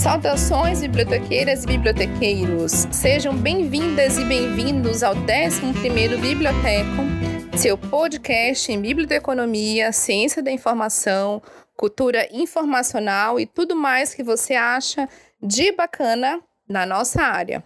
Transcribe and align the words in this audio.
Saudações, 0.00 0.80
bibliotequeiras 0.80 1.62
e 1.64 1.66
bibliotequeiros! 1.66 2.86
Sejam 2.90 3.36
bem-vindas 3.36 4.16
e 4.16 4.24
bem-vindos 4.24 5.02
ao 5.02 5.14
11º 5.14 6.18
Biblioteco, 6.18 7.58
seu 7.58 7.76
podcast 7.76 8.72
em 8.72 8.80
biblioteconomia, 8.80 9.92
ciência 9.92 10.42
da 10.42 10.50
informação, 10.50 11.42
cultura 11.76 12.26
informacional 12.32 13.38
e 13.38 13.44
tudo 13.44 13.76
mais 13.76 14.14
que 14.14 14.22
você 14.22 14.54
acha 14.54 15.06
de 15.42 15.70
bacana 15.72 16.40
na 16.66 16.86
nossa 16.86 17.20
área. 17.20 17.62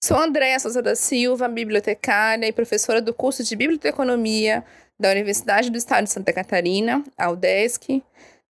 Sou 0.00 0.16
Andréa 0.16 0.60
Souza 0.60 0.80
da 0.80 0.94
Silva, 0.94 1.48
bibliotecária 1.48 2.46
e 2.46 2.52
professora 2.52 3.02
do 3.02 3.12
curso 3.12 3.42
de 3.42 3.56
Biblioteconomia 3.56 4.62
da 5.00 5.10
Universidade 5.10 5.68
do 5.68 5.78
Estado 5.78 6.04
de 6.04 6.10
Santa 6.10 6.32
Catarina, 6.32 7.02
a 7.18 7.28
UDESC. 7.28 8.04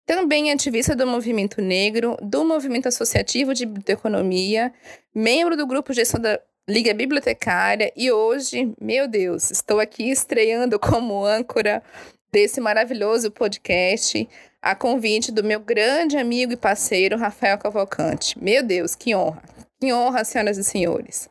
Também 0.06 0.52
ativista 0.52 0.96
do 0.96 1.06
movimento 1.08 1.62
negro, 1.62 2.18
do 2.22 2.44
movimento 2.44 2.88
associativo 2.88 3.54
de 3.54 3.66
biblioteconomia, 3.66 4.74
membro 5.14 5.56
do 5.56 5.68
grupo 5.68 5.94
Gestão 5.94 6.20
da 6.20 6.40
Liga 6.70 6.94
Bibliotecária 6.94 7.92
e 7.96 8.12
hoje, 8.12 8.74
meu 8.80 9.08
Deus, 9.08 9.52
estou 9.52 9.80
aqui 9.80 10.10
estreando 10.10 10.80
como 10.80 11.26
âncora 11.26 11.84
desse 12.32 12.62
maravilhoso 12.62 13.30
podcast, 13.32 14.28
a 14.62 14.76
convite 14.76 15.32
do 15.32 15.44
meu 15.44 15.60
grande 15.60 16.18
amigo 16.18 16.54
e 16.54 16.58
parceiro 16.58 17.18
Rafael 17.18 17.58
Cavalcante. 17.58 18.42
Meu 18.42 18.64
Deus, 18.64 18.96
que 18.96 19.14
honra! 19.14 19.42
Que 19.82 19.92
honra, 19.92 20.24
senhoras 20.24 20.58
e 20.58 20.64
senhores. 20.64 21.28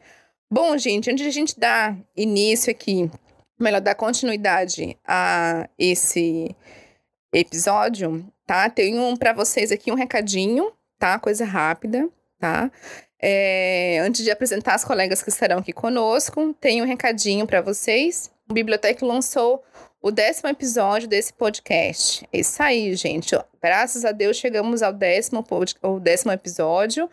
Bom, 0.52 0.77
gente, 0.77 1.09
antes 1.09 1.23
de 1.23 1.28
a 1.28 1.33
gente 1.33 1.59
dar 1.59 1.97
início 2.16 2.70
aqui, 2.70 3.09
melhor, 3.59 3.80
dar 3.80 3.95
continuidade 3.95 4.98
a 5.06 5.69
esse 5.78 6.55
episódio, 7.33 8.27
tá? 8.51 8.69
Tenho 8.69 9.17
para 9.17 9.33
vocês 9.33 9.71
aqui 9.71 9.93
um 9.93 9.95
recadinho, 9.95 10.73
tá? 10.99 11.21
Coisa 11.21 11.45
rápida, 11.45 12.09
tá? 12.37 12.69
É, 13.23 14.01
antes 14.01 14.25
de 14.25 14.31
apresentar 14.33 14.75
as 14.75 14.84
colegas 14.84 15.23
que 15.23 15.29
estarão 15.29 15.59
aqui 15.59 15.73
conosco, 15.73 16.53
tenho 16.55 16.84
um 16.84 16.87
recadinho 16.87 17.47
para 17.47 17.61
vocês. 17.61 18.29
O 18.51 18.53
Biblioteca 18.53 19.07
lançou 19.07 19.62
o 20.03 20.11
décimo 20.11 20.48
episódio 20.48 21.07
desse 21.07 21.33
podcast. 21.33 22.27
É 22.33 22.41
isso 22.41 22.61
aí, 22.61 22.92
gente. 22.97 23.39
Graças 23.62 24.05
a 24.05 24.11
Deus 24.11 24.37
chegamos 24.37 24.83
ao 24.83 24.92
décimo, 24.92 25.47
ao 25.81 26.01
décimo 26.01 26.33
episódio. 26.33 27.09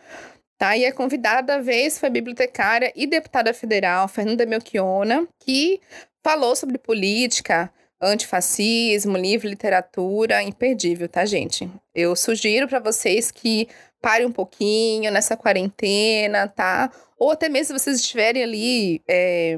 Tá? 0.58 0.76
E 0.76 0.84
a 0.86 0.92
convidada 0.92 1.54
da 1.56 1.62
vez 1.62 2.00
foi 2.00 2.08
a 2.08 2.12
bibliotecária 2.12 2.92
e 2.96 3.06
deputada 3.06 3.54
federal 3.54 4.08
Fernanda 4.08 4.44
Melchiona, 4.44 5.24
que 5.38 5.80
falou 6.20 6.56
sobre 6.56 6.78
política, 6.78 7.72
antifascismo, 8.00 9.16
livro, 9.16 9.48
literatura, 9.48 10.42
imperdível, 10.42 11.08
tá, 11.08 11.24
gente? 11.24 11.70
Eu 11.94 12.14
sugiro 12.14 12.68
para 12.68 12.78
vocês 12.78 13.30
que 13.30 13.68
parem 14.00 14.26
um 14.26 14.32
pouquinho 14.32 15.10
nessa 15.10 15.36
quarentena, 15.36 16.48
tá? 16.48 16.90
Ou 17.18 17.32
até 17.32 17.48
mesmo 17.48 17.66
se 17.78 17.84
vocês 17.84 18.00
estiverem 18.00 18.42
ali 18.42 19.02
é, 19.08 19.56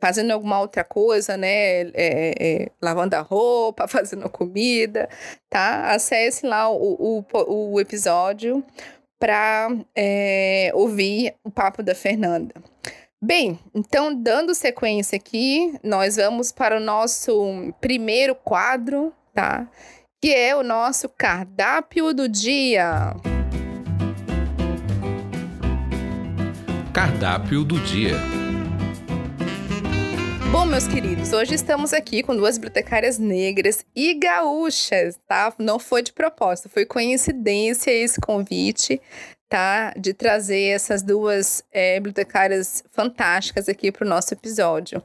fazendo 0.00 0.30
alguma 0.30 0.60
outra 0.60 0.82
coisa, 0.82 1.36
né? 1.36 1.82
É, 1.82 1.92
é, 1.94 2.70
lavando 2.80 3.14
a 3.14 3.20
roupa, 3.20 3.86
fazendo 3.88 4.28
comida, 4.30 5.08
tá? 5.50 5.92
Acesse 5.92 6.46
lá 6.46 6.70
o, 6.70 7.22
o, 7.32 7.72
o 7.74 7.80
episódio 7.80 8.64
para 9.18 9.68
ouvir 10.74 11.34
o 11.44 11.50
papo 11.50 11.82
da 11.82 11.94
Fernanda. 11.94 12.54
Bem, 13.24 13.56
então, 13.72 14.12
dando 14.12 14.52
sequência 14.52 15.14
aqui, 15.14 15.78
nós 15.84 16.16
vamos 16.16 16.50
para 16.50 16.78
o 16.78 16.80
nosso 16.80 17.72
primeiro 17.80 18.34
quadro, 18.34 19.12
tá? 19.32 19.70
Que 20.20 20.34
é 20.34 20.56
o 20.56 20.64
nosso 20.64 21.08
cardápio 21.08 22.12
do 22.12 22.28
dia. 22.28 23.14
Cardápio 26.92 27.62
do 27.62 27.78
dia. 27.78 28.16
Bom, 30.50 30.66
meus 30.66 30.88
queridos, 30.88 31.32
hoje 31.32 31.54
estamos 31.54 31.92
aqui 31.92 32.24
com 32.24 32.34
duas 32.34 32.58
bibliotecárias 32.58 33.20
negras 33.20 33.86
e 33.94 34.14
gaúchas, 34.14 35.16
tá? 35.28 35.54
Não 35.60 35.78
foi 35.78 36.02
de 36.02 36.12
propósito, 36.12 36.68
foi 36.68 36.84
coincidência 36.84 37.92
esse 37.92 38.20
convite, 38.20 39.00
tá? 39.52 39.92
De 39.98 40.14
trazer 40.14 40.68
essas 40.68 41.02
duas 41.02 41.62
é, 41.70 41.96
bibliotecárias 41.96 42.82
fantásticas 42.90 43.68
aqui 43.68 43.92
para 43.92 44.06
o 44.06 44.08
nosso 44.08 44.32
episódio, 44.32 45.02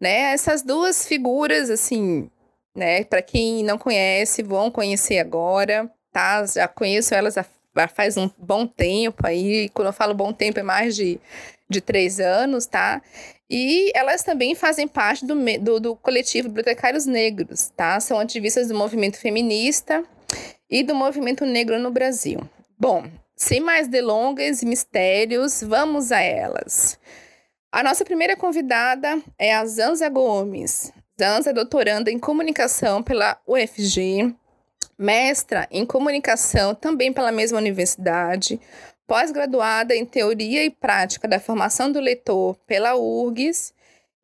né? 0.00 0.32
Essas 0.32 0.62
duas 0.62 1.06
figuras, 1.06 1.68
assim, 1.68 2.30
né? 2.74 3.04
Para 3.04 3.20
quem 3.20 3.62
não 3.62 3.76
conhece, 3.76 4.42
vão 4.42 4.70
conhecer 4.70 5.18
agora, 5.18 5.86
tá? 6.10 6.46
Já 6.46 6.66
conheço 6.66 7.14
elas 7.14 7.36
há 7.36 7.44
faz 7.94 8.16
um 8.16 8.30
bom 8.38 8.66
tempo 8.66 9.26
aí. 9.26 9.68
Quando 9.68 9.88
eu 9.88 9.92
falo 9.92 10.14
bom 10.14 10.32
tempo, 10.32 10.58
é 10.58 10.62
mais 10.62 10.96
de, 10.96 11.20
de 11.68 11.82
três 11.82 12.18
anos, 12.20 12.64
tá? 12.64 13.02
E 13.50 13.92
elas 13.94 14.22
também 14.22 14.54
fazem 14.54 14.88
parte 14.88 15.26
do, 15.26 15.34
do, 15.60 15.78
do 15.78 15.96
coletivo 15.96 16.48
Bibliotecários 16.48 17.04
Negros, 17.04 17.70
tá? 17.76 18.00
São 18.00 18.18
ativistas 18.18 18.68
do 18.68 18.74
movimento 18.74 19.18
feminista 19.18 20.02
e 20.70 20.82
do 20.82 20.94
movimento 20.94 21.44
negro 21.44 21.78
no 21.78 21.90
Brasil. 21.90 22.40
Bom, 22.78 23.04
sem 23.40 23.58
mais 23.58 23.88
delongas 23.88 24.60
e 24.60 24.66
mistérios, 24.66 25.62
vamos 25.62 26.12
a 26.12 26.20
elas. 26.20 26.98
A 27.72 27.82
nossa 27.82 28.04
primeira 28.04 28.36
convidada 28.36 29.18
é 29.38 29.54
a 29.54 29.64
Zanza 29.64 30.10
Gomes. 30.10 30.92
Zanza 31.18 31.48
é 31.48 31.52
doutoranda 31.54 32.10
em 32.10 32.18
comunicação 32.18 33.02
pela 33.02 33.40
UFG, 33.46 34.34
mestra 34.98 35.66
em 35.70 35.86
comunicação 35.86 36.74
também 36.74 37.14
pela 37.14 37.32
mesma 37.32 37.56
universidade, 37.56 38.60
pós-graduada 39.06 39.96
em 39.96 40.04
Teoria 40.04 40.62
e 40.62 40.68
Prática 40.68 41.26
da 41.26 41.40
Formação 41.40 41.90
do 41.90 41.98
Leitor 41.98 42.54
pela 42.66 42.94
URGS 42.94 43.72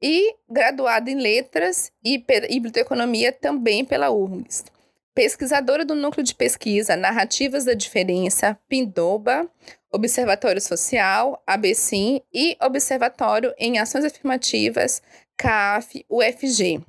e 0.02 0.34
graduada 0.46 1.10
em 1.10 1.16
Letras 1.16 1.90
e, 2.04 2.18
Biblioteconomia 2.18 3.32
também 3.32 3.82
pela 3.82 4.10
URGS. 4.10 4.75
Pesquisadora 5.16 5.82
do 5.82 5.94
Núcleo 5.94 6.22
de 6.22 6.34
Pesquisa 6.34 6.94
Narrativas 6.94 7.64
da 7.64 7.72
Diferença, 7.72 8.54
Pindoba, 8.68 9.50
Observatório 9.90 10.60
Social, 10.60 11.42
ABCIM 11.46 12.20
e 12.30 12.54
Observatório 12.60 13.54
em 13.56 13.78
Ações 13.78 14.04
Afirmativas, 14.04 15.00
CAF, 15.34 16.04
UFG. 16.10 16.82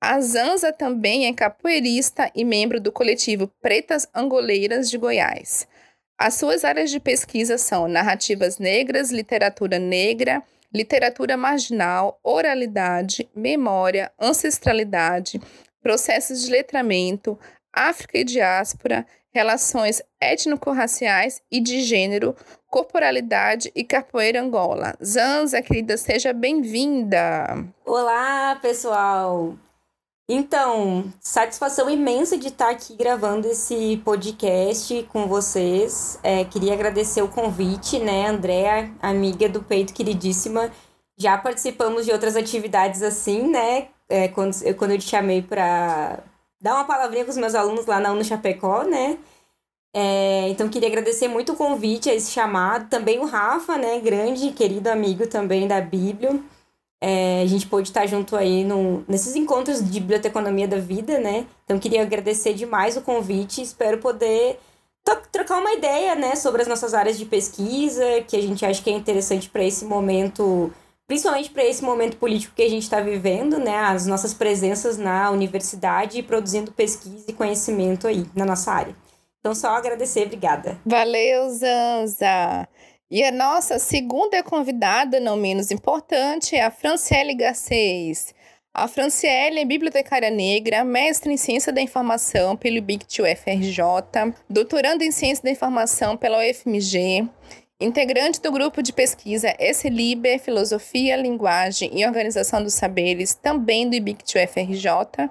A 0.00 0.20
Zanza 0.20 0.72
também 0.72 1.26
é 1.26 1.34
capoeirista 1.34 2.30
e 2.32 2.44
membro 2.44 2.80
do 2.80 2.92
coletivo 2.92 3.50
Pretas 3.60 4.06
Angoleiras 4.14 4.88
de 4.88 4.96
Goiás. 4.96 5.66
As 6.16 6.34
suas 6.34 6.64
áreas 6.64 6.92
de 6.92 7.00
pesquisa 7.00 7.58
são 7.58 7.88
narrativas 7.88 8.60
negras, 8.60 9.10
literatura 9.10 9.80
negra, 9.80 10.44
literatura 10.72 11.36
marginal, 11.36 12.20
oralidade, 12.22 13.28
memória, 13.34 14.12
ancestralidade, 14.20 15.40
processos 15.88 16.42
de 16.42 16.50
letramento, 16.50 17.38
África 17.74 18.18
e 18.18 18.22
diáspora, 18.22 19.06
relações 19.32 20.02
étnico-raciais 20.20 21.40
e 21.50 21.62
de 21.62 21.80
gênero, 21.80 22.36
corporalidade 22.68 23.72
e 23.74 23.82
capoeira 23.82 24.42
Angola. 24.42 24.94
Zanza, 25.02 25.62
querida, 25.62 25.96
seja 25.96 26.34
bem-vinda! 26.34 27.66
Olá, 27.86 28.58
pessoal! 28.60 29.54
Então, 30.28 31.10
satisfação 31.22 31.88
imensa 31.88 32.36
de 32.36 32.48
estar 32.48 32.68
aqui 32.68 32.94
gravando 32.94 33.48
esse 33.48 33.96
podcast 34.04 35.08
com 35.10 35.26
vocês. 35.26 36.18
É, 36.22 36.44
queria 36.44 36.74
agradecer 36.74 37.22
o 37.22 37.28
convite, 37.28 37.98
né, 37.98 38.26
Andréa, 38.26 38.92
amiga 39.00 39.48
do 39.48 39.62
Peito 39.62 39.94
queridíssima. 39.94 40.70
Já 41.18 41.38
participamos 41.38 42.04
de 42.04 42.12
outras 42.12 42.36
atividades 42.36 43.02
assim, 43.02 43.48
né? 43.48 43.88
É, 44.08 44.28
quando, 44.28 44.54
eu, 44.62 44.74
quando 44.74 44.92
eu 44.92 44.98
te 44.98 45.04
chamei 45.04 45.42
para 45.42 46.20
dar 46.60 46.74
uma 46.74 46.84
palavrinha 46.84 47.24
com 47.24 47.30
os 47.30 47.36
meus 47.36 47.54
alunos 47.54 47.86
lá 47.86 48.00
na 48.00 48.12
UNO 48.12 48.24
Chapecó, 48.24 48.82
né? 48.84 49.18
É, 49.94 50.48
então, 50.48 50.68
queria 50.68 50.88
agradecer 50.88 51.28
muito 51.28 51.52
o 51.52 51.56
convite, 51.56 52.10
a 52.10 52.14
esse 52.14 52.30
chamado. 52.30 52.88
Também 52.88 53.18
o 53.18 53.24
Rafa, 53.24 53.76
né, 53.76 53.98
grande, 54.00 54.52
querido 54.52 54.88
amigo 54.88 55.26
também 55.26 55.66
da 55.66 55.80
Bíblia. 55.80 56.40
É, 57.00 57.42
a 57.42 57.46
gente 57.46 57.66
pôde 57.66 57.88
estar 57.88 58.06
junto 58.06 58.34
aí 58.36 58.64
no, 58.64 59.04
nesses 59.08 59.36
encontros 59.36 59.78
de 59.78 60.00
biblioteconomia 60.00 60.66
da 60.66 60.78
vida, 60.78 61.18
né? 61.18 61.46
Então 61.64 61.78
queria 61.78 62.02
agradecer 62.02 62.54
demais 62.54 62.96
o 62.96 63.02
convite, 63.02 63.62
espero 63.62 63.98
poder 63.98 64.58
trocar 65.32 65.58
uma 65.58 65.72
ideia, 65.72 66.14
né, 66.14 66.34
sobre 66.34 66.62
as 66.62 66.68
nossas 66.68 66.92
áreas 66.92 67.18
de 67.18 67.24
pesquisa, 67.24 68.04
que 68.26 68.36
a 68.36 68.42
gente 68.42 68.64
acha 68.66 68.82
que 68.82 68.90
é 68.90 68.92
interessante 68.92 69.48
para 69.48 69.64
esse 69.64 69.84
momento, 69.84 70.72
principalmente 71.08 71.50
para 71.50 71.64
esse 71.64 71.82
momento 71.82 72.18
político 72.18 72.54
que 72.54 72.62
a 72.62 72.68
gente 72.68 72.82
está 72.82 73.00
vivendo, 73.00 73.58
né, 73.58 73.76
as 73.76 74.06
nossas 74.06 74.34
presenças 74.34 74.98
na 74.98 75.30
universidade 75.30 76.22
produzindo 76.22 76.70
pesquisa 76.70 77.24
e 77.26 77.32
conhecimento 77.32 78.06
aí 78.06 78.26
na 78.36 78.44
nossa 78.44 78.70
área. 78.70 78.94
Então 79.40 79.54
só 79.54 79.70
agradecer, 79.70 80.26
obrigada. 80.26 80.78
Valeu, 80.84 81.48
Zanza. 81.48 82.68
E 83.10 83.24
a 83.24 83.32
nossa 83.32 83.78
segunda 83.78 84.42
convidada, 84.42 85.18
não 85.18 85.34
menos 85.34 85.70
importante, 85.70 86.54
é 86.54 86.62
a 86.62 86.70
Franciele 86.70 87.34
Garcês. 87.34 88.34
A 88.74 88.86
Franciele 88.86 89.60
é 89.60 89.64
bibliotecária 89.64 90.30
negra, 90.30 90.84
mestre 90.84 91.32
em 91.32 91.38
Ciência 91.38 91.72
da 91.72 91.80
Informação 91.80 92.54
pelo 92.54 92.76
IBICT 92.76 93.22
UFRJ, 93.22 94.34
doutorando 94.48 95.02
em 95.02 95.10
Ciência 95.10 95.42
da 95.42 95.50
Informação 95.50 96.18
pela 96.18 96.38
UFMG, 96.38 97.26
integrante 97.80 98.40
do 98.40 98.50
grupo 98.50 98.82
de 98.82 98.92
pesquisa 98.92 99.54
SLIBER, 99.58 100.40
Filosofia, 100.40 101.16
Linguagem 101.16 101.98
e 101.98 102.04
Organização 102.04 102.62
dos 102.62 102.74
Saberes, 102.74 103.34
também 103.34 103.88
do 103.88 103.94
IBICT 103.94 104.38
UFRJ, 104.38 105.30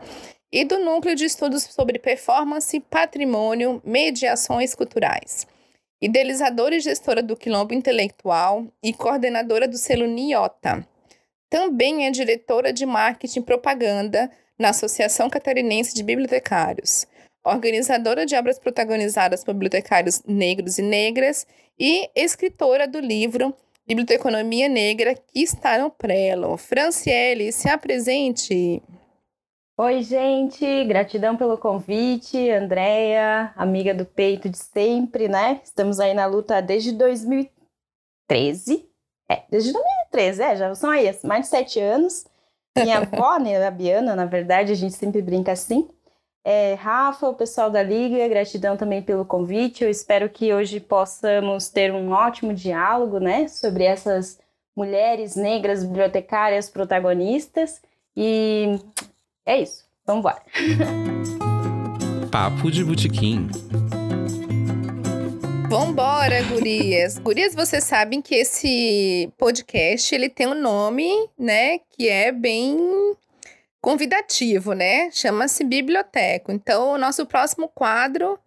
e 0.51 0.63
do 0.63 0.79
Núcleo 0.79 1.15
de 1.15 1.25
Estudos 1.25 1.63
sobre 1.63 1.99
Performance, 1.99 2.79
Patrimônio, 2.79 3.81
Mediações 3.83 4.73
Culturais. 4.73 5.45
Idealizadora 6.01 6.75
e 6.75 6.79
gestora 6.79 7.21
do 7.21 7.35
Quilombo 7.35 7.73
Intelectual 7.73 8.65
e 8.81 8.93
coordenadora 8.93 9.67
do 9.67 9.77
selo 9.77 10.05
NIOTA 10.05 10.87
também 11.49 12.05
é 12.05 12.11
diretora 12.11 12.73
de 12.73 12.85
marketing 12.85 13.39
e 13.39 13.43
propaganda 13.43 14.29
na 14.59 14.69
Associação 14.69 15.29
Catarinense 15.29 15.93
de 15.93 16.03
Bibliotecários, 16.03 17.07
organizadora 17.45 18.25
de 18.25 18.35
obras 18.35 18.59
protagonizadas 18.59 19.43
por 19.43 19.53
bibliotecários 19.53 20.21
negros 20.27 20.77
e 20.77 20.81
negras 20.81 21.47
e 21.79 22.09
escritora 22.15 22.87
do 22.87 22.99
livro 22.99 23.53
Biblioteconomia 23.85 24.67
Negra, 24.67 25.15
que 25.15 25.41
está 25.41 25.77
no 25.77 25.89
Prelo. 25.89 26.57
Franciele, 26.57 27.51
se 27.51 27.69
apresente. 27.69 28.83
Oi, 29.79 30.01
gente, 30.01 30.83
gratidão 30.85 31.37
pelo 31.37 31.57
convite, 31.57 32.49
Andréia, 32.49 33.53
amiga 33.55 33.93
do 33.93 34.05
peito 34.05 34.49
de 34.49 34.57
sempre, 34.57 35.27
né? 35.27 35.61
Estamos 35.63 35.99
aí 35.99 36.15
na 36.15 36.25
luta 36.25 36.59
desde 36.61 36.91
2013, 36.93 38.89
é, 39.29 39.43
desde 39.49 39.71
2013, 39.71 40.41
é, 40.41 40.55
já 40.55 40.73
são 40.73 40.89
aí 40.89 41.05
mais 41.23 41.43
de 41.43 41.47
sete 41.47 41.79
anos. 41.79 42.25
Minha 42.75 42.97
avó, 43.05 43.37
né, 43.37 43.63
a 43.63 43.71
Biana, 43.71 44.15
na 44.15 44.25
verdade, 44.25 44.71
a 44.71 44.75
gente 44.75 44.95
sempre 44.95 45.21
brinca 45.21 45.51
assim. 45.51 45.87
É, 46.49 46.75
Rafa, 46.75 47.27
o 47.27 47.33
pessoal 47.33 47.69
da 47.69 47.83
Liga, 47.83 48.25
gratidão 48.25 48.77
também 48.77 49.01
pelo 49.01 49.25
convite. 49.25 49.83
Eu 49.83 49.89
espero 49.89 50.29
que 50.29 50.53
hoje 50.53 50.79
possamos 50.79 51.67
ter 51.67 51.91
um 51.91 52.11
ótimo 52.11 52.53
diálogo, 52.53 53.19
né, 53.19 53.49
sobre 53.49 53.83
essas 53.83 54.39
mulheres 54.73 55.35
negras 55.35 55.83
bibliotecárias 55.83 56.69
protagonistas. 56.69 57.81
E 58.15 58.79
é 59.45 59.61
isso, 59.61 59.83
vamos 60.05 60.21
embora. 60.21 60.41
Papo 62.31 62.71
de 62.71 62.81
Botequim. 62.81 63.49
Vambora, 65.69 66.41
gurias. 66.43 67.17
Gurias, 67.17 67.53
vocês 67.53 67.83
sabem 67.83 68.21
que 68.21 68.35
esse 68.35 69.29
podcast, 69.37 70.15
ele 70.15 70.29
tem 70.29 70.47
um 70.47 70.61
nome, 70.61 71.11
né, 71.37 71.79
que 71.91 72.07
é 72.07 72.31
bem 72.31 72.77
convidativo, 73.87 74.73
né? 74.73 75.09
Chama-se 75.11 75.63
Biblioteco. 75.63 76.51
Então, 76.51 76.91
o 76.91 76.97
nosso 76.97 77.25
próximo 77.25 77.69
quadro 77.69 78.37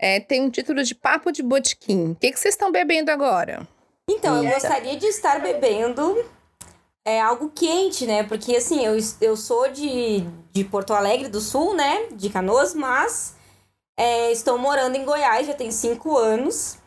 é, 0.00 0.20
tem 0.20 0.40
um 0.40 0.50
título 0.50 0.84
de 0.84 0.94
Papo 0.94 1.32
de 1.32 1.42
Botequim. 1.42 2.12
O 2.12 2.14
que, 2.14 2.30
que 2.30 2.38
vocês 2.38 2.54
estão 2.54 2.70
bebendo 2.70 3.10
agora? 3.10 3.66
Então, 4.08 4.40
eu 4.40 4.48
gostaria 4.48 4.96
de 4.96 5.04
estar 5.06 5.40
bebendo 5.40 6.24
é, 7.04 7.20
algo 7.20 7.50
quente, 7.52 8.06
né? 8.06 8.22
Porque, 8.22 8.54
assim, 8.54 8.86
eu, 8.86 8.96
eu 9.20 9.36
sou 9.36 9.68
de, 9.68 10.22
de 10.52 10.62
Porto 10.62 10.94
Alegre 10.94 11.26
do 11.26 11.40
Sul, 11.40 11.74
né? 11.74 12.06
De 12.12 12.30
Canoas, 12.30 12.72
mas 12.72 13.34
é, 13.98 14.30
estou 14.30 14.56
morando 14.58 14.94
em 14.94 15.04
Goiás, 15.04 15.44
já 15.48 15.54
tem 15.54 15.72
cinco 15.72 16.16
anos. 16.16 16.78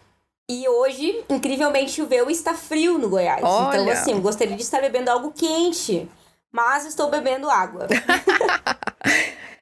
E 0.50 0.66
hoje, 0.66 1.26
incrivelmente, 1.30 1.92
choveu 1.92 2.30
e 2.30 2.34
está 2.34 2.54
frio 2.54 2.98
no 2.98 3.10
Goiás. 3.10 3.40
Então, 3.40 3.68
Olha. 3.68 3.82
Então, 3.82 3.92
assim, 3.92 4.22
gostaria 4.22 4.56
de 4.56 4.64
estar 4.64 4.80
bebendo 4.80 5.12
algo 5.12 5.34
quente. 5.34 6.10
Mas 6.52 6.86
estou 6.86 7.10
bebendo 7.10 7.50
água. 7.50 7.88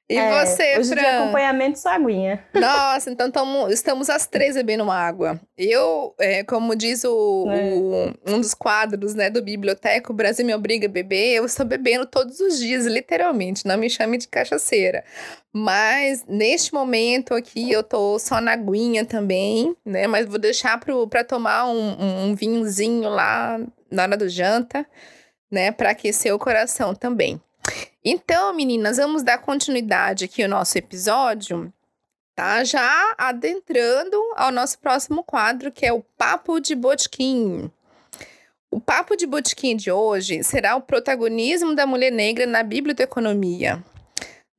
E 0.09 0.17
é, 0.17 0.43
você, 0.43 0.79
hoje 0.79 0.89
Fran? 0.89 1.01
de 1.01 1.05
acompanhamento 1.05 1.77
só 1.77 1.89
aguinha. 1.89 2.43
Nossa, 2.51 3.11
então 3.11 3.29
tamo, 3.29 3.69
estamos 3.69 4.09
as 4.09 4.25
três 4.25 4.55
bebendo 4.55 4.83
uma 4.83 4.95
água. 4.95 5.39
Eu, 5.55 6.15
é, 6.17 6.43
como 6.43 6.75
diz 6.75 7.03
o, 7.03 7.45
é. 7.47 7.73
o, 7.75 8.33
um 8.33 8.41
dos 8.41 8.55
quadros 8.55 9.13
né, 9.13 9.29
do 9.29 9.39
Biblioteca, 9.39 10.11
o 10.11 10.15
Brasil 10.15 10.43
me 10.43 10.55
obriga 10.55 10.87
a 10.87 10.89
beber, 10.89 11.35
eu 11.35 11.45
estou 11.45 11.63
bebendo 11.63 12.07
todos 12.07 12.39
os 12.39 12.57
dias, 12.57 12.87
literalmente. 12.87 13.67
Não 13.67 13.77
me 13.77 13.87
chame 13.87 14.17
de 14.17 14.27
cachaceira. 14.27 15.03
Mas 15.53 16.25
neste 16.27 16.73
momento 16.73 17.35
aqui 17.35 17.71
eu 17.71 17.83
tô 17.83 18.17
só 18.17 18.41
na 18.41 18.53
aguinha 18.53 19.05
também, 19.05 19.75
né? 19.85 20.07
Mas 20.07 20.25
vou 20.25 20.39
deixar 20.39 20.79
para 20.79 21.23
tomar 21.23 21.67
um, 21.67 22.29
um 22.29 22.35
vinhozinho 22.35 23.09
lá 23.09 23.59
na 23.91 24.03
hora 24.03 24.17
do 24.17 24.27
janta, 24.27 24.87
né? 25.51 25.71
Para 25.71 25.91
aquecer 25.91 26.33
o 26.33 26.39
coração 26.39 26.93
também. 26.93 27.41
Então, 28.03 28.53
meninas, 28.53 28.97
vamos 28.97 29.23
dar 29.23 29.39
continuidade 29.39 30.25
aqui 30.25 30.43
ao 30.43 30.49
nosso 30.49 30.77
episódio, 30.77 31.71
tá? 32.35 32.63
Já 32.63 33.13
adentrando 33.17 34.17
ao 34.35 34.51
nosso 34.51 34.79
próximo 34.79 35.23
quadro, 35.23 35.71
que 35.71 35.85
é 35.85 35.91
o 35.93 36.03
Papo 36.17 36.59
de 36.59 36.75
Botequim. 36.75 37.69
O 38.71 38.79
Papo 38.79 39.15
de 39.15 39.25
Botequim 39.25 39.75
de 39.75 39.91
hoje 39.91 40.43
será 40.43 40.75
o 40.75 40.81
protagonismo 40.81 41.75
da 41.75 41.85
mulher 41.85 42.11
negra 42.11 42.45
na 42.45 42.63
biblioteconomia. 42.63 43.83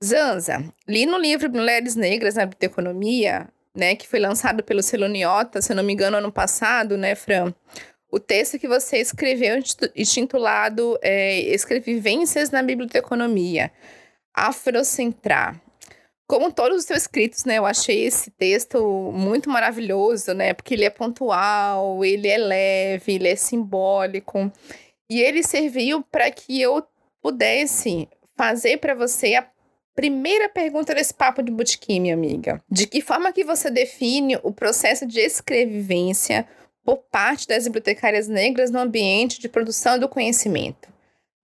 Zanza, 0.03 0.65
li 0.89 1.07
no 1.07 1.19
livro 1.19 1.51
Mulheres 1.51 1.95
Negras 1.95 2.35
na 2.35 2.47
Biblioteconomia, 2.47 3.49
né, 3.75 3.95
que 3.95 4.09
foi 4.09 4.19
lançado 4.19 4.65
pelo 4.65 4.83
Celoniota, 4.83 5.63
se 5.63 5.73
eu 5.73 5.77
não 5.77 5.85
me 5.85 5.93
engano, 5.93 6.17
ano 6.17 6.33
passado, 6.33 6.97
né, 6.97 7.15
Fran? 7.15 7.55
O 8.11 8.19
texto 8.19 8.59
que 8.59 8.69
você 8.69 8.99
escreveu 8.99 9.57
intitulado 9.95 10.99
é, 11.03 11.41
Escrevivências 11.41 12.51
na 12.51 12.62
Biblioteconomia, 12.62 13.71
Afrocentrar. 14.35 15.61
Como 16.27 16.53
todos 16.53 16.79
os 16.79 16.85
seus 16.85 17.03
escritos, 17.03 17.45
né, 17.45 17.59
eu 17.59 17.67
achei 17.67 18.05
esse 18.05 18.31
texto 18.31 19.11
muito 19.12 19.51
maravilhoso, 19.51 20.33
né, 20.33 20.55
porque 20.55 20.75
ele 20.75 20.85
é 20.85 20.91
pontual, 20.91 22.05
ele 22.05 22.29
é 22.29 22.39
leve, 22.39 23.15
ele 23.15 23.29
é 23.29 23.35
simbólico, 23.35 24.51
e 25.09 25.21
ele 25.21 25.43
serviu 25.43 26.03
para 26.03 26.31
que 26.31 26.61
eu 26.61 26.87
pudesse 27.21 28.09
fazer 28.37 28.79
para 28.79 28.95
você 28.95 29.35
a 29.35 29.47
primeira 29.95 30.49
pergunta 30.49 30.95
desse 30.95 31.13
papo 31.13 31.43
de 31.43 31.51
botequim, 31.51 32.01
minha 32.01 32.15
amiga. 32.15 32.63
De 32.71 32.87
que 32.87 33.03
forma 33.03 33.33
que 33.33 33.45
você 33.45 33.71
define 33.71 34.39
o 34.43 34.53
processo 34.53 35.05
de 35.05 35.19
escrevivência, 35.19 36.47
por 36.85 36.99
parte 37.11 37.47
das 37.47 37.65
bibliotecárias 37.65 38.29
negras 38.29 38.71
no 38.71 38.79
ambiente 38.79 39.41
de 39.41 39.49
produção 39.49 39.99
do 39.99 40.09
conhecimento. 40.09 40.88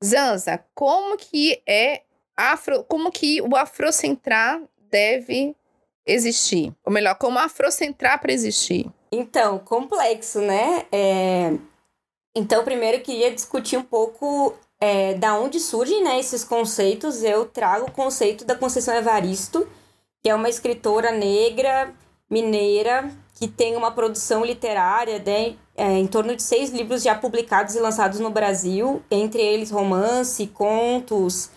Zanza, 0.04 0.62
como 0.74 1.16
que 1.16 1.62
é 1.66 2.02
afro, 2.36 2.84
como 2.84 3.10
que 3.10 3.40
o 3.40 3.56
afrocentrar 3.56 4.60
deve 4.90 5.54
existir? 6.06 6.72
Ou 6.84 6.92
melhor, 6.92 7.16
como 7.16 7.38
afrocentrar 7.38 8.20
para 8.20 8.32
existir? 8.32 8.86
Então, 9.10 9.58
complexo, 9.58 10.40
né? 10.40 10.86
É... 10.92 11.52
Então, 12.34 12.64
primeiro 12.64 12.98
eu 12.98 13.02
queria 13.02 13.30
discutir 13.30 13.78
um 13.78 13.82
pouco 13.82 14.54
é, 14.78 15.14
da 15.14 15.38
onde 15.38 15.58
surgem 15.58 16.04
né, 16.04 16.18
esses 16.18 16.44
conceitos. 16.44 17.22
Eu 17.22 17.46
trago 17.46 17.86
o 17.86 17.90
conceito 17.90 18.44
da 18.44 18.54
Conceição 18.54 18.94
Evaristo, 18.94 19.66
que 20.22 20.28
é 20.28 20.34
uma 20.34 20.48
escritora 20.48 21.10
negra, 21.12 21.94
mineira, 22.28 23.10
que 23.36 23.46
tem 23.46 23.76
uma 23.76 23.90
produção 23.90 24.42
literária 24.42 25.18
né, 25.18 25.56
é, 25.76 25.98
em 25.98 26.06
torno 26.06 26.34
de 26.34 26.42
seis 26.42 26.70
livros 26.70 27.02
já 27.02 27.14
publicados 27.14 27.74
e 27.74 27.80
lançados 27.80 28.18
no 28.18 28.30
Brasil, 28.30 29.02
entre 29.10 29.42
eles 29.42 29.70
romance, 29.70 30.46
contos. 30.46 31.50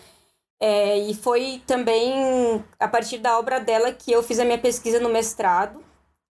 É, 0.60 0.98
e 0.98 1.14
foi 1.14 1.62
também 1.66 2.62
a 2.78 2.86
partir 2.86 3.16
da 3.16 3.38
obra 3.38 3.58
dela 3.58 3.92
que 3.92 4.12
eu 4.12 4.22
fiz 4.22 4.38
a 4.38 4.44
minha 4.44 4.58
pesquisa 4.58 5.00
no 5.00 5.08
mestrado, 5.08 5.82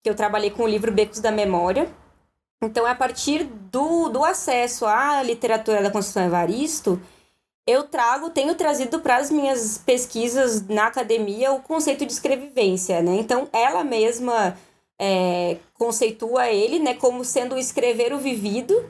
que 0.04 0.10
eu 0.10 0.14
trabalhei 0.14 0.52
com 0.52 0.64
o 0.64 0.68
livro 0.68 0.92
Becos 0.92 1.20
da 1.20 1.32
Memória. 1.32 1.92
Então, 2.62 2.86
a 2.86 2.94
partir 2.94 3.44
do, 3.44 4.08
do 4.10 4.24
acesso 4.24 4.86
à 4.86 5.24
literatura 5.24 5.82
da 5.82 5.90
Conceição 5.90 6.26
Evaristo, 6.26 7.02
eu 7.66 7.84
trago, 7.84 8.30
tenho 8.30 8.54
trazido 8.54 9.00
para 9.00 9.18
as 9.18 9.32
minhas 9.32 9.80
pesquisas 9.80 10.68
na 10.68 10.88
academia 10.88 11.52
o 11.52 11.62
conceito 11.62 12.06
de 12.06 12.12
escrevivência, 12.12 13.02
né? 13.02 13.16
Então, 13.16 13.48
ela 13.52 13.84
mesma 13.84 14.56
é, 15.00 15.58
conceitua 15.74 16.50
ele 16.50 16.78
né, 16.78 16.94
como 16.94 17.24
sendo 17.24 17.58
escrever 17.58 18.12
o 18.14 18.20
vivido. 18.20 18.86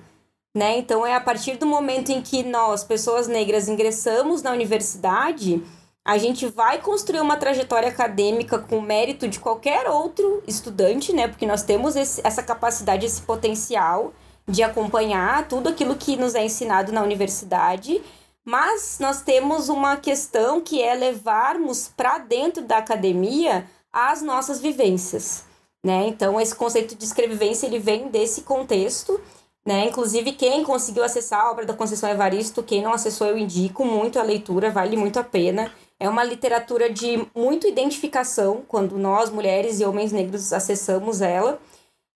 Né? 0.55 0.79
Então, 0.79 1.05
é 1.05 1.13
a 1.13 1.21
partir 1.21 1.57
do 1.57 1.65
momento 1.67 2.11
em 2.11 2.21
que 2.21 2.43
nós, 2.43 2.83
pessoas 2.83 3.27
negras, 3.27 3.69
ingressamos 3.69 4.41
na 4.41 4.51
universidade, 4.51 5.63
a 6.03 6.17
gente 6.17 6.47
vai 6.47 6.81
construir 6.81 7.19
uma 7.19 7.37
trajetória 7.37 7.89
acadêmica 7.89 8.57
com 8.57 8.81
mérito 8.81 9.27
de 9.27 9.39
qualquer 9.39 9.87
outro 9.87 10.41
estudante, 10.47 11.13
né? 11.13 11.27
Porque 11.27 11.45
nós 11.45 11.61
temos 11.61 11.95
esse, 11.95 12.19
essa 12.23 12.41
capacidade, 12.41 13.05
esse 13.05 13.21
potencial 13.21 14.11
de 14.47 14.63
acompanhar 14.63 15.47
tudo 15.47 15.69
aquilo 15.69 15.95
que 15.95 16.17
nos 16.17 16.33
é 16.33 16.43
ensinado 16.43 16.91
na 16.91 17.03
universidade, 17.03 18.01
mas 18.43 18.97
nós 18.99 19.21
temos 19.21 19.69
uma 19.69 19.97
questão 19.97 20.61
que 20.61 20.81
é 20.81 20.95
levarmos 20.95 21.91
para 21.95 22.17
dentro 22.17 22.63
da 22.63 22.77
academia 22.77 23.69
as 23.93 24.23
nossas 24.23 24.59
vivências 24.59 25.47
né? 25.83 26.07
Então 26.07 26.39
esse 26.39 26.55
conceito 26.55 26.95
de 26.95 27.05
escrevivência 27.05 27.67
ele 27.67 27.79
vem 27.79 28.09
desse 28.09 28.41
contexto 28.41 29.19
Né? 29.65 29.85
Inclusive, 29.85 30.31
quem 30.31 30.63
conseguiu 30.63 31.03
acessar 31.03 31.41
a 31.41 31.51
obra 31.51 31.65
da 31.65 31.73
Conceição 31.73 32.09
Evaristo, 32.09 32.63
quem 32.63 32.81
não 32.81 32.93
acessou, 32.93 33.27
eu 33.27 33.37
indico 33.37 33.85
muito 33.85 34.19
a 34.19 34.23
leitura, 34.23 34.71
vale 34.71 34.97
muito 34.97 35.19
a 35.19 35.23
pena. 35.23 35.71
É 35.99 36.09
uma 36.09 36.23
literatura 36.23 36.89
de 36.89 37.27
muito 37.35 37.67
identificação, 37.67 38.63
quando 38.67 38.97
nós, 38.97 39.29
mulheres 39.29 39.79
e 39.79 39.85
homens 39.85 40.11
negros, 40.11 40.53
acessamos 40.53 41.21
ela. 41.21 41.59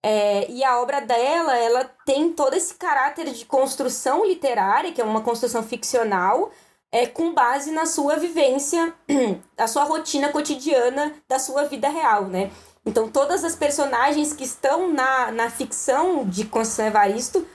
É, 0.03 0.50
e 0.50 0.63
a 0.63 0.80
obra 0.82 1.01
dela, 1.01 1.58
ela 1.58 1.84
tem 2.06 2.32
todo 2.32 2.53
esse 2.53 2.74
caráter 2.75 3.32
de 3.32 3.46
construção 3.46 4.25
literária, 4.25 4.91
que 4.91 5.01
é 5.01 5.03
uma 5.03 5.22
construção 5.22 5.62
ficcional, 5.63 6.51
é, 6.91 7.06
com 7.08 7.34
base 7.34 7.72
na 7.72 7.86
sua 7.86 8.15
vivência, 8.18 8.94
a 9.58 9.68
sua 9.68 9.84
rotina 9.84 10.30
cotidiana 10.30 11.13
da 11.27 11.39
sua 11.39 11.65
vida 11.65 11.89
real, 11.89 12.25
né? 12.25 12.51
Então, 12.85 13.09
todas 13.09 13.43
as 13.43 13.55
personagens 13.55 14.33
que 14.33 14.43
estão 14.43 14.91
na, 14.91 15.31
na 15.31 15.50
ficção 15.50 16.25
de 16.25 16.45
Conceição 16.45 16.88
Evaristo, 16.88 17.45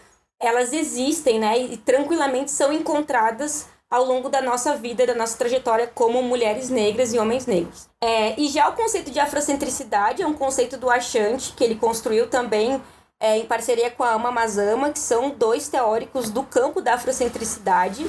elas 0.41 0.73
existem, 0.73 1.39
né? 1.39 1.59
E 1.59 1.77
tranquilamente 1.77 2.51
são 2.51 2.73
encontradas 2.73 3.67
ao 3.91 4.05
longo 4.05 4.29
da 4.29 4.43
nossa 4.43 4.77
vida, 4.77 5.07
da 5.07 5.15
nossa 5.15 5.39
trajetória 5.39 5.91
como 5.93 6.23
mulheres 6.23 6.69
negras 6.69 7.13
e 7.13 7.19
homens 7.19 7.47
negros. 7.47 7.89
É, 8.03 8.39
e 8.39 8.49
já 8.49 8.69
o 8.69 8.75
conceito 8.75 9.11
de 9.11 9.21
afrocentricidade 9.21 10.23
é 10.23 10.27
um 10.27 10.35
conceito 10.35 10.77
do 10.77 10.91
Achante, 10.91 11.53
que 11.53 11.63
ele 11.63 11.77
construiu 11.77 12.29
também 12.29 12.81
é, 13.21 13.39
em 13.39 13.47
parceria 13.47 13.91
com 13.91 14.03
a 14.03 14.13
Ama 14.13 14.31
Mazama, 14.31 14.93
que 14.93 14.99
são 14.99 15.31
dois 15.31 15.69
teóricos 15.69 16.31
do 16.31 16.43
campo 16.43 16.81
da 16.81 16.95
afrocentricidade. 16.95 18.07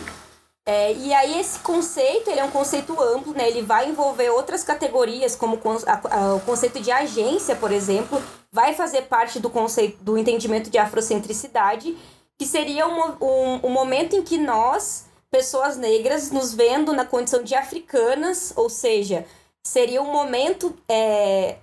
É, 0.70 0.92
e 0.92 1.14
aí 1.14 1.40
esse 1.40 1.60
conceito, 1.60 2.30
ele 2.30 2.42
é 2.42 2.44
um 2.44 2.52
conceito 2.52 3.02
amplo, 3.02 3.32
né? 3.32 3.48
Ele 3.48 3.62
vai 3.62 3.90
envolver 3.90 4.30
outras 4.32 4.66
categorias, 4.66 5.34
como 5.34 5.56
o 5.56 6.40
conceito 6.42 6.82
de 6.82 6.92
agência, 6.92 7.56
por 7.56 7.72
exemplo, 7.72 8.22
vai 8.52 8.74
fazer 8.74 9.04
parte 9.04 9.40
do 9.40 9.50
conceito 9.50 10.04
do 10.04 10.18
entendimento 10.18 10.70
de 10.70 10.78
afrocentricidade, 10.78 11.98
que 12.38 12.46
seria 12.46 12.86
um, 12.86 13.16
um, 13.22 13.60
um 13.64 13.70
momento 13.70 14.18
em 14.18 14.22
que 14.22 14.38
nós 14.38 15.06
pessoas 15.32 15.78
negras 15.78 16.32
nos 16.32 16.54
vendo 16.54 16.92
na 16.92 17.06
condição 17.06 17.42
de 17.42 17.56
africanas, 17.56 18.52
ou 18.54 18.70
seja, 18.70 19.26
seria 19.64 20.02
um 20.02 20.12
momento 20.12 20.76
é, 20.90 21.56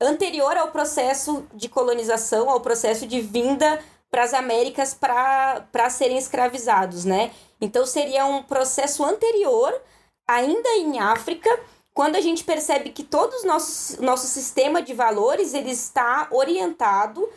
anterior 0.00 0.56
ao 0.56 0.68
processo 0.68 1.46
de 1.52 1.68
colonização, 1.68 2.48
ao 2.48 2.60
processo 2.60 3.06
de 3.06 3.20
vinda 3.20 3.78
para 4.10 4.22
as 4.22 4.32
Américas 4.32 4.94
para 4.94 5.90
serem 5.90 6.16
escravizados, 6.16 7.04
né? 7.04 7.30
Então 7.60 7.84
seria 7.86 8.24
um 8.26 8.42
processo 8.42 9.04
anterior, 9.04 9.74
ainda 10.26 10.68
em 10.76 10.98
África, 10.98 11.50
quando 11.92 12.16
a 12.16 12.20
gente 12.20 12.44
percebe 12.44 12.90
que 12.90 13.02
todo 13.02 13.32
o 13.34 13.46
nosso, 13.46 14.00
nosso 14.02 14.26
sistema 14.26 14.80
de 14.80 14.94
valores 14.94 15.54
ele 15.54 15.70
está 15.70 16.28
orientado 16.30 17.28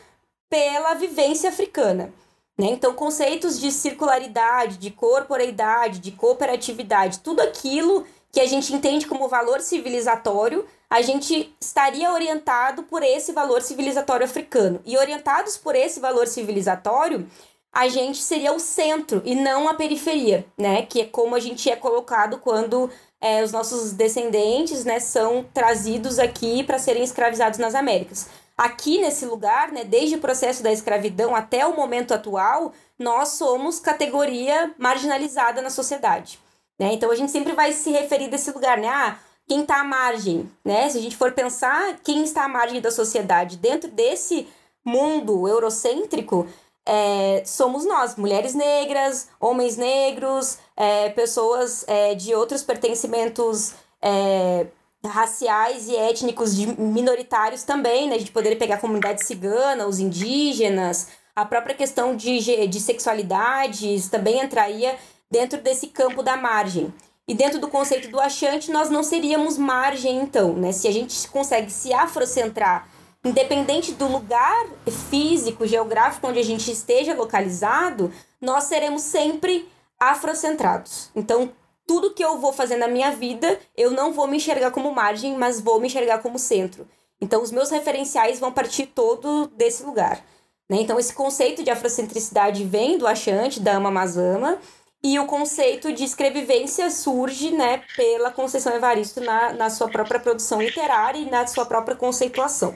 pela 0.49 0.93
vivência 0.93 1.49
africana. 1.49 2.13
Né? 2.57 2.67
Então, 2.67 2.93
conceitos 2.93 3.59
de 3.59 3.71
circularidade, 3.71 4.77
de 4.77 4.91
corporeidade, 4.91 5.99
de 5.99 6.11
cooperatividade, 6.11 7.21
tudo 7.21 7.41
aquilo 7.41 8.05
que 8.31 8.39
a 8.39 8.45
gente 8.45 8.73
entende 8.73 9.07
como 9.07 9.27
valor 9.27 9.61
civilizatório, 9.61 10.65
a 10.89 11.01
gente 11.01 11.55
estaria 11.59 12.11
orientado 12.11 12.83
por 12.83 13.01
esse 13.01 13.31
valor 13.31 13.61
civilizatório 13.61 14.25
africano. 14.25 14.79
E 14.85 14.97
orientados 14.97 15.57
por 15.57 15.75
esse 15.75 15.99
valor 15.99 16.27
civilizatório, 16.27 17.27
a 17.71 17.87
gente 17.87 18.21
seria 18.21 18.53
o 18.53 18.59
centro 18.59 19.21
e 19.23 19.33
não 19.33 19.69
a 19.69 19.73
periferia, 19.73 20.45
né? 20.57 20.81
Que 20.81 21.01
é 21.01 21.05
como 21.05 21.35
a 21.35 21.39
gente 21.39 21.69
é 21.69 21.75
colocado 21.75 22.37
quando 22.37 22.89
é, 23.21 23.43
os 23.43 23.51
nossos 23.51 23.93
descendentes, 23.93 24.83
né, 24.83 24.99
são 24.99 25.45
trazidos 25.53 26.17
aqui 26.17 26.63
para 26.63 26.79
serem 26.79 27.03
escravizados 27.03 27.59
nas 27.59 27.75
Américas. 27.75 28.27
Aqui 28.57 28.99
nesse 28.99 29.25
lugar, 29.25 29.71
né, 29.71 29.83
desde 29.83 30.15
o 30.15 30.19
processo 30.19 30.63
da 30.63 30.71
escravidão 30.71 31.35
até 31.35 31.65
o 31.65 31.75
momento 31.75 32.13
atual, 32.13 32.73
nós 32.97 33.29
somos 33.29 33.79
categoria 33.79 34.73
marginalizada 34.77 35.61
na 35.61 35.69
sociedade. 35.69 36.39
Né? 36.79 36.93
Então 36.93 37.11
a 37.11 37.15
gente 37.15 37.31
sempre 37.31 37.53
vai 37.53 37.71
se 37.73 37.91
referir 37.91 38.27
desse 38.27 38.51
lugar, 38.51 38.77
né? 38.77 38.87
Ah, 38.87 39.19
quem 39.47 39.61
está 39.61 39.81
à 39.81 39.83
margem, 39.83 40.49
né? 40.65 40.89
Se 40.89 40.97
a 40.97 41.01
gente 41.01 41.15
for 41.15 41.31
pensar 41.31 41.99
quem 42.03 42.23
está 42.23 42.45
à 42.45 42.47
margem 42.47 42.81
da 42.81 42.89
sociedade 42.89 43.57
dentro 43.57 43.89
desse 43.89 44.47
mundo 44.83 45.47
eurocêntrico, 45.47 46.47
é, 46.85 47.43
somos 47.45 47.85
nós, 47.85 48.15
mulheres 48.15 48.53
negras, 48.53 49.29
homens 49.39 49.77
negros, 49.77 50.57
é, 50.75 51.09
pessoas 51.09 51.85
é, 51.87 52.15
de 52.15 52.33
outros 52.33 52.63
pertencimentos 52.63 53.73
é, 54.01 54.65
raciais 55.05 55.87
e 55.87 55.95
étnicos 55.95 56.55
de 56.55 56.67
minoritários 56.79 57.63
também, 57.63 58.07
né? 58.07 58.15
A 58.15 58.19
gente 58.19 58.31
poderia 58.31 58.57
pegar 58.57 58.75
a 58.75 58.79
comunidade 58.79 59.25
cigana, 59.25 59.87
os 59.87 59.99
indígenas, 59.99 61.09
a 61.35 61.45
própria 61.45 61.75
questão 61.75 62.15
de, 62.15 62.67
de 62.67 62.79
sexualidades 62.79 64.09
também 64.09 64.41
entraria 64.41 64.95
dentro 65.29 65.61
desse 65.61 65.87
campo 65.87 66.21
da 66.21 66.35
margem. 66.35 66.93
E 67.27 67.33
dentro 67.33 67.59
do 67.59 67.67
conceito 67.69 68.09
do 68.09 68.19
achante, 68.19 68.71
nós 68.71 68.89
não 68.89 69.03
seríamos 69.03 69.57
margem, 69.57 70.19
então, 70.19 70.53
né? 70.53 70.71
Se 70.71 70.87
a 70.87 70.91
gente 70.91 71.27
consegue 71.29 71.71
se 71.71 71.93
afrocentrar, 71.93 72.87
independente 73.23 73.93
do 73.93 74.07
lugar 74.07 74.67
físico, 75.09 75.67
geográfico 75.67 76.27
onde 76.27 76.39
a 76.39 76.43
gente 76.43 76.71
esteja 76.71 77.13
localizado, 77.13 78.11
nós 78.39 78.65
seremos 78.65 79.03
sempre 79.03 79.69
afrocentrados. 79.99 81.09
Então, 81.15 81.51
tudo 81.85 82.13
que 82.13 82.23
eu 82.23 82.39
vou 82.39 82.51
fazer 82.51 82.77
na 82.77 82.87
minha 82.87 83.11
vida, 83.11 83.59
eu 83.77 83.91
não 83.91 84.13
vou 84.13 84.27
me 84.27 84.37
enxergar 84.37 84.71
como 84.71 84.93
margem, 84.93 85.37
mas 85.37 85.59
vou 85.59 85.79
me 85.79 85.87
enxergar 85.87 86.19
como 86.19 86.39
centro. 86.39 86.87
Então, 87.19 87.43
os 87.43 87.51
meus 87.51 87.69
referenciais 87.69 88.39
vão 88.39 88.51
partir 88.51 88.87
todo 88.87 89.47
desse 89.47 89.83
lugar. 89.83 90.23
Né? 90.67 90.77
Então, 90.81 90.99
esse 90.99 91.13
conceito 91.13 91.63
de 91.63 91.69
afrocentricidade 91.69 92.63
vem 92.63 92.97
do 92.97 93.05
Achante, 93.05 93.59
da 93.59 93.73
Ama 93.73 93.91
Mazama, 93.91 94.57
e 95.03 95.19
o 95.19 95.25
conceito 95.25 95.91
de 95.91 96.03
escrevivência 96.03 96.89
surge 96.89 97.51
né, 97.51 97.83
pela 97.95 98.31
Conceição 98.31 98.73
Evaristo 98.73 99.19
na, 99.19 99.51
na 99.53 99.69
sua 99.69 99.89
própria 99.89 100.19
produção 100.19 100.61
literária 100.61 101.19
e 101.19 101.29
na 101.29 101.45
sua 101.45 101.65
própria 101.65 101.95
conceituação. 101.95 102.75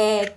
É, 0.00 0.32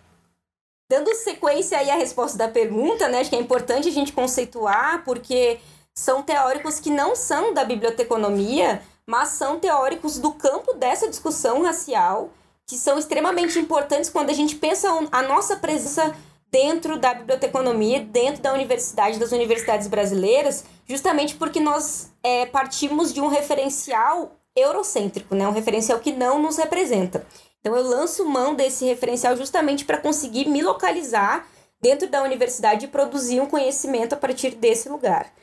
dando 0.90 1.16
sequência 1.16 1.78
aí 1.78 1.90
à 1.90 1.96
resposta 1.96 2.38
da 2.38 2.50
pergunta, 2.50 3.08
né, 3.08 3.22
acho 3.22 3.30
que 3.30 3.36
é 3.36 3.40
importante 3.40 3.88
a 3.88 3.92
gente 3.92 4.12
conceituar, 4.12 5.04
porque 5.06 5.60
são 5.96 6.22
teóricos 6.22 6.80
que 6.80 6.90
não 6.90 7.16
são 7.16 7.54
da 7.54 7.64
biblioteconomia, 7.64 8.82
mas 9.08 9.30
são 9.30 9.60
teóricos 9.60 10.20
do 10.20 10.34
campo 10.34 10.74
dessa 10.74 11.10
discussão 11.10 11.64
racial, 11.64 12.30
que 12.68 12.78
são 12.78 12.98
extremamente 12.98 13.58
importantes 13.58 14.10
quando 14.10 14.30
a 14.30 14.34
gente 14.34 14.56
pensa 14.56 14.90
a 15.12 15.22
nossa 15.22 15.56
presença 15.56 16.14
dentro 16.52 17.00
da 17.00 17.14
biblioteconomia, 17.14 18.02
dentro 18.02 18.42
da 18.42 18.54
universidade, 18.54 19.18
das 19.18 19.32
universidades 19.32 19.88
brasileiras, 19.88 20.66
justamente 20.88 21.36
porque 21.36 21.60
nós 21.60 22.12
é, 22.22 22.46
partimos 22.46 23.14
de 23.14 23.22
um 23.22 23.28
referencial 23.28 24.32
eurocêntrico, 24.56 25.34
né? 25.34 25.48
um 25.48 25.52
referencial 25.52 26.00
que 26.00 26.12
não 26.12 26.40
nos 26.40 26.58
representa. 26.58 27.26
Então 27.64 27.78
eu 27.78 27.88
lanço 27.88 28.26
mão 28.26 28.54
desse 28.54 28.84
referencial 28.84 29.38
justamente 29.38 29.86
para 29.86 29.98
conseguir 29.98 30.50
me 30.50 30.62
localizar 30.62 31.48
dentro 31.82 32.10
da 32.10 32.22
universidade 32.22 32.86
e 32.86 32.90
produzir 32.90 33.40
um 33.40 33.46
conhecimento 33.46 34.12
a 34.14 34.18
partir 34.18 34.52
desse 34.56 34.90
lugar. 34.90 35.34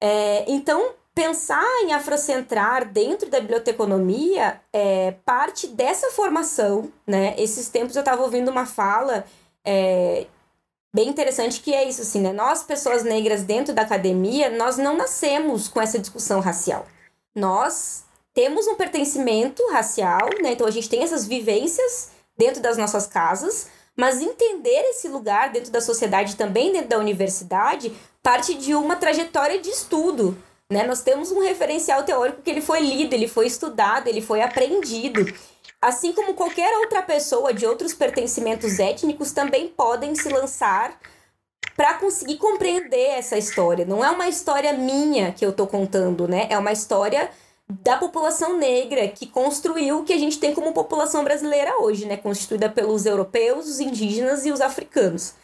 É, 0.00 0.44
então, 0.50 0.92
pensar 1.14 1.64
em 1.84 1.92
afrocentrar 1.92 2.84
dentro 2.84 3.30
da 3.30 3.40
biblioteconomia 3.40 4.60
é 4.72 5.12
parte 5.24 5.68
dessa 5.68 6.10
formação, 6.10 6.90
né? 7.06 7.34
Esses 7.38 7.68
tempos 7.68 7.94
eu 7.94 8.00
estava 8.00 8.22
ouvindo 8.22 8.50
uma 8.50 8.66
fala 8.66 9.24
é, 9.64 10.26
bem 10.92 11.08
interessante 11.08 11.60
que 11.60 11.72
é 11.72 11.88
isso, 11.88 12.02
assim, 12.02 12.20
né? 12.20 12.32
Nós, 12.32 12.64
pessoas 12.64 13.04
negras 13.04 13.44
dentro 13.44 13.72
da 13.72 13.82
academia, 13.82 14.50
nós 14.50 14.76
não 14.76 14.96
nascemos 14.96 15.68
com 15.68 15.80
essa 15.80 15.98
discussão 15.98 16.40
racial. 16.40 16.86
Nós 17.34 18.04
temos 18.40 18.66
um 18.66 18.74
pertencimento 18.74 19.62
racial, 19.70 20.30
né? 20.42 20.52
Então 20.52 20.66
a 20.66 20.70
gente 20.70 20.88
tem 20.88 21.02
essas 21.02 21.26
vivências 21.26 22.08
dentro 22.38 22.62
das 22.62 22.78
nossas 22.78 23.06
casas, 23.06 23.68
mas 23.94 24.22
entender 24.22 24.80
esse 24.88 25.08
lugar 25.08 25.50
dentro 25.50 25.70
da 25.70 25.78
sociedade, 25.78 26.36
também 26.36 26.72
dentro 26.72 26.88
da 26.88 26.98
universidade, 26.98 27.94
parte 28.22 28.54
de 28.54 28.74
uma 28.74 28.96
trajetória 28.96 29.60
de 29.60 29.68
estudo. 29.68 30.38
Né? 30.72 30.86
Nós 30.86 31.02
temos 31.02 31.30
um 31.30 31.42
referencial 31.42 32.02
teórico 32.02 32.40
que 32.40 32.48
ele 32.48 32.62
foi 32.62 32.80
lido, 32.80 33.12
ele 33.12 33.28
foi 33.28 33.46
estudado, 33.46 34.08
ele 34.08 34.22
foi 34.22 34.40
aprendido. 34.40 35.20
Assim 35.82 36.14
como 36.14 36.32
qualquer 36.32 36.78
outra 36.78 37.02
pessoa 37.02 37.52
de 37.52 37.66
outros 37.66 37.92
pertencimentos 37.92 38.78
étnicos 38.78 39.32
também 39.32 39.68
podem 39.68 40.14
se 40.14 40.30
lançar 40.30 40.98
para 41.76 41.92
conseguir 41.92 42.38
compreender 42.38 43.18
essa 43.18 43.36
história. 43.36 43.84
Não 43.84 44.02
é 44.02 44.10
uma 44.10 44.28
história 44.30 44.72
minha 44.72 45.30
que 45.30 45.44
eu 45.44 45.50
estou 45.50 45.66
contando, 45.66 46.26
né? 46.26 46.46
É 46.48 46.56
uma 46.56 46.72
história 46.72 47.30
da 47.70 47.96
população 47.96 48.58
negra 48.58 49.08
que 49.08 49.26
construiu 49.26 50.00
o 50.00 50.04
que 50.04 50.12
a 50.12 50.18
gente 50.18 50.38
tem 50.38 50.54
como 50.54 50.72
população 50.72 51.22
brasileira 51.22 51.80
hoje, 51.80 52.06
né? 52.06 52.16
Constituída 52.16 52.68
pelos 52.68 53.06
europeus, 53.06 53.68
os 53.68 53.80
indígenas 53.80 54.44
e 54.44 54.52
os 54.52 54.60
africanos. 54.60 55.34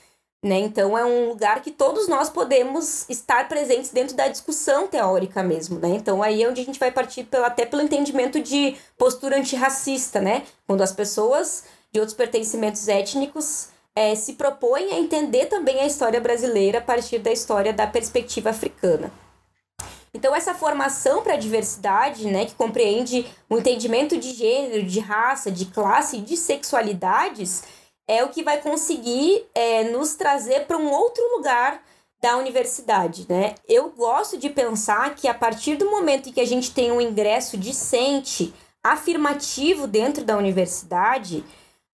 Né? 0.45 0.61
Então 0.61 0.97
é 0.97 1.05
um 1.05 1.29
lugar 1.29 1.63
que 1.63 1.71
todos 1.71 2.07
nós 2.07 2.29
podemos 2.29 3.09
estar 3.09 3.49
presentes 3.49 3.91
dentro 3.91 4.15
da 4.15 4.29
discussão 4.29 4.87
teórica 4.87 5.43
mesmo, 5.43 5.79
né? 5.79 5.89
Então 5.89 6.23
aí 6.23 6.43
é 6.43 6.49
onde 6.49 6.61
a 6.61 6.65
gente 6.65 6.79
vai 6.79 6.91
partir 6.91 7.25
pelo, 7.25 7.45
até 7.45 7.65
pelo 7.65 7.83
entendimento 7.83 8.41
de 8.41 8.77
postura 8.99 9.39
antirracista, 9.39 10.21
né? 10.21 10.45
Quando 10.67 10.83
as 10.83 10.93
pessoas 10.93 11.65
de 11.91 11.99
outros 11.99 12.17
pertencimentos 12.17 12.87
étnicos 12.87 13.69
é, 13.95 14.15
se 14.15 14.35
propõe 14.35 14.93
a 14.93 15.01
entender 15.01 15.47
também 15.47 15.81
a 15.81 15.87
história 15.87 16.21
brasileira 16.21 16.79
a 16.79 16.83
partir 16.83 17.19
da 17.19 17.33
história 17.33 17.73
da 17.73 17.87
perspectiva 17.87 18.51
africana. 18.51 19.11
Então, 20.17 20.35
essa 20.35 20.55
formação 20.55 21.23
para 21.23 21.35
a 21.35 21.37
diversidade, 21.37 22.27
né, 22.27 22.47
que 22.47 22.55
compreende 22.55 23.27
o 23.51 23.59
entendimento 23.59 24.17
de 24.17 24.33
gênero, 24.33 24.83
de 24.83 24.99
raça, 24.99 25.51
de 25.51 25.67
classe 25.67 26.23
de 26.23 26.39
sexualidades, 26.39 27.65
é 28.09 28.25
o 28.25 28.31
que 28.31 28.43
vai 28.43 28.63
conseguir 28.63 29.45
é, 29.55 29.85
nos 29.85 30.15
trazer 30.15 30.65
para 30.65 30.79
um 30.79 30.91
outro 30.91 31.23
lugar 31.37 31.83
da 32.23 32.39
universidade, 32.39 33.27
né? 33.29 33.57
Eu 33.69 33.91
gosto 33.91 34.39
de 34.39 34.49
pensar 34.49 35.15
que 35.15 35.29
a 35.29 35.35
partir 35.35 35.77
do 35.77 35.91
momento 35.91 36.31
em 36.31 36.33
que 36.33 36.41
a 36.41 36.47
gente 36.47 36.71
tem 36.71 36.91
um 36.91 37.01
ingresso 37.01 37.59
decente, 37.59 38.55
afirmativo 38.83 39.87
dentro 39.87 40.25
da 40.25 40.39
universidade, 40.39 41.45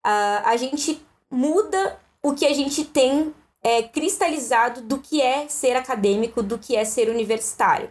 uh, 0.07 0.43
a 0.45 0.57
gente 0.57 1.05
muda 1.29 1.99
o 2.23 2.35
que 2.35 2.47
a 2.47 2.55
gente 2.55 2.85
tem 2.85 3.35
é, 3.64 3.83
cristalizado 3.83 4.81
do 4.83 4.99
que 4.99 5.21
é 5.21 5.49
ser 5.49 5.75
acadêmico, 5.75 6.41
do 6.41 6.57
que 6.57 6.76
é 6.76 6.85
ser 6.85 7.09
universitário. 7.09 7.91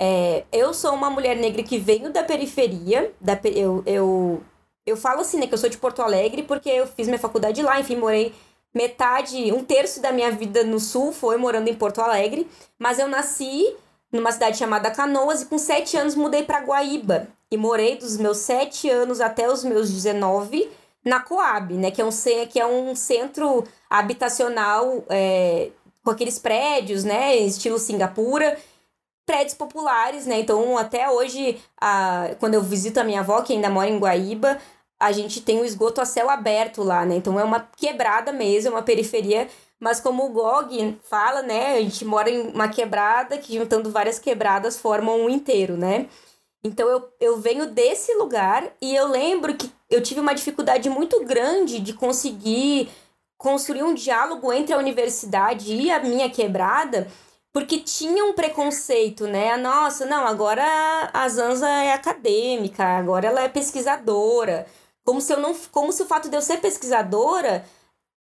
É, 0.00 0.44
eu 0.52 0.72
sou 0.72 0.94
uma 0.94 1.10
mulher 1.10 1.36
negra 1.36 1.62
que 1.62 1.78
venho 1.78 2.12
da 2.12 2.22
periferia, 2.22 3.12
da, 3.20 3.38
eu, 3.44 3.82
eu, 3.84 4.42
eu 4.86 4.96
falo 4.96 5.20
assim, 5.20 5.38
né, 5.38 5.46
que 5.46 5.54
eu 5.54 5.58
sou 5.58 5.68
de 5.68 5.76
Porto 5.76 6.02
Alegre 6.02 6.44
porque 6.44 6.68
eu 6.68 6.86
fiz 6.86 7.08
minha 7.08 7.18
faculdade 7.18 7.60
lá, 7.62 7.80
enfim, 7.80 7.96
morei 7.96 8.32
metade, 8.74 9.52
um 9.52 9.64
terço 9.64 10.00
da 10.00 10.12
minha 10.12 10.30
vida 10.30 10.62
no 10.62 10.78
sul 10.78 11.12
foi 11.12 11.36
morando 11.36 11.68
em 11.68 11.74
Porto 11.74 12.00
Alegre, 12.00 12.48
mas 12.78 12.98
eu 12.98 13.08
nasci 13.08 13.74
numa 14.12 14.30
cidade 14.30 14.56
chamada 14.56 14.90
Canoas 14.90 15.42
e 15.42 15.46
com 15.46 15.58
sete 15.58 15.96
anos 15.96 16.14
mudei 16.14 16.42
para 16.42 16.60
Guaíba 16.60 17.28
e 17.50 17.56
morei 17.56 17.96
dos 17.96 18.16
meus 18.16 18.38
sete 18.38 18.88
anos 18.88 19.20
até 19.20 19.50
os 19.50 19.64
meus 19.64 19.90
19 19.90 20.70
na 21.04 21.20
Coab, 21.20 21.74
né? 21.74 21.90
Que 21.90 22.00
é 22.00 22.04
um, 22.04 22.10
que 22.50 22.60
é 22.60 22.66
um 22.66 22.94
centro 22.94 23.64
habitacional 23.88 25.04
é, 25.08 25.70
com 26.04 26.10
aqueles 26.10 26.38
prédios, 26.38 27.04
né? 27.04 27.36
Estilo 27.36 27.78
Singapura. 27.78 28.58
Prédios 29.28 29.54
populares, 29.54 30.26
né? 30.26 30.40
Então, 30.40 30.78
até 30.78 31.10
hoje, 31.10 31.60
a, 31.80 32.30
quando 32.40 32.54
eu 32.54 32.62
visito 32.62 32.98
a 32.98 33.04
minha 33.04 33.20
avó, 33.20 33.42
que 33.42 33.52
ainda 33.52 33.68
mora 33.68 33.88
em 33.88 33.98
Guaíba, 33.98 34.58
a 34.98 35.12
gente 35.12 35.42
tem 35.42 35.60
o 35.60 35.64
esgoto 35.64 36.00
a 36.00 36.04
céu 36.04 36.30
aberto 36.30 36.82
lá, 36.82 37.04
né? 37.04 37.16
Então, 37.16 37.38
é 37.38 37.44
uma 37.44 37.68
quebrada 37.76 38.32
mesmo, 38.32 38.70
é 38.70 38.72
uma 38.72 38.82
periferia 38.82 39.46
mas 39.80 40.00
como 40.00 40.26
o 40.26 40.30
Gog 40.30 40.98
fala, 41.04 41.42
né, 41.42 41.76
a 41.76 41.80
gente 41.80 42.04
mora 42.04 42.28
em 42.28 42.48
uma 42.48 42.68
quebrada 42.68 43.38
que 43.38 43.56
juntando 43.56 43.90
várias 43.90 44.18
quebradas 44.18 44.78
formam 44.78 45.20
um 45.20 45.30
inteiro, 45.30 45.76
né? 45.76 46.08
Então 46.64 46.88
eu, 46.88 47.08
eu 47.20 47.40
venho 47.40 47.66
desse 47.66 48.12
lugar 48.14 48.68
e 48.80 48.94
eu 48.94 49.06
lembro 49.06 49.54
que 49.54 49.70
eu 49.88 50.02
tive 50.02 50.20
uma 50.20 50.34
dificuldade 50.34 50.90
muito 50.90 51.24
grande 51.24 51.78
de 51.78 51.92
conseguir 51.92 52.88
construir 53.36 53.84
um 53.84 53.94
diálogo 53.94 54.52
entre 54.52 54.74
a 54.74 54.78
universidade 54.78 55.72
e 55.72 55.90
a 55.92 56.00
minha 56.00 56.28
quebrada, 56.28 57.06
porque 57.58 57.80
tinha 57.80 58.24
um 58.24 58.34
preconceito, 58.34 59.26
né? 59.26 59.56
Nossa, 59.56 60.06
não, 60.06 60.24
agora 60.24 60.62
a 61.12 61.28
Zanza 61.28 61.68
é 61.68 61.92
acadêmica, 61.92 62.84
agora 62.84 63.26
ela 63.26 63.42
é 63.42 63.48
pesquisadora. 63.48 64.64
Como 65.04 65.20
se 65.20 65.32
eu 65.32 65.40
não, 65.40 65.52
como 65.72 65.90
se 65.90 66.00
o 66.00 66.06
fato 66.06 66.28
de 66.28 66.36
eu 66.36 66.40
ser 66.40 66.58
pesquisadora 66.58 67.64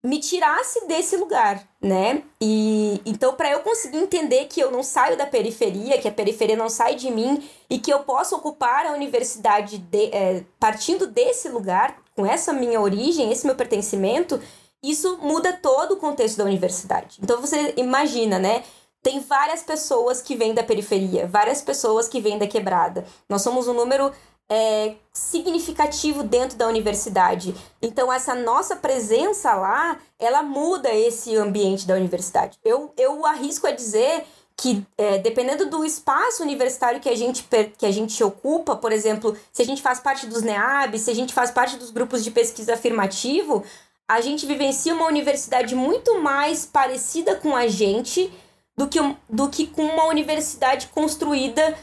me 0.04 0.20
tirasse 0.20 0.88
desse 0.88 1.16
lugar, 1.18 1.64
né? 1.80 2.24
E 2.42 3.00
então 3.06 3.36
para 3.36 3.52
eu 3.52 3.60
conseguir 3.60 4.00
entender 4.00 4.46
que 4.46 4.60
eu 4.60 4.72
não 4.72 4.82
saio 4.82 5.16
da 5.16 5.28
periferia, 5.28 6.00
que 6.00 6.08
a 6.08 6.12
periferia 6.12 6.56
não 6.56 6.68
sai 6.68 6.96
de 6.96 7.12
mim 7.12 7.48
e 7.70 7.78
que 7.78 7.94
eu 7.94 8.00
posso 8.00 8.36
ocupar 8.36 8.88
a 8.88 8.94
universidade 8.94 9.78
de, 9.78 10.06
é, 10.16 10.44
partindo 10.60 11.06
desse 11.06 11.48
lugar, 11.48 11.96
com 12.16 12.26
essa 12.26 12.52
minha 12.52 12.82
origem, 12.82 13.32
esse 13.32 13.46
meu 13.46 13.56
pertencimento, 13.56 14.42
isso 14.82 15.20
muda 15.22 15.54
todo 15.54 15.92
o 15.92 15.98
contexto 15.98 16.38
da 16.38 16.44
universidade. 16.44 17.20
Então 17.22 17.40
você 17.40 17.76
imagina, 17.78 18.40
né? 18.40 18.64
Tem 19.02 19.20
várias 19.20 19.64
pessoas 19.64 20.22
que 20.22 20.36
vêm 20.36 20.54
da 20.54 20.64
periferia, 20.64 21.28
várias 21.28 21.62
pessoas 21.62 22.08
que 22.08 22.20
vêm 22.20 22.38
da 22.38 22.48
quebrada. 22.48 23.06
Nós 23.30 23.42
somos 23.42 23.68
um 23.68 23.74
número 23.74 24.12
é, 24.50 24.96
significativo 25.14 26.24
dentro 26.24 26.58
da 26.58 26.68
universidade. 26.68 27.54
Então, 27.82 28.12
essa 28.12 28.34
nossa 28.34 28.76
presença 28.76 29.54
lá, 29.54 30.00
ela 30.20 30.42
muda 30.42 30.94
esse 30.94 31.36
ambiente 31.36 31.86
da 31.86 31.96
universidade. 31.96 32.58
Eu, 32.64 32.94
eu 32.98 33.26
arrisco 33.26 33.68
a 33.68 33.72
dizer 33.72 34.26
que, 34.56 34.84
é, 34.98 35.20
dependendo 35.20 35.70
do 35.70 35.86
espaço 35.86 36.42
universitário 36.42 37.00
que 37.00 37.10
a, 37.10 37.16
gente, 37.16 37.48
que 37.78 37.86
a 37.86 37.92
gente 37.92 38.24
ocupa, 38.24 38.76
por 38.76 38.92
exemplo, 38.92 39.38
se 39.54 39.62
a 39.62 39.66
gente 39.66 39.82
faz 39.82 40.00
parte 40.00 40.26
dos 40.26 40.42
NEAB, 40.42 40.98
se 40.98 41.12
a 41.12 41.14
gente 41.14 41.34
faz 41.34 41.52
parte 41.52 41.78
dos 41.78 41.92
grupos 41.92 42.24
de 42.24 42.32
pesquisa 42.32 42.74
afirmativo, 42.74 43.64
a 44.08 44.20
gente 44.20 44.46
vivencia 44.48 44.96
uma 44.96 45.06
universidade 45.06 45.76
muito 45.76 46.20
mais 46.22 46.66
parecida 46.66 47.36
com 47.36 47.56
a 47.56 47.68
gente 47.68 48.32
do 48.78 48.88
que, 48.88 49.00
do 49.28 49.50
que 49.50 49.68
com 49.68 49.84
uma 49.84 50.06
universidade 50.06 50.88
construída 50.88 51.76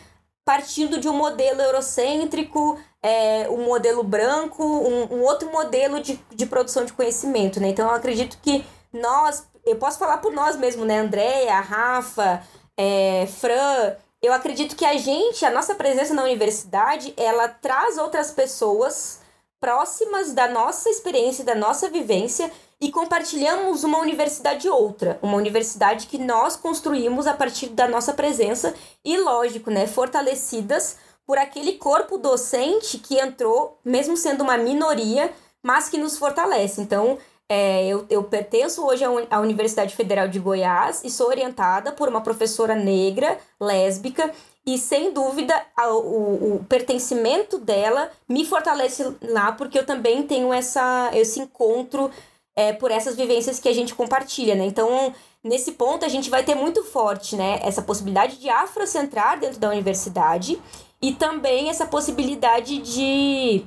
partindo 0.44 1.00
de 1.00 1.08
um 1.08 1.16
modelo 1.16 1.60
eurocêntrico, 1.62 2.78
é, 3.02 3.48
um 3.48 3.64
modelo 3.64 4.02
branco, 4.02 4.62
um, 4.62 5.14
um, 5.14 5.22
outro 5.22 5.50
modelo 5.50 6.00
de, 6.00 6.20
de 6.34 6.46
produção 6.46 6.84
de 6.84 6.92
conhecimento, 6.92 7.58
né? 7.58 7.68
Então, 7.68 7.88
eu 7.88 7.94
acredito 7.94 8.38
que 8.42 8.64
nós, 8.92 9.46
eu 9.64 9.76
posso 9.76 9.98
falar 9.98 10.18
por 10.18 10.32
nós 10.32 10.54
mesmo, 10.56 10.84
né? 10.84 11.00
Andréia, 11.00 11.58
Rafa, 11.60 12.42
é, 12.76 13.26
Fran, 13.26 13.96
eu 14.22 14.32
acredito 14.32 14.76
que 14.76 14.84
a 14.84 14.96
gente, 14.98 15.44
a 15.46 15.50
nossa 15.50 15.74
presença 15.74 16.12
na 16.12 16.22
universidade, 16.22 17.14
ela 17.16 17.48
traz 17.48 17.96
outras 17.96 18.30
pessoas 18.30 19.20
próximas 19.64 20.34
da 20.34 20.46
nossa 20.46 20.90
experiência, 20.90 21.42
da 21.42 21.54
nossa 21.54 21.88
vivência 21.88 22.52
e 22.78 22.92
compartilhamos 22.92 23.82
uma 23.82 23.98
universidade 23.98 24.68
outra, 24.68 25.18
uma 25.22 25.38
universidade 25.38 26.06
que 26.06 26.18
nós 26.18 26.54
construímos 26.54 27.26
a 27.26 27.32
partir 27.32 27.68
da 27.68 27.88
nossa 27.88 28.12
presença 28.12 28.74
e, 29.02 29.16
lógico, 29.16 29.70
né, 29.70 29.86
fortalecidas 29.86 30.98
por 31.26 31.38
aquele 31.38 31.78
corpo 31.78 32.18
docente 32.18 32.98
que 32.98 33.18
entrou, 33.18 33.78
mesmo 33.82 34.18
sendo 34.18 34.42
uma 34.44 34.58
minoria, 34.58 35.32
mas 35.62 35.88
que 35.88 35.96
nos 35.96 36.18
fortalece. 36.18 36.82
Então, 36.82 37.16
é, 37.48 37.86
eu, 37.86 38.04
eu 38.10 38.22
pertenço 38.22 38.84
hoje 38.84 39.02
à 39.30 39.40
Universidade 39.40 39.96
Federal 39.96 40.28
de 40.28 40.40
Goiás 40.40 41.00
e 41.02 41.08
sou 41.08 41.28
orientada 41.28 41.90
por 41.90 42.06
uma 42.06 42.20
professora 42.20 42.74
negra, 42.74 43.38
lésbica, 43.58 44.30
e 44.66 44.78
sem 44.78 45.12
dúvida 45.12 45.54
a, 45.76 45.88
o, 45.92 46.56
o 46.56 46.64
pertencimento 46.64 47.58
dela 47.58 48.10
me 48.28 48.44
fortalece 48.44 49.14
lá, 49.20 49.52
porque 49.52 49.78
eu 49.78 49.84
também 49.84 50.22
tenho 50.22 50.52
essa, 50.52 51.10
esse 51.12 51.40
encontro 51.40 52.10
é, 52.56 52.72
por 52.72 52.90
essas 52.90 53.14
vivências 53.14 53.58
que 53.58 53.68
a 53.68 53.74
gente 53.74 53.94
compartilha, 53.94 54.54
né? 54.54 54.64
Então, 54.64 55.12
nesse 55.42 55.72
ponto, 55.72 56.04
a 56.04 56.08
gente 56.08 56.30
vai 56.30 56.42
ter 56.44 56.54
muito 56.54 56.82
forte, 56.84 57.36
né? 57.36 57.60
Essa 57.62 57.82
possibilidade 57.82 58.38
de 58.38 58.48
afrocentrar 58.48 59.38
dentro 59.38 59.58
da 59.58 59.68
universidade 59.68 60.60
e 61.02 61.12
também 61.12 61.68
essa 61.68 61.86
possibilidade 61.86 62.78
de 62.78 63.66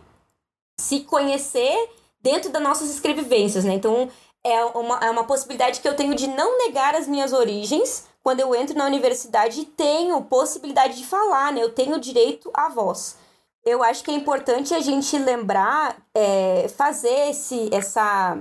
se 0.80 1.02
conhecer 1.02 1.90
dentro 2.20 2.50
das 2.50 2.62
nossas 2.62 2.90
escrevivências, 2.90 3.64
né? 3.64 3.74
Então, 3.74 4.10
é 4.44 4.64
uma, 4.66 5.00
é 5.00 5.12
uma 5.12 5.26
possibilidade 5.26 5.80
que 5.80 5.88
eu 5.88 5.96
tenho 5.96 6.16
de 6.16 6.28
não 6.28 6.58
negar 6.58 6.96
as 6.96 7.08
minhas 7.08 7.34
origens 7.34 8.08
quando 8.24 8.40
eu 8.40 8.54
entro 8.54 8.78
na 8.78 8.86
universidade 8.86 9.62
e 9.62 9.66
tenho 9.66 10.22
possibilidade 10.24 10.98
de 10.98 11.06
falar, 11.06 11.54
né? 11.54 11.64
Eu 11.64 11.74
tenho 11.74 12.00
direito 12.00 12.52
à 12.54 12.70
voz. 12.70 13.18
Eu 13.66 13.84
acho 13.84 14.04
que 14.04 14.12
é 14.12 14.14
importante 14.14 14.74
a 14.74 14.80
gente 14.80 15.18
lembrar, 15.18 15.98
é, 16.14 16.68
fazer 16.70 17.30
esse, 17.30 17.70
essa 17.74 18.38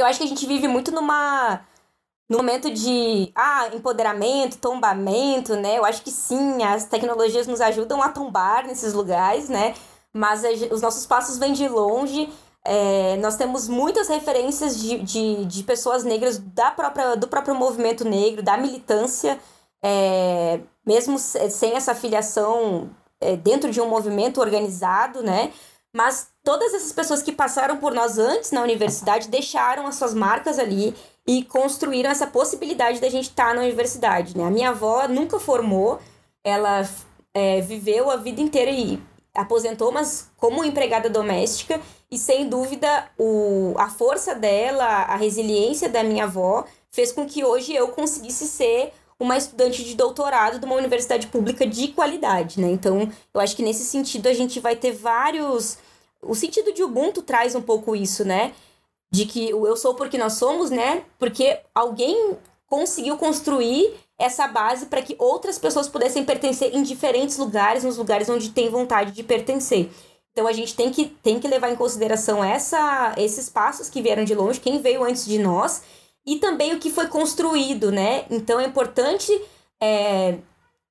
porque 0.00 0.02
eu 0.02 0.06
acho 0.06 0.18
que 0.18 0.24
a 0.24 0.28
gente 0.28 0.46
vive 0.46 0.66
muito 0.66 0.90
numa 0.90 1.60
no 2.26 2.38
momento 2.38 2.70
de 2.70 3.30
ah, 3.34 3.68
empoderamento, 3.74 4.56
tombamento, 4.56 5.56
né? 5.56 5.76
Eu 5.76 5.84
acho 5.84 6.02
que 6.02 6.10
sim, 6.10 6.62
as 6.62 6.84
tecnologias 6.84 7.46
nos 7.46 7.60
ajudam 7.60 8.00
a 8.00 8.08
tombar 8.08 8.66
nesses 8.66 8.94
lugares, 8.94 9.48
né? 9.50 9.74
Mas 10.10 10.42
a, 10.44 10.48
os 10.72 10.80
nossos 10.80 11.06
passos 11.06 11.36
vêm 11.36 11.52
de 11.52 11.68
longe. 11.68 12.32
É, 12.64 13.16
nós 13.16 13.36
temos 13.36 13.68
muitas 13.68 14.08
referências 14.08 14.78
de, 14.78 14.98
de, 14.98 15.44
de, 15.46 15.62
pessoas 15.62 16.04
negras 16.04 16.38
da 16.38 16.70
própria, 16.70 17.16
do 17.16 17.26
próprio 17.26 17.54
movimento 17.54 18.04
negro, 18.04 18.42
da 18.42 18.56
militância, 18.56 19.38
é, 19.82 20.60
mesmo 20.86 21.18
sem 21.18 21.72
essa 21.74 21.94
filiação 21.94 22.90
é, 23.20 23.34
dentro 23.36 23.70
de 23.70 23.80
um 23.80 23.88
movimento 23.88 24.40
organizado, 24.40 25.22
né? 25.22 25.52
Mas 25.92 26.28
todas 26.44 26.72
essas 26.74 26.92
pessoas 26.92 27.22
que 27.22 27.32
passaram 27.32 27.78
por 27.78 27.92
nós 27.92 28.18
antes 28.18 28.52
na 28.52 28.62
universidade 28.62 29.28
deixaram 29.28 29.86
as 29.86 29.96
suas 29.96 30.14
marcas 30.14 30.58
ali 30.58 30.94
e 31.26 31.42
construíram 31.44 32.10
essa 32.10 32.26
possibilidade 32.26 33.00
da 33.00 33.08
gente 33.08 33.30
estar 33.30 33.48
tá 33.48 33.54
na 33.54 33.62
universidade, 33.62 34.36
né? 34.36 34.44
A 34.44 34.50
minha 34.50 34.70
avó 34.70 35.08
nunca 35.08 35.40
formou, 35.40 35.98
ela 36.44 36.88
é, 37.34 37.60
viveu 37.60 38.10
a 38.10 38.16
vida 38.16 38.40
inteira 38.40 38.70
e 38.70 39.02
aposentou, 39.34 39.90
mas 39.90 40.30
como 40.36 40.64
empregada 40.64 41.08
doméstica 41.08 41.80
e 42.10 42.18
sem 42.18 42.48
dúvida 42.48 43.08
o, 43.18 43.74
a 43.76 43.88
força 43.88 44.34
dela, 44.34 44.84
a 44.84 45.16
resiliência 45.16 45.88
da 45.88 46.02
minha 46.02 46.24
avó 46.24 46.64
fez 46.90 47.12
com 47.12 47.26
que 47.26 47.44
hoje 47.44 47.74
eu 47.74 47.88
conseguisse 47.88 48.46
ser 48.46 48.92
uma 49.18 49.36
estudante 49.36 49.84
de 49.84 49.94
doutorado 49.94 50.58
de 50.58 50.64
uma 50.64 50.74
universidade 50.74 51.26
pública 51.26 51.66
de 51.66 51.88
qualidade, 51.88 52.60
né? 52.60 52.70
Então, 52.70 53.10
eu 53.34 53.40
acho 53.40 53.54
que 53.54 53.62
nesse 53.62 53.84
sentido 53.84 54.28
a 54.28 54.32
gente 54.32 54.58
vai 54.60 54.74
ter 54.74 54.92
vários. 54.92 55.78
O 56.22 56.34
sentido 56.34 56.72
de 56.72 56.82
Ubuntu 56.82 57.22
traz 57.22 57.54
um 57.54 57.62
pouco 57.62 57.94
isso, 57.94 58.24
né? 58.24 58.52
de 59.10 59.26
que 59.26 59.52
o 59.52 59.66
eu 59.66 59.76
sou 59.76 59.94
porque 59.94 60.16
nós 60.16 60.34
somos, 60.34 60.70
né? 60.70 61.02
Porque 61.18 61.58
alguém 61.74 62.36
conseguiu 62.66 63.16
construir 63.16 63.92
essa 64.16 64.46
base 64.46 64.86
para 64.86 65.02
que 65.02 65.16
outras 65.18 65.58
pessoas 65.58 65.88
pudessem 65.88 66.24
pertencer 66.24 66.74
em 66.74 66.82
diferentes 66.82 67.36
lugares, 67.36 67.82
nos 67.82 67.96
lugares 67.96 68.28
onde 68.28 68.50
tem 68.50 68.68
vontade 68.68 69.10
de 69.12 69.22
pertencer. 69.24 69.90
Então 70.32 70.46
a 70.46 70.52
gente 70.52 70.74
tem 70.74 70.90
que, 70.90 71.06
tem 71.06 71.40
que 71.40 71.48
levar 71.48 71.70
em 71.70 71.76
consideração 71.76 72.42
essa, 72.42 73.14
esses 73.16 73.48
passos 73.48 73.88
que 73.88 74.00
vieram 74.00 74.24
de 74.24 74.34
longe, 74.34 74.60
quem 74.60 74.80
veio 74.80 75.04
antes 75.04 75.24
de 75.26 75.38
nós, 75.38 75.82
e 76.24 76.36
também 76.36 76.74
o 76.74 76.78
que 76.78 76.90
foi 76.90 77.08
construído, 77.08 77.90
né? 77.90 78.24
Então 78.30 78.60
é 78.60 78.64
importante 78.64 79.32
é, 79.80 80.38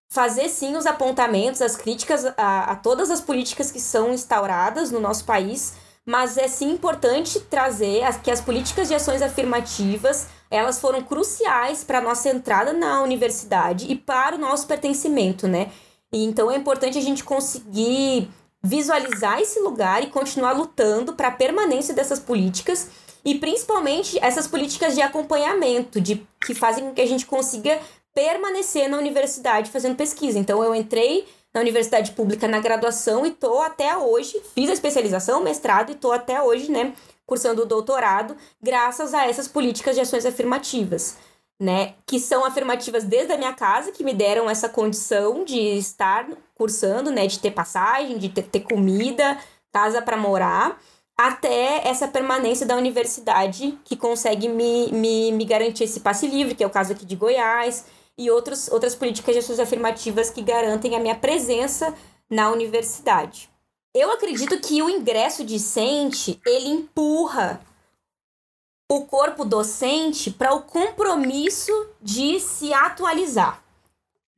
fazer 0.10 0.50
sim 0.50 0.76
os 0.76 0.86
apontamentos, 0.86 1.62
as 1.62 1.76
críticas 1.76 2.26
a, 2.38 2.72
a 2.72 2.76
todas 2.76 3.10
as 3.10 3.22
políticas 3.22 3.72
que 3.72 3.80
são 3.80 4.14
instauradas 4.14 4.92
no 4.92 5.00
nosso 5.00 5.24
país, 5.24 5.74
mas 6.06 6.38
é 6.38 6.48
sim 6.48 6.72
importante 6.72 7.40
trazer 7.40 8.04
as, 8.04 8.18
que 8.18 8.32
as 8.32 8.42
políticas 8.42 8.88
de 8.88 8.96
ações 8.96 9.22
afirmativas 9.22 10.28
elas 10.52 10.80
foram 10.80 11.04
cruciais 11.04 11.84
para 11.84 12.00
a 12.00 12.02
nossa 12.02 12.28
entrada 12.30 12.74
na 12.74 13.04
universidade 13.04 13.86
e 13.88 13.96
para 13.96 14.36
o 14.36 14.40
nosso 14.40 14.66
pertencimento, 14.66 15.48
né? 15.48 15.72
E 16.12 16.24
então 16.26 16.50
é 16.50 16.56
importante 16.56 16.98
a 16.98 17.02
gente 17.02 17.24
conseguir 17.24 18.28
visualizar 18.62 19.40
esse 19.40 19.60
lugar 19.60 20.04
e 20.04 20.08
continuar 20.08 20.52
lutando 20.52 21.14
para 21.14 21.30
a 21.30 21.32
permanência 21.32 21.94
dessas 21.94 22.20
políticas 22.20 22.90
e 23.24 23.36
principalmente 23.36 24.18
essas 24.24 24.48
políticas 24.48 24.96
de 24.96 25.02
acompanhamento, 25.02 26.00
de 26.00 26.26
que 26.46 26.54
fazem 26.54 26.86
com 26.86 26.94
que 26.94 27.02
a 27.02 27.08
gente 27.08 27.26
consiga 27.26 27.80
permanecer 28.14 28.90
na 28.90 28.98
universidade 28.98 29.72
fazendo 29.72 29.96
pesquisa. 29.96 30.40
Então 30.40 30.64
eu 30.64 30.74
entrei 30.76 31.28
na 31.54 31.62
universidade 31.62 32.12
pública 32.12 32.48
na 32.48 32.60
graduação 32.60 33.26
e 33.26 33.32
tô 33.32 33.60
até 33.60 33.96
hoje, 33.98 34.42
fiz 34.54 34.70
a 34.70 34.74
especialização, 34.74 35.42
mestrado 35.42 35.92
e 35.92 35.96
tô 35.96 36.12
até 36.12 36.42
hoje, 36.42 36.72
né, 36.72 36.94
cursando 37.26 37.64
o 37.64 37.66
doutorado, 37.66 38.36
graças 38.62 39.14
a 39.14 39.28
essas 39.28 39.48
políticas 39.48 39.96
de 39.96 40.02
ações 40.02 40.26
afirmativas, 40.26 41.18
né, 41.60 41.96
que 42.06 42.20
são 42.20 42.46
afirmativas 42.46 43.04
desde 43.04 43.34
a 43.34 43.38
minha 43.38 43.54
casa, 43.54 43.92
que 43.92 44.04
me 44.04 44.14
deram 44.14 44.50
essa 44.50 44.70
condição 44.70 45.44
de 45.44 45.60
estar 45.60 46.28
cursando, 46.56 47.12
né, 47.12 47.28
de 47.28 47.40
ter 47.40 47.52
passagem, 47.52 48.18
de 48.18 48.30
ter, 48.30 48.44
ter 48.44 48.62
comida, 48.62 49.38
casa 49.72 50.02
para 50.02 50.16
morar, 50.16 50.80
até 51.18 51.86
essa 51.86 52.08
permanência 52.08 52.66
da 52.66 52.78
universidade 52.78 53.78
que 53.84 53.98
consegue 53.98 54.48
me, 54.48 54.90
me, 54.92 55.34
me 55.34 55.44
garantir 55.44 55.84
esse 55.84 56.00
passe 56.00 56.26
livre, 56.28 56.56
que 56.56 56.64
é 56.64 56.68
o 56.68 56.70
caso 56.70 56.94
aqui 56.94 57.06
de 57.06 57.16
Goiás, 57.16 57.86
e 58.18 58.32
outros, 58.32 58.70
outras 58.70 58.96
políticas 58.96 59.34
de 59.34 59.40
ações 59.40 59.60
afirmativas 59.60 60.30
que 60.30 60.42
garantem 60.42 60.96
a 60.96 61.00
minha 61.00 61.16
presença 61.16 61.94
na 62.30 62.52
universidade. 62.52 63.50
Eu 63.94 64.12
acredito 64.12 64.60
que 64.60 64.82
o 64.82 64.90
ingresso 64.90 65.44
discente, 65.44 66.40
ele 66.46 66.70
empurra 66.70 67.60
o 68.92 69.06
corpo 69.06 69.46
docente 69.46 70.32
para 70.32 70.54
o 70.54 70.64
compromisso 70.64 71.72
de 72.02 72.40
se 72.40 72.74
atualizar, 72.74 73.64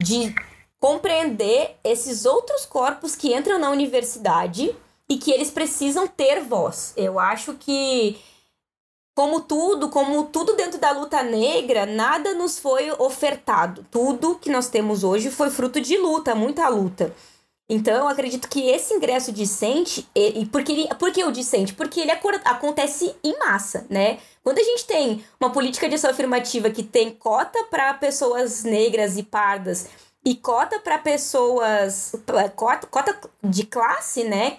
de 0.02 0.36
compreender 0.78 1.78
esses 1.84 2.26
outros 2.26 2.66
corpos 2.66 3.16
que 3.16 3.34
entram 3.34 3.58
na 3.58 3.70
universidade 3.70 4.76
e 5.08 5.18
que 5.18 5.32
eles 5.32 5.50
precisam 5.50 6.06
ter 6.06 6.42
voz. 6.42 6.94
Eu 6.98 7.18
acho 7.18 7.54
que 7.54 8.20
como 9.16 9.42
tudo, 9.42 9.90
como 9.90 10.26
tudo 10.26 10.56
dentro 10.56 10.80
da 10.80 10.92
luta 10.92 11.22
negra, 11.24 11.86
nada 11.86 12.34
nos 12.34 12.60
foi 12.60 12.92
ofertado. 12.92 13.86
Tudo 13.90 14.36
que 14.36 14.50
nós 14.50 14.68
temos 14.68 15.04
hoje 15.04 15.30
foi 15.30 15.50
fruto 15.50 15.80
de 15.80 15.98
luta, 15.98 16.34
muita 16.36 16.68
luta. 16.68 17.14
Então, 17.70 17.96
eu 17.96 18.08
acredito 18.08 18.50
que 18.50 18.70
esse 18.70 18.94
ingresso 18.94 19.32
discente, 19.32 20.08
e 20.14 20.46
porque 20.46 20.72
ele, 20.74 20.88
por 20.96 21.12
que 21.12 21.24
o 21.24 21.32
discente? 21.32 21.74
Porque 21.74 22.02
ele 22.02 22.12
acontece 22.12 23.16
em 23.24 23.38
massa, 23.40 23.86
né? 23.90 24.20
Quando 24.44 24.60
a 24.60 24.64
gente 24.64 24.86
tem 24.86 25.24
uma 25.40 25.52
política 25.52 25.88
de 25.88 25.96
ação 25.96 26.10
afirmativa 26.10 26.70
que 26.70 26.84
tem 26.84 27.12
cota 27.12 27.64
para 27.66 27.94
pessoas 27.94 28.64
negras 28.64 29.18
e 29.18 29.24
pardas 29.24 29.88
e 30.26 30.36
cota 30.36 30.80
para 30.80 30.98
pessoas 30.98 32.14
cota, 32.56 32.88
cota 32.88 33.20
de 33.42 33.66
classe, 33.66 34.24
né? 34.26 34.58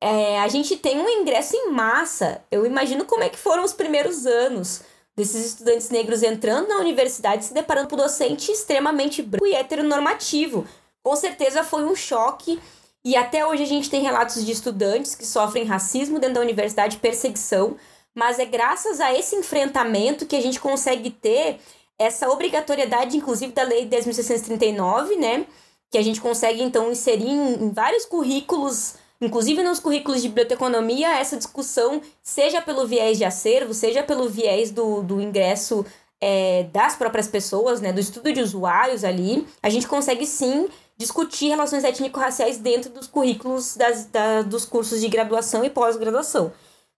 é, 0.00 0.40
a 0.40 0.48
gente 0.48 0.76
tem 0.76 1.00
um 1.00 1.08
ingresso 1.08 1.56
em 1.56 1.70
massa. 1.70 2.42
Eu 2.50 2.64
imagino 2.64 3.04
como 3.04 3.24
é 3.24 3.28
que 3.28 3.38
foram 3.38 3.64
os 3.64 3.72
primeiros 3.72 4.26
anos 4.26 4.82
desses 5.16 5.46
estudantes 5.46 5.90
negros 5.90 6.22
entrando 6.22 6.68
na 6.68 6.78
universidade 6.78 7.44
se 7.44 7.52
deparando 7.52 7.88
com 7.88 7.96
um 7.96 7.98
docente 7.98 8.52
extremamente 8.52 9.22
branco 9.22 9.46
e 9.46 9.54
heteronormativo. 9.54 10.66
Com 11.08 11.16
certeza 11.16 11.64
foi 11.64 11.86
um 11.86 11.96
choque. 11.96 12.60
E 13.02 13.16
até 13.16 13.46
hoje 13.46 13.62
a 13.62 13.66
gente 13.66 13.88
tem 13.88 14.02
relatos 14.02 14.44
de 14.44 14.52
estudantes 14.52 15.14
que 15.14 15.24
sofrem 15.24 15.64
racismo 15.64 16.18
dentro 16.18 16.34
da 16.34 16.42
universidade, 16.42 16.98
perseguição, 16.98 17.78
mas 18.14 18.38
é 18.38 18.44
graças 18.44 19.00
a 19.00 19.14
esse 19.14 19.34
enfrentamento 19.34 20.26
que 20.26 20.36
a 20.36 20.42
gente 20.42 20.60
consegue 20.60 21.08
ter 21.08 21.60
essa 21.98 22.28
obrigatoriedade, 22.28 23.16
inclusive 23.16 23.54
da 23.54 23.62
Lei 23.62 23.88
10.639, 23.88 25.16
né? 25.16 25.46
Que 25.90 25.96
a 25.96 26.02
gente 26.02 26.20
consegue, 26.20 26.62
então, 26.62 26.92
inserir 26.92 27.30
em, 27.30 27.70
vários 27.70 28.04
currículos 28.04 28.96
Inclusive 29.20 29.64
nos 29.64 29.80
currículos 29.80 30.22
de 30.22 30.28
biblioteconomia, 30.28 31.18
essa 31.18 31.36
discussão, 31.36 32.00
seja 32.22 32.62
pelo 32.62 32.86
viés 32.86 33.18
de 33.18 33.24
acervo, 33.24 33.74
seja 33.74 34.00
pelo 34.00 34.28
viés 34.28 34.70
do, 34.70 35.02
do 35.02 35.20
ingresso 35.20 35.84
é, 36.20 36.64
das 36.72 36.94
próprias 36.94 37.26
pessoas, 37.26 37.80
né, 37.80 37.92
do 37.92 37.98
estudo 37.98 38.32
de 38.32 38.40
usuários 38.40 39.02
ali, 39.02 39.44
a 39.60 39.68
gente 39.68 39.88
consegue 39.88 40.24
sim 40.24 40.68
discutir 40.98 41.48
relações 41.48 41.84
étnico-raciais 41.84 42.58
dentro 42.58 42.90
dos 42.90 43.06
currículos 43.06 43.76
das, 43.76 44.06
da, 44.06 44.42
dos 44.42 44.64
cursos 44.64 45.00
de 45.00 45.08
graduação 45.08 45.64
e 45.64 45.70
pós-graduação. 45.70 46.52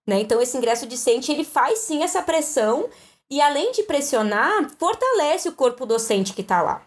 Né? 0.07 0.21
Então, 0.21 0.41
esse 0.41 0.57
ingresso 0.57 0.87
discente, 0.87 1.31
ele 1.31 1.45
faz 1.45 1.81
sim 1.81 2.03
essa 2.03 2.23
pressão 2.23 2.89
e, 3.31 3.41
além 3.41 3.73
de 3.73 3.83
pressionar, 3.83 4.71
fortalece 4.79 5.49
o 5.49 5.53
corpo 5.53 5.85
docente 5.85 6.33
que 6.33 6.41
está 6.41 6.63
lá. 6.63 6.83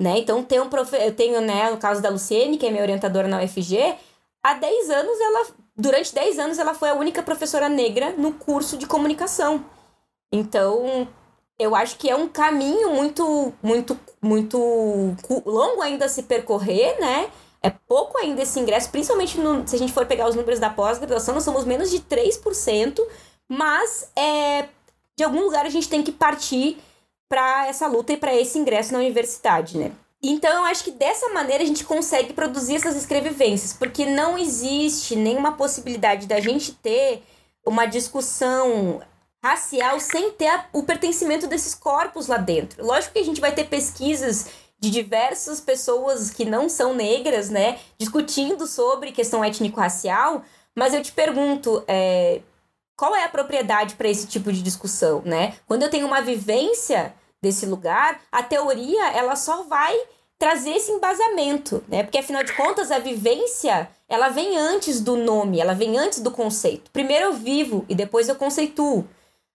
Né? 0.00 0.18
Então, 0.18 0.42
tem 0.42 0.60
um 0.60 0.68
profe... 0.68 0.96
eu 0.96 1.14
tenho, 1.14 1.40
né, 1.40 1.70
no 1.70 1.78
caso 1.78 2.00
da 2.00 2.08
Luciene, 2.08 2.56
que 2.56 2.66
é 2.66 2.70
minha 2.70 2.82
orientadora 2.82 3.28
na 3.28 3.42
UFG, 3.42 3.96
há 4.42 4.54
10 4.54 4.90
anos 4.90 5.20
ela 5.20 5.46
durante 5.76 6.14
10 6.14 6.38
anos 6.38 6.58
ela 6.58 6.74
foi 6.74 6.90
a 6.90 6.94
única 6.94 7.22
professora 7.22 7.68
negra 7.68 8.12
no 8.16 8.32
curso 8.32 8.76
de 8.76 8.86
comunicação. 8.86 9.64
Então, 10.30 11.08
eu 11.62 11.74
acho 11.74 11.96
que 11.96 12.08
é 12.10 12.16
um 12.16 12.28
caminho 12.28 12.94
muito 12.94 13.52
muito 13.62 13.98
muito 14.20 14.58
longo 15.44 15.82
ainda 15.82 16.06
a 16.06 16.08
se 16.08 16.24
percorrer, 16.24 16.98
né? 17.00 17.30
É 17.62 17.70
pouco 17.70 18.18
ainda 18.18 18.42
esse 18.42 18.58
ingresso, 18.58 18.90
principalmente 18.90 19.38
no, 19.38 19.66
se 19.66 19.76
a 19.76 19.78
gente 19.78 19.92
for 19.92 20.04
pegar 20.06 20.28
os 20.28 20.34
números 20.34 20.58
da 20.58 20.68
pós-graduação, 20.68 21.34
nós 21.34 21.44
somos 21.44 21.64
menos 21.64 21.90
de 21.90 22.00
3%, 22.00 23.00
mas 23.48 24.10
é, 24.16 24.68
de 25.16 25.22
algum 25.22 25.42
lugar 25.42 25.64
a 25.64 25.70
gente 25.70 25.88
tem 25.88 26.02
que 26.02 26.10
partir 26.10 26.78
para 27.28 27.68
essa 27.68 27.86
luta 27.86 28.12
e 28.12 28.16
para 28.16 28.34
esse 28.34 28.58
ingresso 28.58 28.92
na 28.92 28.98
universidade, 28.98 29.78
né? 29.78 29.92
Então, 30.22 30.52
eu 30.52 30.64
acho 30.64 30.84
que 30.84 30.92
dessa 30.92 31.28
maneira 31.30 31.64
a 31.64 31.66
gente 31.66 31.84
consegue 31.84 32.32
produzir 32.32 32.76
essas 32.76 32.94
escrevivências, 32.94 33.72
porque 33.72 34.06
não 34.06 34.38
existe 34.38 35.16
nenhuma 35.16 35.52
possibilidade 35.52 36.28
da 36.28 36.38
gente 36.38 36.72
ter 36.74 37.24
uma 37.66 37.86
discussão 37.86 39.02
racial 39.42 39.98
sem 39.98 40.30
ter 40.32 40.46
a, 40.46 40.66
o 40.72 40.82
pertencimento 40.84 41.46
desses 41.46 41.74
corpos 41.74 42.28
lá 42.28 42.36
dentro. 42.36 42.84
Lógico 42.84 43.14
que 43.14 43.18
a 43.18 43.24
gente 43.24 43.40
vai 43.40 43.52
ter 43.52 43.64
pesquisas 43.64 44.46
de 44.78 44.90
diversas 44.90 45.60
pessoas 45.60 46.30
que 46.30 46.44
não 46.44 46.68
são 46.68 46.94
negras, 46.94 47.50
né, 47.50 47.78
discutindo 47.98 48.66
sobre 48.66 49.12
questão 49.12 49.44
étnico-racial, 49.44 50.42
mas 50.74 50.92
eu 50.92 51.02
te 51.02 51.12
pergunto, 51.12 51.84
é, 51.86 52.40
qual 52.96 53.14
é 53.14 53.24
a 53.24 53.28
propriedade 53.28 53.94
para 53.94 54.08
esse 54.08 54.26
tipo 54.26 54.52
de 54.52 54.62
discussão, 54.62 55.22
né? 55.24 55.54
Quando 55.66 55.82
eu 55.82 55.90
tenho 55.90 56.06
uma 56.06 56.20
vivência 56.20 57.14
desse 57.40 57.66
lugar, 57.66 58.20
a 58.30 58.42
teoria 58.42 59.12
ela 59.12 59.36
só 59.36 59.64
vai 59.64 59.96
trazer 60.38 60.70
esse 60.70 60.90
embasamento, 60.90 61.84
né? 61.88 62.02
Porque 62.02 62.18
afinal 62.18 62.42
de 62.42 62.52
contas 62.52 62.90
a 62.90 62.98
vivência, 62.98 63.88
ela 64.08 64.28
vem 64.28 64.56
antes 64.56 65.00
do 65.00 65.16
nome, 65.16 65.60
ela 65.60 65.74
vem 65.74 65.98
antes 65.98 66.20
do 66.20 66.30
conceito. 66.30 66.90
Primeiro 66.90 67.26
eu 67.26 67.32
vivo 67.32 67.84
e 67.88 67.94
depois 67.94 68.28
eu 68.28 68.34
conceituo. 68.34 69.06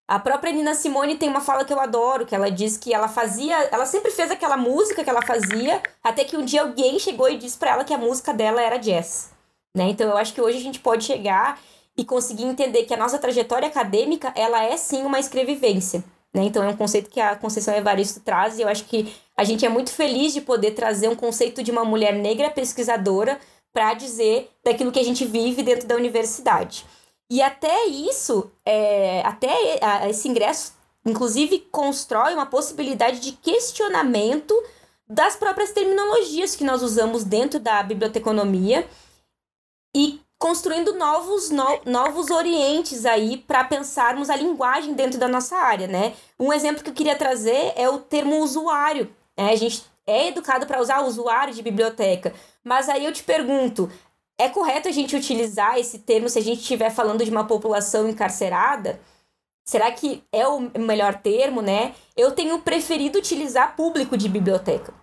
A 0.08 0.20
própria 0.20 0.54
Nina 0.54 0.74
Simone 0.74 1.18
tem 1.18 1.28
uma 1.28 1.42
fala 1.42 1.66
que 1.66 1.74
eu 1.74 1.80
adoro, 1.82 2.26
que 2.26 2.34
ela 2.34 2.50
diz 2.50 2.78
que 2.78 2.94
ela 2.94 3.10
fazia, 3.10 3.56
ela 3.72 3.86
sempre 3.86 4.10
fez 4.10 4.32
aquela 4.32 4.56
música 4.56 5.04
que 5.04 5.10
ela 5.10 5.22
fazia, 5.22 5.82
até 6.02 6.24
que 6.24 6.38
um 6.38 6.46
dia 6.46 6.62
alguém 6.62 6.98
chegou 6.98 7.30
e 7.30 7.38
disse 7.38 7.58
para 7.58 7.72
ela 7.72 7.84
que 7.84 7.94
a 7.94 7.98
música 7.98 8.34
dela 8.34 8.62
era 8.62 8.78
jazz, 8.78 9.32
né? 9.76 9.90
Então 9.90 10.10
eu 10.10 10.16
acho 10.16 10.34
que 10.34 10.42
hoje 10.42 10.58
a 10.60 10.62
gente 10.62 10.80
pode 10.80 11.04
chegar 11.04 11.60
e 11.98 12.06
conseguir 12.06 12.46
entender 12.46 12.84
que 12.84 12.94
a 12.94 12.98
nossa 12.98 13.18
trajetória 13.18 13.68
acadêmica, 13.68 14.32
ela 14.34 14.64
é 14.64 14.78
sim 14.78 15.04
uma 15.04 15.20
escrevivência. 15.20 16.02
Né? 16.34 16.44
Então 16.44 16.64
é 16.64 16.68
um 16.70 16.78
conceito 16.78 17.10
que 17.10 17.20
a 17.20 17.36
Conceição 17.36 17.74
Evaristo 17.74 18.20
traz 18.20 18.60
e 18.60 18.62
eu 18.62 18.70
acho 18.70 18.86
que 18.86 19.14
a 19.36 19.44
gente 19.44 19.66
é 19.66 19.70
muito 19.70 19.92
feliz 19.92 20.34
de 20.34 20.40
poder 20.40 20.72
trazer 20.72 21.10
um 21.10 21.16
conceito 21.16 21.64
de 21.64 21.72
uma 21.72 21.84
mulher 21.84 22.14
negra 22.14 22.50
pesquisadora 22.50 23.40
para 23.74 23.94
dizer 23.94 24.50
daquilo 24.64 24.92
que 24.92 25.00
a 25.00 25.04
gente 25.04 25.26
vive 25.26 25.64
dentro 25.64 25.88
da 25.88 25.96
universidade. 25.96 26.86
E 27.30 27.42
até 27.42 27.86
isso, 27.88 28.50
é, 28.66 29.22
até 29.26 30.10
esse 30.10 30.28
ingresso, 30.28 30.74
inclusive, 31.06 31.60
constrói 31.72 32.34
uma 32.34 32.46
possibilidade 32.46 33.20
de 33.20 33.34
questionamento 33.34 34.54
das 35.10 35.36
próprias 35.36 35.72
terminologias 35.72 36.56
que 36.56 36.64
nós 36.64 36.82
usamos 36.82 37.24
dentro 37.24 37.60
da 37.60 37.82
biblioteconomia 37.84 38.88
e 39.96 40.22
construindo 40.38 40.94
novos, 40.94 41.50
no, 41.50 41.66
novos 41.86 42.30
orientes 42.30 43.06
aí 43.06 43.38
para 43.38 43.64
pensarmos 43.64 44.30
a 44.30 44.36
linguagem 44.36 44.94
dentro 44.94 45.20
da 45.20 45.28
nossa 45.28 45.56
área, 45.56 45.88
né? 45.88 46.14
Um 46.40 46.54
exemplo 46.54 46.84
que 46.84 46.90
eu 46.90 46.94
queria 46.94 47.16
trazer 47.16 47.74
é 47.76 47.90
o 47.90 48.00
termo 48.00 48.38
usuário. 48.40 49.10
Né? 49.36 49.52
A 49.52 49.56
gente 49.56 49.84
é 50.06 50.28
educado 50.28 50.66
para 50.66 50.82
usar 50.82 51.02
usuário 51.02 51.54
de 51.54 51.62
biblioteca, 51.62 52.34
mas 52.64 52.88
aí 52.88 53.06
eu 53.06 53.12
te 53.12 53.24
pergunto, 53.24 53.92
é 54.38 54.48
correto 54.50 54.88
a 54.88 54.92
gente 54.92 55.16
utilizar 55.16 55.78
esse 55.78 56.00
termo 56.00 56.30
se 56.30 56.38
a 56.38 56.42
gente 56.42 56.62
estiver 56.62 56.92
falando 56.92 57.26
de 57.26 57.32
uma 57.32 57.46
população 57.46 58.08
encarcerada? 58.08 59.00
Será 59.66 59.92
que 59.92 60.24
é 60.32 60.48
o 60.48 60.72
melhor 60.80 61.16
termo, 61.16 61.62
né? 61.62 61.94
Eu 62.16 62.32
tenho 62.32 62.60
preferido 62.60 63.18
utilizar 63.18 63.76
público 63.76 64.16
de 64.16 64.30
biblioteca. 64.30 64.94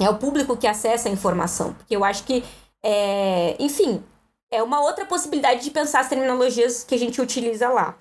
É 0.00 0.08
o 0.08 0.16
público 0.16 0.56
que 0.56 0.66
acessa 0.66 1.08
a 1.08 1.12
informação, 1.12 1.74
porque 1.74 1.94
eu 1.94 2.02
acho 2.02 2.24
que, 2.24 2.42
é, 2.82 3.56
enfim, 3.58 4.02
é 4.50 4.62
uma 4.62 4.80
outra 4.80 5.04
possibilidade 5.04 5.62
de 5.62 5.70
pensar 5.70 6.00
as 6.00 6.08
terminologias 6.08 6.82
que 6.82 6.94
a 6.94 6.98
gente 6.98 7.20
utiliza 7.20 7.68
lá. 7.68 7.96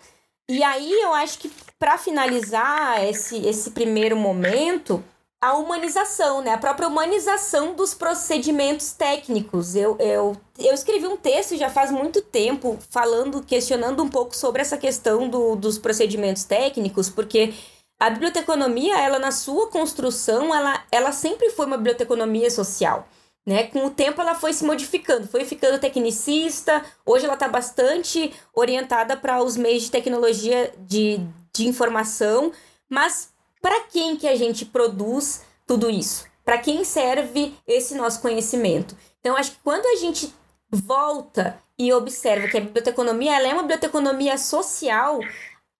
E 0.49 0.63
aí 0.63 0.91
eu 0.91 1.13
acho 1.13 1.39
que 1.39 1.51
para 1.77 1.97
finalizar 1.97 3.03
esse, 3.05 3.45
esse 3.45 3.71
primeiro 3.71 4.15
momento, 4.15 5.03
a 5.41 5.53
humanização, 5.55 6.41
né? 6.41 6.51
A 6.51 6.57
própria 6.57 6.87
humanização 6.87 7.73
dos 7.73 7.93
procedimentos 7.93 8.91
técnicos. 8.91 9.75
Eu, 9.75 9.95
eu, 9.97 10.35
eu 10.57 10.73
escrevi 10.73 11.07
um 11.07 11.15
texto 11.15 11.55
já 11.55 11.69
faz 11.69 11.91
muito 11.91 12.21
tempo 12.21 12.77
falando, 12.89 13.41
questionando 13.41 14.03
um 14.03 14.09
pouco 14.09 14.35
sobre 14.35 14.61
essa 14.61 14.77
questão 14.77 15.29
do, 15.29 15.55
dos 15.55 15.77
procedimentos 15.77 16.43
técnicos, 16.43 17.09
porque 17.09 17.53
a 17.99 18.09
biblioteconomia, 18.09 18.99
ela 18.99 19.17
na 19.17 19.31
sua 19.31 19.67
construção, 19.67 20.53
ela, 20.53 20.83
ela 20.91 21.11
sempre 21.11 21.49
foi 21.51 21.65
uma 21.65 21.77
biblioteconomia 21.77 22.49
social. 22.51 23.07
Né? 23.45 23.63
Com 23.63 23.85
o 23.85 23.89
tempo 23.89 24.21
ela 24.21 24.35
foi 24.35 24.51
se 24.51 24.65
modificando, 24.65 25.27
foi 25.27 25.45
ficando 25.45 25.79
tecnicista, 25.79 26.83
hoje 27.05 27.25
ela 27.25 27.33
está 27.33 27.47
bastante 27.47 28.33
orientada 28.53 29.15
para 29.15 29.41
os 29.41 29.55
meios 29.55 29.83
de 29.83 29.91
tecnologia 29.91 30.71
de, 30.77 31.19
de 31.55 31.67
informação, 31.67 32.51
mas 32.89 33.29
para 33.61 33.81
quem 33.81 34.15
que 34.15 34.27
a 34.27 34.35
gente 34.35 34.65
produz 34.65 35.43
tudo 35.65 35.89
isso? 35.89 36.25
Para 36.43 36.57
quem 36.57 36.83
serve 36.83 37.53
esse 37.67 37.95
nosso 37.95 38.21
conhecimento? 38.21 38.95
Então, 39.19 39.35
acho 39.35 39.51
que 39.51 39.59
quando 39.63 39.85
a 39.85 39.95
gente 39.95 40.33
volta 40.71 41.61
e 41.77 41.93
observa 41.93 42.47
que 42.47 42.57
a 42.57 42.61
biblioteconomia 42.61 43.35
ela 43.35 43.47
é 43.47 43.53
uma 43.53 43.63
biblioteconomia 43.63 44.37
social, 44.37 45.19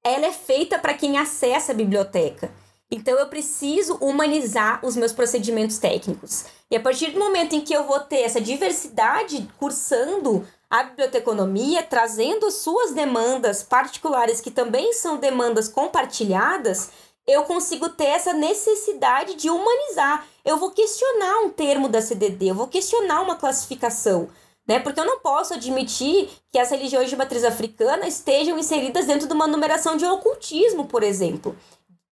ela 0.03 0.25
é 0.25 0.31
feita 0.31 0.77
para 0.77 0.93
quem 0.93 1.17
acessa 1.17 1.71
a 1.71 1.75
biblioteca. 1.75 2.51
Então, 2.91 3.17
eu 3.17 3.27
preciso 3.27 3.95
humanizar 3.95 4.83
os 4.83 4.95
meus 4.95 5.11
procedimentos 5.11 5.77
técnicos. 5.77 6.45
E 6.71 6.75
a 6.75 6.79
partir 6.79 7.11
do 7.11 7.19
momento 7.19 7.53
em 7.55 7.61
que 7.61 7.73
eu 7.73 7.85
vou 7.85 7.99
ter 7.99 8.21
essa 8.21 8.41
diversidade 8.41 9.47
cursando 9.57 10.45
a 10.69 10.83
biblioteconomia, 10.83 11.81
trazendo 11.81 12.51
suas 12.51 12.91
demandas 12.93 13.63
particulares, 13.63 14.39
que 14.39 14.51
também 14.51 14.93
são 14.93 15.17
demandas 15.17 15.67
compartilhadas, 15.67 16.89
eu 17.29 17.43
consigo 17.43 17.89
ter 17.89 18.05
essa 18.05 18.33
necessidade 18.33 19.35
de 19.35 19.49
humanizar. 19.49 20.25
Eu 20.43 20.57
vou 20.57 20.71
questionar 20.71 21.41
um 21.41 21.49
termo 21.49 21.87
da 21.87 22.01
CDD, 22.01 22.49
eu 22.49 22.55
vou 22.55 22.67
questionar 22.67 23.21
uma 23.21 23.35
classificação, 23.35 24.29
né? 24.67 24.79
Porque 24.79 24.99
eu 24.99 25.05
não 25.05 25.19
posso 25.19 25.53
admitir 25.53 26.29
que 26.51 26.57
as 26.57 26.71
religiões 26.71 27.09
de 27.09 27.15
matriz 27.15 27.43
africana 27.43 28.07
estejam 28.07 28.57
inseridas 28.57 29.05
dentro 29.05 29.27
de 29.27 29.33
uma 29.33 29.47
numeração 29.47 29.95
de 29.95 30.05
ocultismo, 30.05 30.85
por 30.85 31.03
exemplo. 31.03 31.55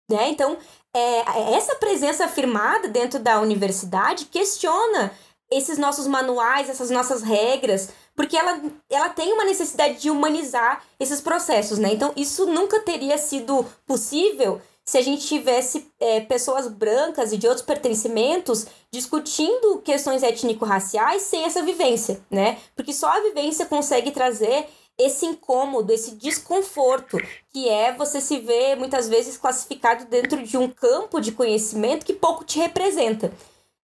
Né? 0.10 0.30
Então, 0.30 0.58
é, 0.96 1.54
essa 1.54 1.76
presença 1.76 2.26
afirmada 2.26 2.88
dentro 2.88 3.20
da 3.20 3.42
universidade 3.42 4.26
questiona 4.26 5.12
esses 5.52 5.78
nossos 5.78 6.08
manuais, 6.08 6.70
essas 6.70 6.90
nossas 6.90 7.22
regras, 7.24 7.90
porque 8.16 8.38
ela, 8.38 8.62
ela 8.90 9.10
tem 9.10 9.34
uma 9.34 9.46
necessidade 9.46 10.00
de 10.00 10.10
humanizar 10.10 10.84
esses 11.00 11.22
processos, 11.22 11.78
né? 11.78 11.94
Então, 11.94 12.12
isso 12.16 12.46
nunca 12.46 12.80
teria 12.82 13.18
sido 13.18 13.66
possível 13.86 14.62
se 14.88 14.98
a 14.98 15.02
gente 15.02 15.28
tivesse 15.28 15.92
é, 16.00 16.22
pessoas 16.22 16.70
brancas 16.70 17.34
e 17.34 17.38
de 17.38 17.46
outros 17.46 17.66
pertencimentos 17.66 18.66
discutindo 18.90 19.82
questões 19.84 20.24
étnico-raciais 20.24 21.24
sem 21.24 21.44
essa 21.44 21.62
vivência, 21.62 22.22
né? 22.32 22.58
Porque 22.74 22.94
só 22.94 23.10
a 23.10 23.20
vivência 23.20 23.66
consegue 23.66 24.12
trazer 24.12 24.66
esse 24.98 25.26
incômodo, 25.26 25.92
esse 25.92 26.16
desconforto, 26.16 27.18
que 27.52 27.68
é 27.68 27.94
você 27.94 28.22
se 28.22 28.40
ver 28.40 28.78
muitas 28.78 29.10
vezes 29.10 29.38
classificado 29.38 30.06
dentro 30.06 30.42
de 30.42 30.58
um 30.58 30.70
campo 30.70 31.20
de 31.20 31.34
conhecimento 31.34 32.06
que 32.06 32.14
pouco 32.14 32.46
te 32.46 32.58
representa. 32.58 33.30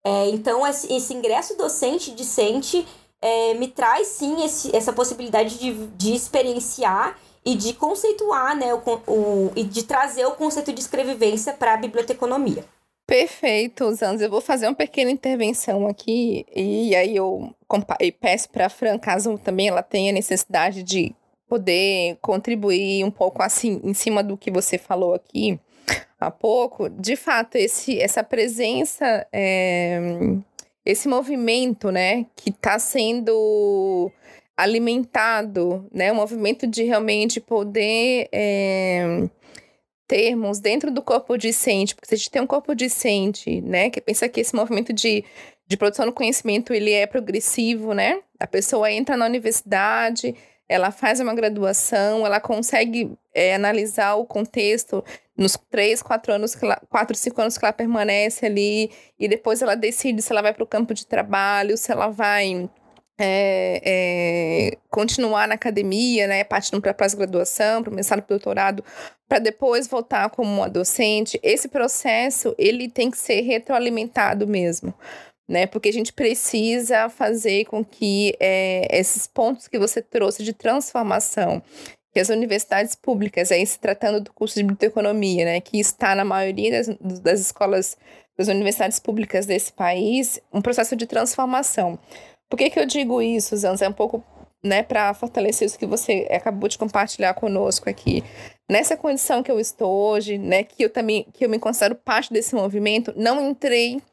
É, 0.05 0.29
então, 0.29 0.65
esse 0.65 1.13
ingresso 1.13 1.57
docente-discente 1.57 2.87
é, 3.21 3.53
me 3.55 3.67
traz 3.67 4.07
sim 4.07 4.41
esse, 4.45 4.73
essa 4.73 4.93
possibilidade 4.93 5.59
de, 5.59 5.73
de 5.87 6.15
experienciar 6.15 7.19
e 7.45 7.55
de 7.55 7.73
conceituar, 7.73 8.57
né, 8.57 8.73
o, 8.73 8.79
o, 9.07 9.51
e 9.55 9.63
de 9.63 9.83
trazer 9.83 10.25
o 10.25 10.31
conceito 10.31 10.71
de 10.71 10.79
escrevivência 10.79 11.53
para 11.53 11.73
a 11.73 11.77
biblioteconomia. 11.77 12.63
Perfeito, 13.05 13.91
Zanz. 13.93 14.21
Eu 14.21 14.29
vou 14.29 14.39
fazer 14.39 14.65
uma 14.65 14.75
pequena 14.75 15.11
intervenção 15.11 15.87
aqui 15.87 16.45
e 16.55 16.95
aí 16.95 17.15
eu 17.15 17.53
e 17.99 18.11
peço 18.11 18.49
para 18.49 18.67
a 18.67 18.69
Fran, 18.69 18.97
caso 18.97 19.37
também 19.37 19.67
ela 19.67 19.83
tenha 19.83 20.11
necessidade 20.13 20.83
de 20.83 21.13
poder 21.47 22.17
contribuir 22.21 23.03
um 23.03 23.11
pouco 23.11 23.43
assim 23.43 23.81
em 23.83 23.93
cima 23.93 24.23
do 24.23 24.37
que 24.37 24.49
você 24.49 24.77
falou 24.77 25.13
aqui 25.13 25.59
há 26.19 26.31
pouco. 26.31 26.89
De 26.89 27.15
fato, 27.15 27.55
esse, 27.55 27.99
essa 27.99 28.23
presença, 28.23 29.27
é, 29.31 29.99
esse 30.85 31.07
movimento, 31.07 31.91
né, 31.91 32.25
que 32.35 32.49
está 32.49 32.79
sendo 32.79 34.09
alimentado, 34.55 35.87
né? 35.91 36.11
Um 36.11 36.15
movimento 36.15 36.67
de 36.67 36.83
realmente 36.83 37.39
poder 37.39 38.29
é, 38.31 39.27
termos 40.07 40.59
dentro 40.59 40.91
do 40.91 41.01
corpo 41.01 41.37
discente, 41.37 41.95
porque 41.95 42.07
se 42.07 42.15
a 42.15 42.17
gente 42.17 42.31
tem 42.31 42.41
um 42.41 42.47
corpo 42.47 42.75
discente, 42.75 43.61
né? 43.61 43.89
Que 43.89 43.99
pensa 43.99 44.29
que 44.29 44.41
esse 44.41 44.55
movimento 44.55 44.93
de, 44.93 45.23
de 45.67 45.77
produção 45.77 46.05
do 46.05 46.13
conhecimento 46.13 46.73
ele 46.73 46.91
é 46.91 47.07
progressivo, 47.07 47.93
né? 47.93 48.21
A 48.39 48.47
pessoa 48.47 48.91
entra 48.91 49.17
na 49.17 49.25
universidade, 49.25 50.35
ela 50.67 50.91
faz 50.91 51.19
uma 51.19 51.33
graduação, 51.33 52.25
ela 52.25 52.39
consegue 52.39 53.11
é, 53.33 53.55
analisar 53.55 54.15
o 54.15 54.25
contexto 54.25 55.03
nos 55.37 55.57
três, 55.69 56.01
quatro 56.01 56.33
anos, 56.33 56.55
que 56.55 56.63
ela, 56.63 56.79
quatro, 56.89 57.15
cinco 57.17 57.41
anos 57.41 57.57
que 57.57 57.65
ela 57.65 57.73
permanece 57.73 58.45
ali, 58.45 58.91
e 59.19 59.27
depois 59.27 59.61
ela 59.61 59.75
decide 59.75 60.21
se 60.21 60.31
ela 60.31 60.41
vai 60.41 60.53
para 60.53 60.63
o 60.63 60.67
campo 60.67 60.93
de 60.93 61.05
trabalho, 61.05 61.77
se 61.77 61.91
ela 61.91 62.07
vai 62.09 62.69
é, 63.17 63.81
é, 63.85 64.77
continuar 64.89 65.47
na 65.47 65.55
academia, 65.55 66.27
né, 66.27 66.43
partindo 66.43 66.81
para 66.81 66.93
pós-graduação, 66.93 67.83
para 67.83 67.91
o 67.91 67.95
mestrado, 67.95 68.23
para 68.23 68.35
o 68.35 68.37
doutorado, 68.37 68.83
para 69.27 69.39
depois 69.39 69.87
voltar 69.87 70.29
como 70.29 70.49
uma 70.49 70.69
docente, 70.69 71.39
esse 71.43 71.67
processo 71.67 72.55
ele 72.57 72.89
tem 72.89 73.11
que 73.11 73.17
ser 73.17 73.41
retroalimentado 73.41 74.47
mesmo, 74.47 74.93
né, 75.47 75.67
porque 75.67 75.89
a 75.89 75.93
gente 75.93 76.11
precisa 76.11 77.09
fazer 77.09 77.65
com 77.65 77.83
que 77.85 78.35
é, 78.39 78.87
esses 78.91 79.27
pontos 79.27 79.67
que 79.67 79.77
você 79.77 80.01
trouxe 80.01 80.43
de 80.43 80.53
transformação, 80.53 81.61
que 82.11 82.19
as 82.19 82.29
universidades 82.29 82.95
públicas, 82.95 83.51
aí 83.51 83.65
se 83.65 83.79
tratando 83.79 84.21
do 84.21 84.33
curso 84.33 84.55
de 84.55 84.63
biblioteconomia, 84.63 85.45
né, 85.45 85.61
que 85.61 85.79
está 85.79 86.15
na 86.15 86.25
maioria 86.25 86.71
das, 86.71 87.19
das 87.21 87.39
escolas, 87.39 87.97
das 88.37 88.47
universidades 88.47 88.99
públicas 88.99 89.45
desse 89.45 89.71
país, 89.73 90.39
um 90.51 90.61
processo 90.61 90.95
de 90.95 91.05
transformação. 91.05 91.99
Por 92.53 92.57
que, 92.57 92.69
que 92.69 92.79
eu 92.79 92.85
digo 92.85 93.19
isso, 93.19 93.57
Zanz? 93.57 93.81
É 93.81 93.89
um 93.89 93.93
pouco 93.93 94.23
né, 94.63 94.83
para 94.83 95.11
fortalecer 95.15 95.65
isso 95.65 95.79
que 95.79 95.87
você 95.87 96.27
acabou 96.29 96.69
de 96.69 96.77
compartilhar 96.77 97.33
conosco 97.33 97.89
aqui. 97.89 98.23
Nessa 98.69 98.95
condição 98.95 99.41
que 99.41 99.49
eu 99.49 99.59
estou 99.59 99.91
hoje, 99.91 100.37
né, 100.37 100.63
que 100.63 100.83
eu 100.83 100.89
também 100.91 101.25
que 101.33 101.43
eu 101.43 101.49
me 101.49 101.57
considero 101.57 101.95
parte 101.95 102.31
desse 102.31 102.53
movimento, 102.53 103.11
não 103.17 103.49
entrei 103.49 104.03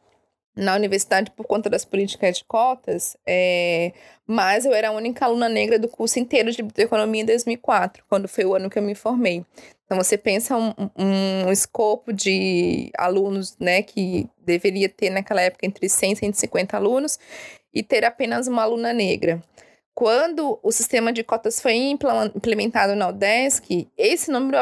na 0.57 0.75
universidade 0.75 1.31
por 1.33 1.45
conta 1.45 1.69
das 1.69 1.85
políticas 1.85 2.39
de 2.39 2.45
cotas, 2.45 3.15
é, 3.27 3.93
mas 4.27 4.65
eu 4.65 4.73
era 4.73 4.89
a 4.89 4.93
única 4.93 5.27
aluna 5.27 5.49
negra 5.49 5.79
do 5.79 5.87
curso 5.87 6.19
inteiro 6.19 6.51
de 6.51 6.63
biblioteconomia 6.63 7.21
em 7.21 7.27
2004, 7.27 8.03
quando 8.09 8.27
foi 8.27 8.47
o 8.47 8.55
ano 8.55 8.71
que 8.71 8.79
eu 8.79 8.83
me 8.83 8.95
formei. 8.95 9.45
Então 9.85 9.99
você 9.99 10.17
pensa 10.17 10.57
um, 10.57 10.73
um, 10.97 11.47
um 11.47 11.53
escopo 11.53 12.11
de 12.11 12.91
alunos, 12.97 13.57
né, 13.59 13.83
que 13.83 14.27
deveria 14.39 14.89
ter 14.89 15.11
naquela 15.11 15.43
época 15.43 15.67
entre 15.67 15.89
100 15.91 16.13
e 16.13 16.17
150 16.17 16.77
alunos, 16.77 17.19
e 17.73 17.83
ter 17.83 18.05
apenas 18.05 18.47
uma 18.47 18.63
aluna 18.63 18.93
negra. 18.93 19.43
Quando 19.95 20.59
o 20.63 20.73
sistema 20.73 21.13
de 21.13 21.23
cotas 21.23 21.61
foi 21.61 21.75
implementado 21.75 22.95
na 22.95 23.09
UDESC, 23.09 23.89
esse 23.99 24.31
número, 24.31 24.57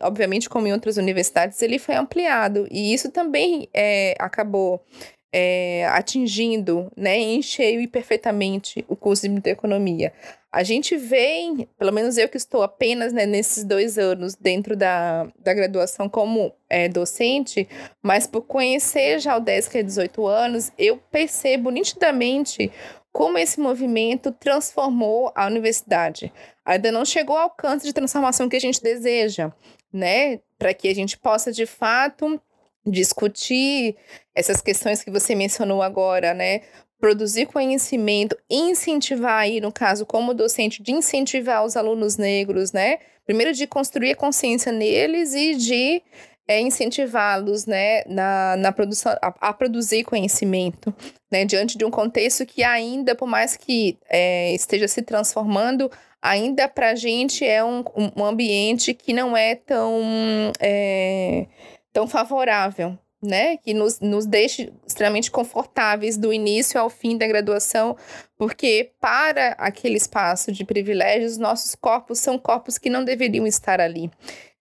obviamente, 0.00 0.48
como 0.48 0.66
em 0.66 0.72
outras 0.72 0.96
universidades, 0.96 1.62
ele 1.62 1.78
foi 1.78 1.94
ampliado. 1.94 2.66
E 2.70 2.92
isso 2.92 3.10
também 3.10 3.68
é, 3.72 4.16
acabou 4.18 4.84
é, 5.32 5.86
atingindo 5.88 6.90
né, 6.96 7.16
em 7.16 7.40
cheio 7.42 7.80
e 7.80 7.86
perfeitamente 7.86 8.84
o 8.88 8.96
curso 8.96 9.22
de 9.22 9.28
biblioteconomia. 9.28 10.12
A 10.52 10.64
gente 10.64 10.96
vem, 10.96 11.68
pelo 11.78 11.92
menos 11.92 12.18
eu 12.18 12.28
que 12.28 12.36
estou 12.36 12.62
apenas 12.62 13.12
né, 13.12 13.24
nesses 13.24 13.62
dois 13.62 13.96
anos 13.96 14.34
dentro 14.34 14.76
da, 14.76 15.28
da 15.38 15.54
graduação 15.54 16.08
como 16.08 16.52
é, 16.68 16.88
docente, 16.88 17.68
mas 18.02 18.26
por 18.26 18.42
conhecer 18.42 19.20
já 19.20 19.36
o 19.36 19.40
DESC 19.40 19.78
há 19.78 19.82
18 19.82 20.26
anos, 20.26 20.72
eu 20.76 20.96
percebo 20.96 21.70
nitidamente 21.70 22.72
como 23.12 23.38
esse 23.38 23.60
movimento 23.60 24.32
transformou 24.32 25.32
a 25.36 25.46
universidade. 25.46 26.32
Ainda 26.64 26.90
não 26.90 27.04
chegou 27.04 27.36
ao 27.36 27.44
alcance 27.44 27.86
de 27.86 27.92
transformação 27.92 28.48
que 28.48 28.56
a 28.56 28.60
gente 28.60 28.82
deseja, 28.82 29.52
né? 29.92 30.40
Para 30.58 30.74
que 30.74 30.88
a 30.88 30.94
gente 30.94 31.16
possa, 31.18 31.52
de 31.52 31.66
fato, 31.66 32.40
discutir 32.86 33.96
essas 34.34 34.60
questões 34.60 35.02
que 35.02 35.10
você 35.10 35.34
mencionou 35.34 35.82
agora, 35.82 36.32
né? 36.34 36.62
Produzir 36.98 37.46
conhecimento, 37.46 38.36
incentivar 38.48 39.40
aí, 39.42 39.60
no 39.60 39.72
caso, 39.72 40.04
como 40.04 40.34
docente, 40.34 40.82
de 40.82 40.92
incentivar 40.92 41.64
os 41.64 41.76
alunos 41.76 42.16
negros, 42.16 42.72
né? 42.72 42.98
Primeiro 43.24 43.52
de 43.52 43.66
construir 43.66 44.12
a 44.12 44.16
consciência 44.16 44.72
neles 44.72 45.34
e 45.34 45.54
de 45.54 46.02
é 46.50 46.60
incentivá-los 46.60 47.64
né, 47.64 48.02
na, 48.06 48.56
na 48.56 48.72
produção, 48.72 49.12
a, 49.22 49.32
a, 49.40 49.52
produzir 49.52 50.02
conhecimento, 50.02 50.92
né, 51.30 51.44
diante 51.44 51.78
de 51.78 51.84
um 51.84 51.90
contexto 51.92 52.44
que 52.44 52.64
ainda, 52.64 53.14
por 53.14 53.28
mais 53.28 53.56
que 53.56 53.96
é, 54.08 54.52
esteja 54.52 54.88
se 54.88 55.00
transformando, 55.00 55.88
ainda 56.20 56.66
para 56.66 56.90
a 56.90 56.94
gente 56.96 57.46
é 57.46 57.62
um, 57.62 57.84
um 58.16 58.24
ambiente 58.24 58.92
que 58.92 59.12
não 59.12 59.36
é 59.36 59.54
tão, 59.54 60.52
é, 60.58 61.46
tão 61.92 62.06
favorável, 62.06 62.98
né? 63.22 63.56
Que 63.58 63.74
nos, 63.74 64.00
nos 64.00 64.26
deixe 64.26 64.72
extremamente 64.86 65.30
confortáveis 65.30 66.16
do 66.16 66.32
início 66.32 66.80
ao 66.80 66.88
fim 66.88 67.16
da 67.16 67.26
graduação, 67.26 67.96
porque 68.38 68.92
para 69.00 69.50
aquele 69.58 69.96
espaço 69.96 70.50
de 70.52 70.64
privilégios, 70.64 71.36
nossos 71.36 71.74
corpos 71.74 72.18
são 72.18 72.38
corpos 72.38 72.78
que 72.78 72.90
não 72.90 73.04
deveriam 73.04 73.46
estar 73.46 73.80
ali. 73.80 74.10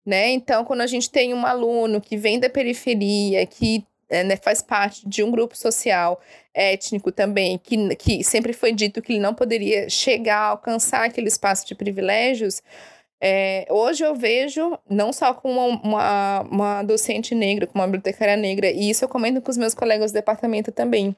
Né? 0.05 0.31
Então, 0.31 0.65
quando 0.65 0.81
a 0.81 0.87
gente 0.87 1.09
tem 1.09 1.33
um 1.33 1.45
aluno 1.45 2.01
que 2.01 2.17
vem 2.17 2.39
da 2.39 2.49
periferia, 2.49 3.45
que 3.45 3.85
é, 4.09 4.23
né, 4.23 4.35
faz 4.35 4.61
parte 4.61 5.07
de 5.07 5.23
um 5.23 5.29
grupo 5.29 5.55
social 5.55 6.19
étnico 6.51 7.11
também, 7.11 7.59
que, 7.59 7.95
que 7.95 8.23
sempre 8.23 8.51
foi 8.51 8.71
dito 8.71 9.01
que 9.01 9.13
ele 9.13 9.19
não 9.19 9.35
poderia 9.35 9.87
chegar 9.87 10.39
a 10.39 10.47
alcançar 10.47 11.05
aquele 11.05 11.27
espaço 11.27 11.67
de 11.67 11.75
privilégios, 11.75 12.61
é, 13.21 13.67
hoje 13.69 14.03
eu 14.03 14.15
vejo, 14.15 14.77
não 14.89 15.11
só 15.11 15.33
com 15.33 15.51
uma, 15.51 15.81
uma, 15.83 16.41
uma, 16.41 16.83
docente 16.83 17.35
negra, 17.35 17.67
com 17.67 17.77
uma 17.77 17.85
bibliotecária 17.85 18.37
negra, 18.37 18.71
e 18.71 18.89
isso 18.89 19.03
eu 19.03 19.09
comento 19.09 19.41
com 19.41 19.51
os 19.51 19.57
meus 19.57 19.73
colegas 19.73 20.11
do 20.11 20.15
departamento 20.15 20.71
também, 20.71 21.15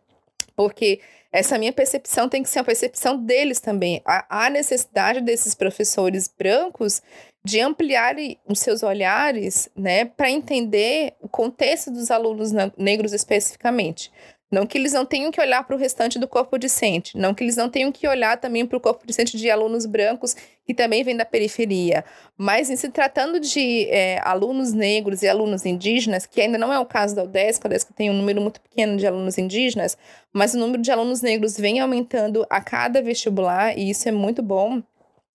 porque 0.55 0.99
essa 1.31 1.57
minha 1.57 1.71
percepção 1.71 2.27
tem 2.27 2.43
que 2.43 2.49
ser 2.49 2.59
a 2.59 2.63
percepção 2.63 3.17
deles 3.17 3.59
também. 3.59 4.01
Há, 4.03 4.49
necessidade 4.49 5.21
desses 5.21 5.55
professores 5.55 6.27
brancos 6.27 7.01
de 7.43 7.59
ampliar 7.59 8.15
os 8.47 8.59
seus 8.59 8.83
olhares, 8.83 9.69
né, 9.75 10.05
para 10.05 10.29
entender 10.29 11.13
o 11.21 11.29
contexto 11.29 11.89
dos 11.89 12.11
alunos 12.11 12.51
negros 12.77 13.13
especificamente. 13.13 14.11
Não 14.51 14.65
que 14.65 14.77
eles 14.77 14.91
não 14.91 15.05
tenham 15.05 15.31
que 15.31 15.39
olhar 15.39 15.65
para 15.65 15.75
o 15.75 15.79
restante 15.79 16.19
do 16.19 16.27
corpo 16.27 16.57
discente, 16.57 17.17
não 17.17 17.33
que 17.33 17.41
eles 17.41 17.55
não 17.55 17.69
tenham 17.69 17.91
que 17.91 18.05
olhar 18.05 18.37
também 18.37 18.65
para 18.65 18.77
o 18.77 18.81
corpo 18.81 19.07
discente 19.07 19.37
de 19.37 19.49
alunos 19.49 19.85
brancos 19.85 20.35
que 20.65 20.73
também 20.73 21.03
vêm 21.03 21.15
da 21.15 21.23
periferia, 21.23 22.03
mas 22.37 22.69
em 22.69 22.75
se 22.75 22.89
tratando 22.89 23.39
de 23.39 23.87
é, 23.89 24.19
alunos 24.23 24.73
negros 24.73 25.23
e 25.23 25.27
alunos 25.27 25.65
indígenas, 25.65 26.25
que 26.25 26.41
ainda 26.41 26.57
não 26.57 26.71
é 26.71 26.77
o 26.77 26.85
caso 26.85 27.15
da 27.15 27.23
UDESC, 27.23 27.65
a 27.65 27.67
UDESC 27.67 27.93
tem 27.93 28.09
um 28.09 28.13
número 28.13 28.41
muito 28.41 28.59
pequeno 28.59 28.97
de 28.97 29.07
alunos 29.07 29.37
indígenas, 29.37 29.97
mas 30.33 30.53
o 30.53 30.59
número 30.59 30.81
de 30.81 30.91
alunos 30.91 31.21
negros 31.21 31.57
vem 31.57 31.79
aumentando 31.79 32.45
a 32.49 32.59
cada 32.59 33.01
vestibular 33.01 33.77
e 33.77 33.89
isso 33.89 34.09
é 34.09 34.11
muito 34.11 34.43
bom 34.43 34.83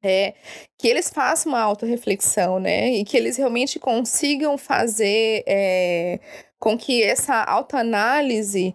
é 0.03 0.35
que 0.77 0.89
eles 0.89 1.09
façam 1.11 1.53
uma 1.53 1.61
autorreflexão, 1.61 2.59
né? 2.59 2.91
E 2.91 3.05
que 3.05 3.17
eles 3.17 3.37
realmente 3.37 3.79
consigam 3.79 4.59
fazer 4.59 5.45
é, 5.47 6.19
com 6.59 6.77
que 6.77 7.03
essa 7.03 7.43
autoanálise 7.45 8.75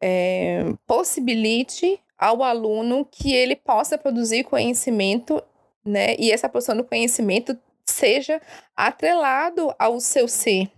é, 0.00 0.64
possibilite 0.86 2.00
ao 2.18 2.42
aluno 2.42 3.04
que 3.04 3.32
ele 3.32 3.54
possa 3.54 3.96
produzir 3.96 4.44
conhecimento, 4.44 5.42
né? 5.84 6.16
E 6.18 6.32
essa 6.32 6.48
produção 6.48 6.76
do 6.76 6.84
conhecimento 6.84 7.56
seja 7.84 8.40
atrelado 8.76 9.72
ao 9.78 10.00
seu 10.00 10.26
ser, 10.26 10.70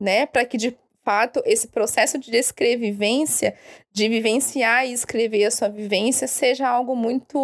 né? 0.00 0.26
Para 0.26 0.44
que 0.44 0.56
de 0.56 0.76
fato, 1.04 1.42
esse 1.46 1.68
processo 1.68 2.18
de 2.18 2.30
descrevivência, 2.30 3.54
de 3.92 4.08
vivenciar 4.08 4.86
e 4.86 4.92
escrever 4.92 5.44
a 5.44 5.50
sua 5.50 5.68
vivência, 5.68 6.26
seja 6.26 6.68
algo 6.68 6.94
muito, 6.94 7.38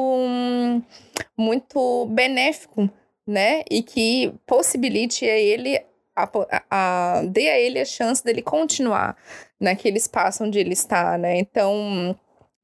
muito 1.36 2.06
benéfico, 2.06 2.90
né? 3.26 3.62
E 3.70 3.82
que 3.82 4.34
possibilite 4.46 5.24
a 5.24 5.36
ele, 5.36 5.78
a, 6.14 6.24
a, 6.24 6.64
a, 6.70 7.22
dê 7.22 7.48
a 7.48 7.58
ele 7.58 7.80
a 7.80 7.84
chance 7.84 8.22
dele 8.22 8.42
continuar 8.42 9.16
naquele 9.60 9.98
espaço 9.98 10.44
onde 10.44 10.58
ele 10.58 10.72
está, 10.72 11.16
né? 11.18 11.38
Então, 11.38 12.16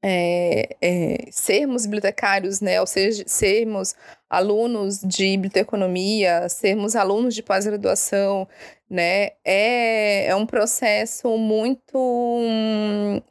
é, 0.03 0.75
é, 0.81 1.31
sermos 1.31 1.85
bibliotecários, 1.85 2.59
né, 2.59 2.81
ou 2.81 2.85
seja, 2.85 3.23
sermos 3.25 3.95
alunos 4.29 4.99
de 4.99 5.37
biblioteconomia, 5.37 6.49
sermos 6.49 6.95
alunos 6.95 7.33
de 7.33 7.41
pós-graduação, 7.41 8.47
né, 8.89 9.31
é, 9.45 10.25
é 10.27 10.35
um 10.35 10.45
processo 10.45 11.37
muito, 11.37 11.97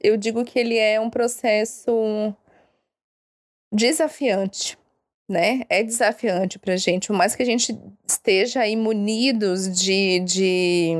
eu 0.02 0.16
digo 0.16 0.44
que 0.44 0.58
ele 0.58 0.78
é 0.78 0.98
um 0.98 1.10
processo 1.10 2.34
desafiante, 3.70 4.78
né, 5.28 5.62
é 5.68 5.82
desafiante 5.82 6.58
para 6.58 6.74
a 6.74 6.76
gente, 6.76 7.06
por 7.06 7.16
mais 7.16 7.34
que 7.34 7.42
a 7.42 7.46
gente 7.46 7.78
esteja 8.06 8.60
aí 8.60 8.76
munidos 8.76 9.70
de, 9.72 10.20
de, 10.20 10.92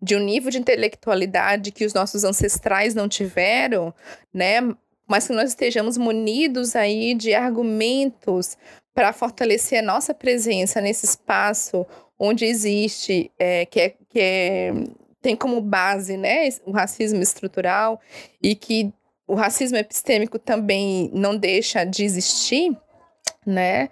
de 0.00 0.16
um 0.16 0.20
nível 0.20 0.50
de 0.50 0.58
intelectualidade 0.58 1.70
que 1.70 1.84
os 1.84 1.94
nossos 1.94 2.24
ancestrais 2.24 2.94
não 2.94 3.08
tiveram, 3.08 3.94
né, 4.32 4.60
mas 5.06 5.26
que 5.26 5.32
nós 5.32 5.50
estejamos 5.50 5.96
munidos 5.98 6.74
aí 6.74 7.14
de 7.14 7.34
argumentos 7.34 8.56
para 8.94 9.12
fortalecer 9.12 9.78
a 9.80 9.82
nossa 9.82 10.12
presença 10.14 10.80
nesse 10.80 11.06
espaço 11.06 11.86
onde 12.18 12.44
existe, 12.44 13.30
é, 13.38 13.64
que, 13.66 13.80
é, 13.80 13.94
que 14.08 14.20
é, 14.20 14.72
tem 15.22 15.34
como 15.34 15.60
base 15.60 16.16
né, 16.16 16.48
o 16.66 16.70
racismo 16.70 17.22
estrutural 17.22 18.00
e 18.42 18.54
que 18.54 18.92
o 19.26 19.34
racismo 19.34 19.78
epistêmico 19.78 20.38
também 20.38 21.10
não 21.14 21.36
deixa 21.36 21.84
de 21.84 22.04
existir, 22.04 22.76
né? 23.46 23.88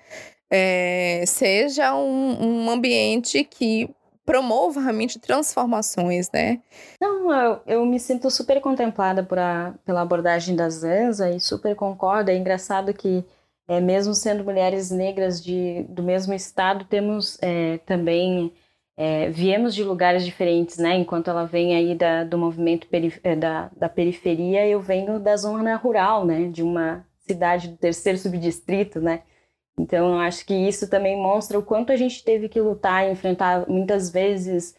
É, 0.51 1.25
seja 1.27 1.95
um, 1.95 2.65
um 2.65 2.71
ambiente 2.71 3.45
que 3.45 3.91
promova 4.29 4.81
realmente 4.81 5.19
transformações, 5.19 6.31
né? 6.31 6.61
Não, 7.01 7.33
eu, 7.33 7.61
eu 7.67 7.87
me 7.87 7.99
sinto 7.99 8.31
super 8.31 8.61
contemplada 8.61 9.23
por 9.23 9.39
a, 9.39 9.75
pela 9.87 10.03
abordagem 10.03 10.55
da 10.55 10.69
Zanza 10.69 11.31
e 11.31 11.41
super 11.41 11.75
concordo. 11.75 12.31
É 12.31 12.37
engraçado 12.37 12.93
que, 12.93 13.25
é, 13.67 13.81
mesmo 13.81 14.13
sendo 14.13 14.45
mulheres 14.45 14.91
negras 14.91 15.43
de, 15.43 15.83
do 15.85 16.03
mesmo 16.03 16.35
estado, 16.35 16.85
temos 16.85 17.39
é, 17.41 17.79
também. 17.87 18.53
É, 19.01 19.31
viemos 19.31 19.75
de 19.75 19.83
lugares 19.83 20.25
diferentes, 20.25 20.77
né? 20.77 20.97
Enquanto 20.97 21.31
ela 21.31 21.47
vem 21.47 21.75
aí 21.75 21.95
da, 21.95 22.25
do 22.25 22.37
movimento 22.37 22.87
da, 23.39 23.71
da 23.75 23.89
periferia, 23.89 24.67
eu 24.67 24.81
venho 24.81 25.19
da 25.21 25.37
zona 25.37 25.75
rural, 25.77 26.27
né? 26.27 26.51
De 26.51 26.63
uma 26.63 27.07
cidade 27.27 27.69
do 27.69 27.77
terceiro 27.79 28.19
subdistrito, 28.19 29.01
né? 29.01 29.23
Então, 29.79 30.15
eu 30.15 30.19
acho 30.21 30.45
que 30.45 30.55
isso 30.55 30.89
também 30.91 31.17
mostra 31.17 31.59
o 31.59 31.63
quanto 31.63 31.93
a 31.93 31.97
gente 31.97 32.25
teve 32.25 32.49
que 32.49 32.61
lutar 32.61 33.07
e 33.07 33.13
enfrentar 33.13 33.69
muitas 33.69 34.11
vezes, 34.11 34.77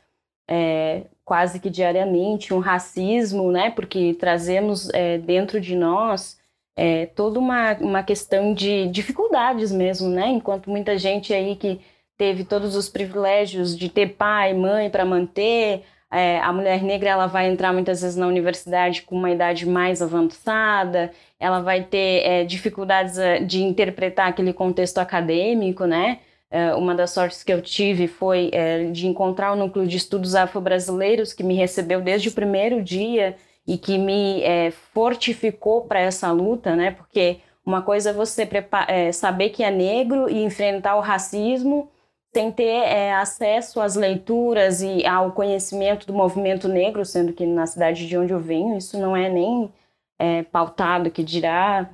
é, 0.48 1.04
quase 1.24 1.60
que 1.60 1.70
diariamente, 1.70 2.54
um 2.54 2.60
racismo, 2.60 3.52
né? 3.52 3.72
Porque 3.72 4.14
trazemos 4.16 4.90
é, 4.90 5.18
dentro 5.18 5.62
de 5.62 5.76
nós 5.76 6.40
é, 6.76 7.06
toda 7.08 7.40
uma, 7.40 7.74
uma 7.80 8.04
questão 8.04 8.54
de 8.54 8.88
dificuldades 8.88 9.72
mesmo, 9.72 10.10
né? 10.10 10.28
Enquanto 10.28 10.70
muita 10.70 10.98
gente 10.98 11.34
aí 11.34 11.56
que 11.56 11.82
teve 12.18 12.44
todos 12.44 12.76
os 12.76 12.90
privilégios 12.90 13.78
de 13.78 13.90
ter 13.90 14.16
pai, 14.16 14.54
mãe 14.54 14.90
para 14.90 15.06
manter, 15.06 15.84
é, 16.12 16.40
a 16.40 16.52
mulher 16.52 16.82
negra 16.82 17.10
ela 17.10 17.28
vai 17.28 17.48
entrar 17.50 17.72
muitas 17.72 18.02
vezes 18.02 18.18
na 18.18 18.28
universidade 18.28 19.04
com 19.04 19.16
uma 19.16 19.30
idade 19.30 19.66
mais 19.66 20.02
avançada, 20.02 21.12
ela 21.40 21.62
vai 21.62 21.84
ter 21.84 22.26
é, 22.26 22.44
dificuldades 22.44 23.18
é, 23.18 23.40
de 23.40 23.64
interpretar 23.64 24.28
aquele 24.28 24.54
contexto 24.54 24.98
acadêmico, 24.98 25.86
né? 25.86 26.20
É, 26.52 26.74
uma 26.74 26.96
das 26.96 27.12
sortes 27.12 27.44
que 27.44 27.54
eu 27.54 27.62
tive 27.62 28.08
foi 28.08 28.50
é, 28.52 28.86
de 28.86 29.08
encontrar 29.08 29.54
o 29.54 29.56
núcleo 29.56 29.88
de 29.88 29.98
estudos 29.98 30.36
afro-brasileiros 30.36 31.32
que 31.32 31.44
me 31.44 31.54
recebeu 31.56 32.02
desde 32.02 32.30
o 32.30 32.32
primeiro 32.32 32.82
dia 32.82 33.36
e 33.68 33.78
que 33.78 33.98
me 34.00 34.42
é, 34.42 34.72
fortificou 34.72 35.84
para 35.84 36.00
essa 36.00 36.32
luta, 36.32 36.76
né? 36.76 36.92
Porque 36.92 37.38
uma 37.66 37.82
coisa 37.84 38.10
é 38.10 38.14
você 38.14 38.48
saber 39.14 39.50
que 39.50 39.64
é 39.64 39.70
negro 39.70 40.28
e 40.28 40.44
enfrentar 40.44 40.96
o 40.96 41.02
racismo 41.02 41.90
sem 42.34 42.52
ter 42.52 42.64
é, 42.64 43.14
acesso 43.14 43.82
às 43.82 43.96
leituras 43.96 44.82
e 44.82 45.06
ao 45.06 45.32
conhecimento 45.32 46.06
do 46.06 46.14
movimento 46.14 46.68
negro, 46.68 47.04
sendo 47.06 47.34
que 47.34 47.46
na 47.46 47.66
cidade 47.66 48.08
de 48.08 48.18
onde 48.18 48.34
eu 48.34 48.40
venho 48.40 48.78
isso 48.78 49.00
não 49.00 49.16
é 49.16 49.30
nem 49.30 49.72
é, 50.20 50.44
pautado, 50.44 51.10
que 51.10 51.24
dirá 51.24 51.90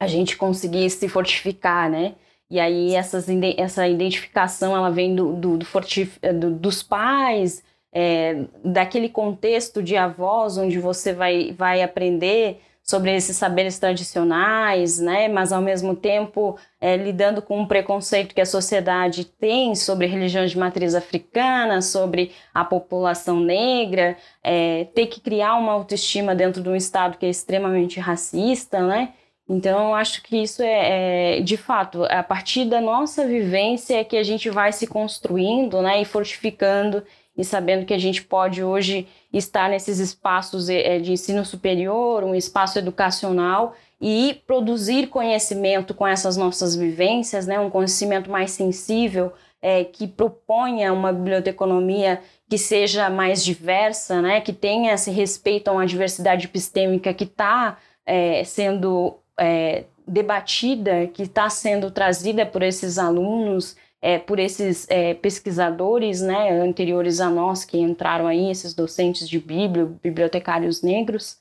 a 0.00 0.06
gente 0.06 0.36
conseguir 0.36 0.88
se 0.90 1.08
fortificar, 1.08 1.90
né? 1.90 2.14
E 2.50 2.58
aí 2.58 2.94
essas, 2.94 3.26
essa 3.56 3.86
identificação 3.86 4.76
ela 4.76 4.90
vem 4.90 5.14
do, 5.14 5.34
do, 5.34 5.58
do, 5.58 5.64
fortif, 5.64 6.18
do 6.40 6.50
dos 6.50 6.82
pais, 6.82 7.62
é, 7.92 8.46
daquele 8.64 9.08
contexto 9.08 9.82
de 9.82 9.96
avós 9.96 10.58
onde 10.58 10.78
você 10.78 11.12
vai, 11.12 11.52
vai 11.52 11.82
aprender 11.82 12.60
sobre 12.84 13.16
esses 13.16 13.36
saberes 13.36 13.78
tradicionais, 13.78 15.00
né? 15.00 15.26
Mas 15.26 15.52
ao 15.52 15.62
mesmo 15.62 15.96
tempo 15.96 16.58
é, 16.78 16.96
lidando 16.96 17.40
com 17.40 17.58
um 17.58 17.66
preconceito 17.66 18.34
que 18.34 18.40
a 18.42 18.46
sociedade 18.46 19.24
tem 19.24 19.74
sobre 19.74 20.06
religiões 20.06 20.50
de 20.50 20.58
matriz 20.58 20.94
africana, 20.94 21.80
sobre 21.80 22.32
a 22.52 22.62
população 22.62 23.40
negra, 23.40 24.18
é, 24.42 24.84
ter 24.94 25.06
que 25.06 25.18
criar 25.20 25.56
uma 25.56 25.72
autoestima 25.72 26.34
dentro 26.34 26.62
de 26.62 26.68
um 26.68 26.76
estado 26.76 27.16
que 27.16 27.24
é 27.24 27.30
extremamente 27.30 27.98
racista, 27.98 28.82
né? 28.86 29.14
Então, 29.48 29.88
eu 29.88 29.94
acho 29.94 30.22
que 30.22 30.42
isso 30.42 30.62
é, 30.62 31.38
é, 31.38 31.40
de 31.40 31.56
fato, 31.56 32.04
a 32.04 32.22
partir 32.22 32.64
da 32.64 32.80
nossa 32.80 33.26
vivência 33.26 33.98
é 33.98 34.04
que 34.04 34.16
a 34.16 34.22
gente 34.22 34.48
vai 34.48 34.72
se 34.72 34.86
construindo, 34.86 35.82
né, 35.82 36.00
e 36.00 36.04
fortificando 36.04 37.02
e 37.36 37.44
sabendo 37.44 37.84
que 37.84 37.94
a 37.94 37.98
gente 37.98 38.22
pode 38.22 38.62
hoje 38.62 39.06
estar 39.32 39.68
nesses 39.68 39.98
espaços 39.98 40.68
é, 40.68 40.98
de 40.98 41.12
ensino 41.12 41.44
superior, 41.44 42.22
um 42.22 42.34
espaço 42.34 42.78
educacional 42.78 43.74
e 44.00 44.40
produzir 44.46 45.08
conhecimento 45.08 45.94
com 45.94 46.06
essas 46.06 46.36
nossas 46.36 46.76
vivências, 46.76 47.46
né, 47.46 47.58
um 47.58 47.70
conhecimento 47.70 48.30
mais 48.30 48.50
sensível 48.50 49.32
é, 49.60 49.82
que 49.82 50.06
proponha 50.06 50.92
uma 50.92 51.12
biblioteconomia 51.12 52.20
que 52.48 52.58
seja 52.58 53.08
mais 53.08 53.42
diversa, 53.42 54.20
né, 54.20 54.40
que 54.40 54.52
tenha 54.52 54.92
esse 54.92 55.10
respeito 55.10 55.68
a 55.68 55.72
uma 55.72 55.86
diversidade 55.86 56.44
epistêmica 56.44 57.14
que 57.14 57.24
está 57.24 57.78
é, 58.04 58.44
sendo 58.44 59.16
é, 59.40 59.84
debatida, 60.06 61.06
que 61.06 61.22
está 61.22 61.48
sendo 61.48 61.90
trazida 61.90 62.44
por 62.44 62.62
esses 62.62 62.98
alunos, 62.98 63.74
é, 64.04 64.18
por 64.18 64.38
esses 64.38 64.86
é, 64.90 65.14
pesquisadores 65.14 66.20
né, 66.20 66.60
anteriores 66.60 67.22
a 67.22 67.30
nós 67.30 67.64
que 67.64 67.78
entraram 67.78 68.26
aí, 68.26 68.50
esses 68.50 68.74
docentes 68.74 69.26
de 69.26 69.38
Bíblia, 69.38 69.86
bibliotecários 70.02 70.82
negros. 70.82 71.38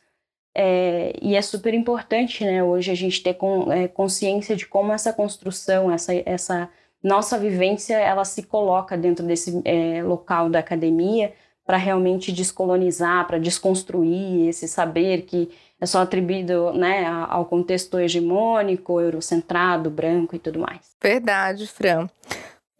É, 0.55 1.13
e 1.21 1.35
é 1.35 1.41
super 1.41 1.73
importante 1.73 2.45
né, 2.45 2.63
hoje 2.63 2.89
a 2.89 2.95
gente 2.95 3.21
ter 3.21 3.33
com, 3.33 3.69
é, 3.69 3.89
consciência 3.89 4.55
de 4.55 4.65
como 4.65 4.93
essa 4.93 5.11
construção, 5.11 5.91
essa, 5.91 6.13
essa 6.25 6.69
nossa 7.03 7.37
vivência, 7.37 7.95
ela 7.95 8.23
se 8.23 8.43
coloca 8.43 8.95
dentro 8.95 9.25
desse 9.25 9.61
é, 9.65 10.01
local 10.01 10.49
da 10.49 10.59
academia 10.59 11.33
para 11.65 11.75
realmente 11.75 12.31
descolonizar, 12.31 13.27
para 13.27 13.39
desconstruir 13.39 14.47
esse 14.47 14.69
saber 14.69 15.23
que 15.23 15.51
é 15.81 15.85
só 15.85 16.01
atribuído 16.01 16.71
né, 16.71 17.05
ao 17.27 17.43
contexto 17.43 17.99
hegemônico, 17.99 19.01
eurocentrado, 19.01 19.89
branco 19.89 20.33
e 20.33 20.39
tudo 20.39 20.59
mais. 20.59 20.95
Verdade, 21.01 21.67
Fran. 21.67 22.07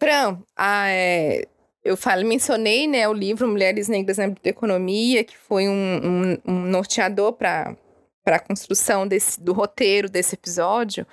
Fran, 0.00 0.38
ah, 0.56 0.88
é, 0.88 1.46
eu 1.84 1.96
falei, 1.96 2.24
mencionei 2.24 2.86
né, 2.86 3.06
o 3.06 3.12
livro 3.12 3.46
Mulheres 3.46 3.88
Negras 3.88 4.16
na 4.16 4.32
Economia, 4.42 5.22
que 5.22 5.36
foi 5.36 5.68
um, 5.68 6.00
um, 6.02 6.52
um 6.52 6.60
norteador 6.62 7.34
para 7.34 7.76
a 8.26 8.38
construção 8.38 9.06
desse, 9.06 9.38
do 9.38 9.52
roteiro 9.52 10.08
desse 10.08 10.34
episódio. 10.34 11.06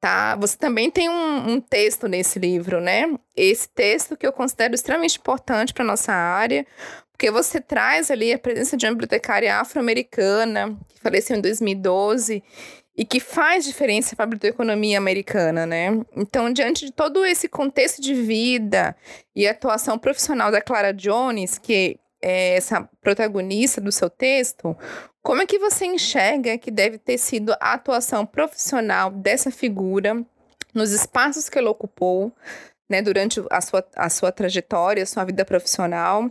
Tá? 0.00 0.36
Você 0.36 0.56
também 0.56 0.90
tem 0.90 1.08
um, 1.08 1.52
um, 1.52 1.60
texto 1.60 2.06
nesse 2.06 2.38
livro, 2.38 2.80
né? 2.80 3.12
Esse 3.34 3.68
texto 3.68 4.16
que 4.16 4.24
eu 4.26 4.32
considero 4.32 4.74
extremamente 4.74 5.18
importante 5.18 5.74
para 5.74 5.84
nossa 5.84 6.12
área, 6.12 6.64
porque 7.12 7.32
você 7.32 7.60
traz 7.60 8.08
ali 8.08 8.32
a 8.32 8.38
presença 8.38 8.76
de 8.76 8.86
uma 8.86 8.92
bibliotecária 8.92 9.56
afro-americana, 9.56 10.78
que 10.88 11.00
faleceu 11.00 11.36
em 11.36 11.40
2012, 11.40 12.44
e 12.98 13.04
que 13.04 13.20
faz 13.20 13.64
diferença 13.64 14.16
para 14.16 14.24
a 14.24 14.26
biblioteconomia 14.26 14.98
americana, 14.98 15.64
né? 15.64 15.86
Então, 16.16 16.52
diante 16.52 16.84
de 16.84 16.90
todo 16.90 17.24
esse 17.24 17.48
contexto 17.48 18.02
de 18.02 18.12
vida 18.12 18.96
e 19.36 19.46
atuação 19.46 19.96
profissional 19.96 20.50
da 20.50 20.60
Clara 20.60 20.92
Jones, 20.92 21.58
que 21.58 22.00
é 22.20 22.56
essa 22.56 22.90
protagonista 23.00 23.80
do 23.80 23.92
seu 23.92 24.10
texto, 24.10 24.76
como 25.22 25.40
é 25.40 25.46
que 25.46 25.60
você 25.60 25.86
enxerga 25.86 26.58
que 26.58 26.72
deve 26.72 26.98
ter 26.98 27.18
sido 27.18 27.52
a 27.60 27.74
atuação 27.74 28.26
profissional 28.26 29.12
dessa 29.12 29.52
figura 29.52 30.20
nos 30.74 30.90
espaços 30.90 31.48
que 31.48 31.56
ela 31.56 31.70
ocupou, 31.70 32.32
né, 32.90 33.00
durante 33.00 33.40
a 33.48 33.60
sua, 33.60 33.86
a 33.94 34.10
sua 34.10 34.32
trajetória, 34.32 35.06
sua 35.06 35.22
vida 35.22 35.44
profissional, 35.44 36.28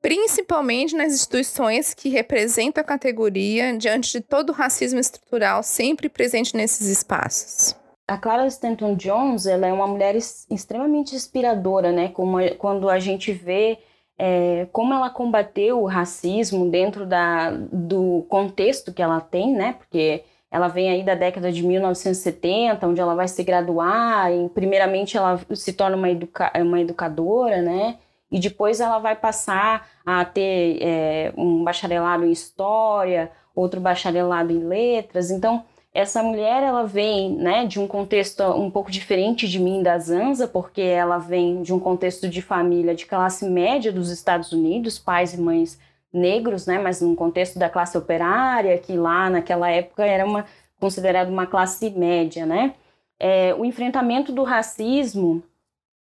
principalmente 0.00 0.94
nas 0.94 1.12
instituições 1.12 1.94
que 1.94 2.08
representam 2.08 2.80
a 2.80 2.86
categoria 2.86 3.76
diante 3.76 4.12
de 4.12 4.20
todo 4.20 4.50
o 4.50 4.52
racismo 4.52 5.00
estrutural 5.00 5.62
sempre 5.62 6.08
presente 6.08 6.56
nesses 6.56 6.88
espaços. 6.88 7.74
A 8.08 8.16
Clara 8.16 8.46
Stanton 8.46 8.94
Jones, 8.94 9.46
ela 9.46 9.66
é 9.66 9.72
uma 9.72 9.86
mulher 9.86 10.14
extremamente 10.14 11.16
inspiradora, 11.16 11.90
né? 11.90 12.08
Como, 12.08 12.38
quando 12.56 12.88
a 12.88 13.00
gente 13.00 13.32
vê 13.32 13.78
é, 14.18 14.66
como 14.72 14.94
ela 14.94 15.10
combateu 15.10 15.82
o 15.82 15.86
racismo 15.86 16.70
dentro 16.70 17.04
da, 17.04 17.50
do 17.50 18.24
contexto 18.28 18.92
que 18.92 19.02
ela 19.02 19.20
tem, 19.20 19.52
né? 19.52 19.74
Porque 19.74 20.24
ela 20.50 20.68
vem 20.68 20.88
aí 20.88 21.02
da 21.04 21.14
década 21.14 21.52
de 21.52 21.62
1970, 21.62 22.86
onde 22.86 23.00
ela 23.00 23.14
vai 23.14 23.28
se 23.28 23.42
graduar, 23.42 24.32
e 24.32 24.48
primeiramente 24.50 25.16
ela 25.16 25.38
se 25.54 25.72
torna 25.72 25.96
uma, 25.96 26.08
educa 26.08 26.52
uma 26.56 26.80
educadora, 26.80 27.60
né? 27.60 27.98
E 28.30 28.40
depois 28.40 28.80
ela 28.80 28.98
vai 28.98 29.14
passar 29.14 29.88
a 30.04 30.24
ter 30.24 30.78
é, 30.80 31.32
um 31.36 31.62
bacharelado 31.62 32.24
em 32.24 32.32
história, 32.32 33.30
outro 33.54 33.80
bacharelado 33.80 34.52
em 34.52 34.64
letras. 34.64 35.30
Então, 35.30 35.64
essa 35.94 36.22
mulher 36.22 36.62
ela 36.62 36.84
vem 36.84 37.34
né, 37.36 37.64
de 37.64 37.80
um 37.80 37.86
contexto 37.86 38.42
um 38.42 38.70
pouco 38.70 38.90
diferente 38.90 39.48
de 39.48 39.58
mim 39.58 39.82
da 39.82 39.98
Zanza, 39.98 40.46
porque 40.46 40.82
ela 40.82 41.18
vem 41.18 41.62
de 41.62 41.72
um 41.72 41.80
contexto 41.80 42.28
de 42.28 42.42
família 42.42 42.94
de 42.94 43.06
classe 43.06 43.48
média 43.48 43.90
dos 43.90 44.10
Estados 44.10 44.52
Unidos, 44.52 44.98
pais 44.98 45.32
e 45.32 45.40
mães 45.40 45.78
negros, 46.12 46.66
né, 46.66 46.78
mas 46.78 47.00
num 47.00 47.14
contexto 47.14 47.58
da 47.58 47.70
classe 47.70 47.96
operária, 47.96 48.76
que 48.78 48.96
lá 48.96 49.30
naquela 49.30 49.70
época 49.70 50.04
era 50.04 50.24
uma 50.26 50.44
considerada 50.78 51.30
uma 51.30 51.46
classe 51.46 51.88
média, 51.90 52.44
né? 52.44 52.74
É, 53.18 53.54
o 53.54 53.64
enfrentamento 53.64 54.30
do 54.30 54.42
racismo 54.42 55.42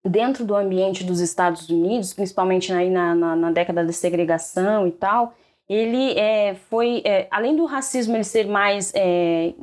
dentro 0.06 0.46
do 0.46 0.56
ambiente 0.56 1.04
dos 1.04 1.20
Estados 1.20 1.70
Unidos, 1.70 2.14
principalmente 2.14 2.72
aí 2.72 2.90
na, 2.90 3.14
na, 3.14 3.36
na 3.36 3.52
década 3.52 3.84
da 3.84 3.92
segregação 3.92 4.88
e 4.88 4.92
tal, 4.92 5.34
ele 5.68 6.18
é, 6.18 6.56
foi, 6.70 7.02
é, 7.06 7.28
além 7.30 7.56
do 7.56 7.66
racismo 7.66 8.16
ele 8.16 8.24
ser 8.24 8.48
mais 8.48 8.94
é, 8.96 9.54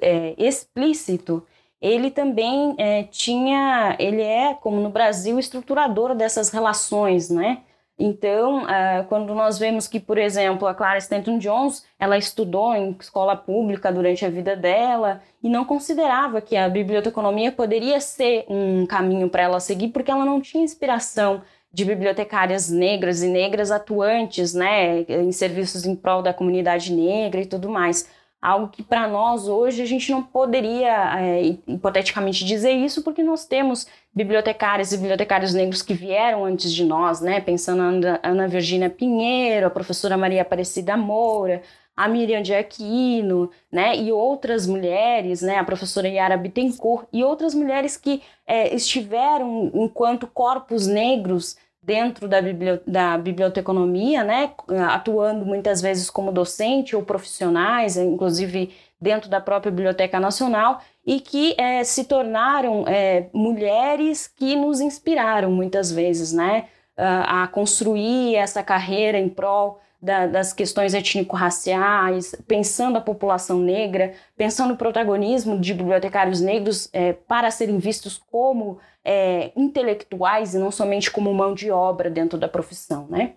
é 0.00 0.34
explícito, 0.36 1.42
ele 1.80 2.10
também 2.10 2.74
é, 2.78 3.02
tinha, 3.04 3.96
ele 3.98 4.22
é, 4.22 4.54
como 4.54 4.80
no 4.80 4.90
Brasil, 4.90 5.38
estruturador 5.38 6.14
dessas 6.14 6.50
relações, 6.50 7.28
né? 7.28 7.62
Então, 7.98 8.64
uh, 8.64 9.04
quando 9.08 9.34
nós 9.34 9.56
vemos 9.58 9.86
que, 9.86 10.00
por 10.00 10.18
exemplo, 10.18 10.66
a 10.66 10.74
Clara 10.74 10.98
Stanton 10.98 11.38
Jones, 11.38 11.86
ela 11.98 12.18
estudou 12.18 12.74
em 12.74 12.96
escola 13.00 13.36
pública 13.36 13.92
durante 13.92 14.24
a 14.24 14.30
vida 14.30 14.56
dela 14.56 15.22
e 15.42 15.48
não 15.48 15.64
considerava 15.64 16.40
que 16.40 16.56
a 16.56 16.68
biblioteconomia 16.68 17.52
poderia 17.52 18.00
ser 18.00 18.46
um 18.48 18.84
caminho 18.84 19.30
para 19.30 19.42
ela 19.42 19.60
seguir, 19.60 19.88
porque 19.88 20.10
ela 20.10 20.24
não 20.24 20.40
tinha 20.40 20.64
inspiração 20.64 21.42
de 21.72 21.84
bibliotecárias 21.84 22.68
negras 22.68 23.22
e 23.22 23.28
negras 23.28 23.70
atuantes, 23.70 24.54
né, 24.54 25.02
em 25.02 25.32
serviços 25.32 25.84
em 25.84 25.94
prol 25.94 26.22
da 26.22 26.32
comunidade 26.32 26.92
negra 26.92 27.40
e 27.40 27.46
tudo 27.46 27.68
mais 27.68 28.08
algo 28.44 28.68
que 28.68 28.82
para 28.82 29.08
nós 29.08 29.48
hoje 29.48 29.80
a 29.80 29.86
gente 29.86 30.12
não 30.12 30.22
poderia 30.22 31.18
é, 31.18 31.42
hipoteticamente 31.66 32.44
dizer 32.44 32.72
isso 32.72 33.02
porque 33.02 33.22
nós 33.22 33.46
temos 33.46 33.86
bibliotecárias 34.12 34.92
e 34.92 34.98
bibliotecários 34.98 35.54
negros 35.54 35.80
que 35.80 35.94
vieram 35.94 36.44
antes 36.44 36.70
de 36.70 36.84
nós, 36.84 37.22
né? 37.22 37.40
Pensando 37.40 38.00
na 38.00 38.20
Ana 38.22 38.46
Virgínia 38.46 38.90
Pinheiro, 38.90 39.66
a 39.66 39.70
professora 39.70 40.18
Maria 40.18 40.42
Aparecida 40.42 40.94
Moura, 40.94 41.62
a 41.96 42.06
Miriam 42.06 42.42
de 42.42 42.54
Aquino, 42.54 43.50
né? 43.72 43.96
E 43.96 44.12
outras 44.12 44.66
mulheres, 44.66 45.40
né? 45.40 45.56
A 45.56 45.64
professora 45.64 46.06
Yara 46.06 46.36
Bittencourt 46.36 47.06
e 47.10 47.24
outras 47.24 47.54
mulheres 47.54 47.96
que 47.96 48.22
é, 48.46 48.74
estiveram 48.74 49.70
enquanto 49.74 50.26
corpos 50.26 50.86
negros 50.86 51.56
dentro 51.84 52.26
da, 52.26 52.40
biblio, 52.40 52.80
da 52.86 53.18
biblioteconomia, 53.18 54.24
né, 54.24 54.52
atuando 54.88 55.44
muitas 55.44 55.80
vezes 55.82 56.08
como 56.08 56.32
docente 56.32 56.96
ou 56.96 57.02
profissionais, 57.02 57.96
inclusive 57.96 58.74
dentro 59.00 59.28
da 59.28 59.40
própria 59.40 59.70
Biblioteca 59.70 60.18
Nacional, 60.18 60.80
e 61.06 61.20
que 61.20 61.54
é, 61.58 61.84
se 61.84 62.04
tornaram 62.04 62.84
é, 62.88 63.28
mulheres 63.34 64.26
que 64.26 64.56
nos 64.56 64.80
inspiraram 64.80 65.50
muitas 65.50 65.92
vezes 65.92 66.32
né, 66.32 66.68
a 66.96 67.46
construir 67.48 68.36
essa 68.36 68.62
carreira 68.62 69.18
em 69.18 69.28
prol 69.28 69.80
da, 70.04 70.26
das 70.26 70.52
questões 70.52 70.92
étnico-raciais, 70.92 72.34
pensando 72.46 72.98
a 72.98 73.00
população 73.00 73.58
negra, 73.58 74.12
pensando 74.36 74.74
o 74.74 74.76
protagonismo 74.76 75.58
de 75.58 75.72
bibliotecários 75.72 76.42
negros 76.42 76.90
é, 76.92 77.14
para 77.14 77.50
serem 77.50 77.78
vistos 77.78 78.20
como 78.30 78.78
é, 79.04 79.52
intelectuais 79.54 80.54
e 80.54 80.58
não 80.58 80.70
somente 80.70 81.10
como 81.10 81.32
mão 81.34 81.54
de 81.54 81.70
obra 81.70 82.08
dentro 82.08 82.38
da 82.38 82.48
profissão. 82.48 83.06
Né? 83.08 83.34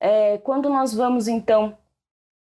É, 0.00 0.38
quando 0.38 0.68
nós 0.68 0.92
vamos, 0.92 1.28
então, 1.28 1.76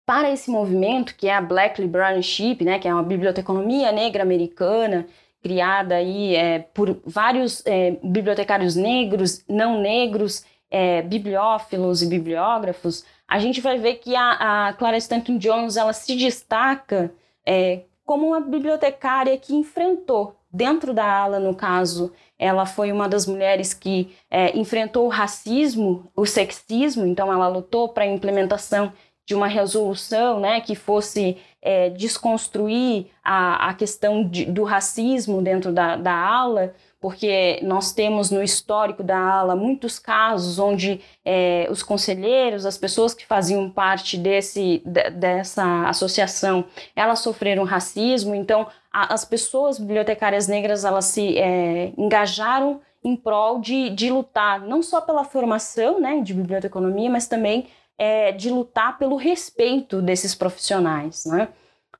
para 0.06 0.30
esse 0.30 0.50
movimento, 0.50 1.16
que 1.16 1.28
é 1.28 1.34
a 1.34 1.40
Black 1.40 1.80
Librarianship, 1.80 2.64
né, 2.64 2.78
que 2.78 2.86
é 2.86 2.94
uma 2.94 3.02
biblioteconomia 3.02 3.90
negra 3.90 4.22
americana, 4.22 5.06
criada 5.42 5.96
aí 5.96 6.36
é, 6.36 6.60
por 6.60 7.00
vários 7.04 7.64
é, 7.66 7.92
bibliotecários 8.02 8.76
negros, 8.76 9.44
não 9.48 9.80
negros, 9.80 10.44
é, 10.70 11.02
bibliófilos 11.02 12.00
e 12.02 12.06
bibliógrafos, 12.06 13.04
a 13.28 13.38
gente 13.38 13.60
vai 13.60 13.78
ver 13.78 13.96
que 13.96 14.14
a, 14.14 14.68
a 14.68 14.72
Clara 14.74 14.96
Stanton 14.96 15.36
Jones 15.38 15.76
ela 15.76 15.92
se 15.92 16.16
destaca 16.16 17.12
é, 17.44 17.82
como 18.04 18.28
uma 18.28 18.40
bibliotecária 18.40 19.36
que 19.36 19.54
enfrentou, 19.54 20.36
dentro 20.52 20.92
da 20.92 21.04
ala, 21.04 21.40
no 21.40 21.54
caso, 21.54 22.12
ela 22.42 22.66
foi 22.66 22.90
uma 22.90 23.08
das 23.08 23.24
mulheres 23.24 23.72
que 23.72 24.12
é, 24.28 24.58
enfrentou 24.58 25.06
o 25.06 25.08
racismo, 25.08 26.10
o 26.16 26.26
sexismo, 26.26 27.06
então 27.06 27.32
ela 27.32 27.46
lutou 27.46 27.88
para 27.88 28.02
a 28.02 28.06
implementação 28.06 28.92
de 29.24 29.32
uma 29.32 29.46
resolução 29.46 30.40
né, 30.40 30.60
que 30.60 30.74
fosse 30.74 31.36
é, 31.62 31.90
desconstruir 31.90 33.06
a, 33.22 33.68
a 33.68 33.74
questão 33.74 34.28
de, 34.28 34.44
do 34.44 34.64
racismo 34.64 35.40
dentro 35.40 35.72
da, 35.72 35.94
da 35.94 36.12
ala, 36.12 36.74
porque 37.00 37.60
nós 37.62 37.92
temos 37.92 38.32
no 38.32 38.42
histórico 38.42 39.04
da 39.04 39.16
ala 39.16 39.54
muitos 39.54 40.00
casos 40.00 40.58
onde 40.58 41.00
é, 41.24 41.68
os 41.70 41.80
conselheiros, 41.80 42.66
as 42.66 42.76
pessoas 42.76 43.14
que 43.14 43.24
faziam 43.24 43.70
parte 43.70 44.18
desse, 44.18 44.82
dessa 45.14 45.88
associação, 45.88 46.64
elas 46.96 47.20
sofreram 47.20 47.62
racismo, 47.62 48.34
então 48.34 48.66
a, 48.92 49.14
as 49.14 49.24
pessoas 49.24 49.78
bibliotecárias 49.78 50.46
negras 50.46 50.84
elas 50.84 51.06
se 51.06 51.38
é, 51.38 51.92
engajaram 51.96 52.80
em 53.02 53.16
prol 53.16 53.60
de, 53.60 53.90
de 53.90 54.10
lutar 54.10 54.60
não 54.60 54.82
só 54.82 55.00
pela 55.00 55.24
formação 55.24 56.00
né, 56.00 56.20
de 56.20 56.34
biblioteconomia, 56.34 57.10
mas 57.10 57.26
também 57.26 57.66
é, 57.98 58.32
de 58.32 58.50
lutar 58.50 58.98
pelo 58.98 59.16
respeito 59.16 60.00
desses 60.00 60.34
profissionais. 60.34 61.24
Né? 61.26 61.48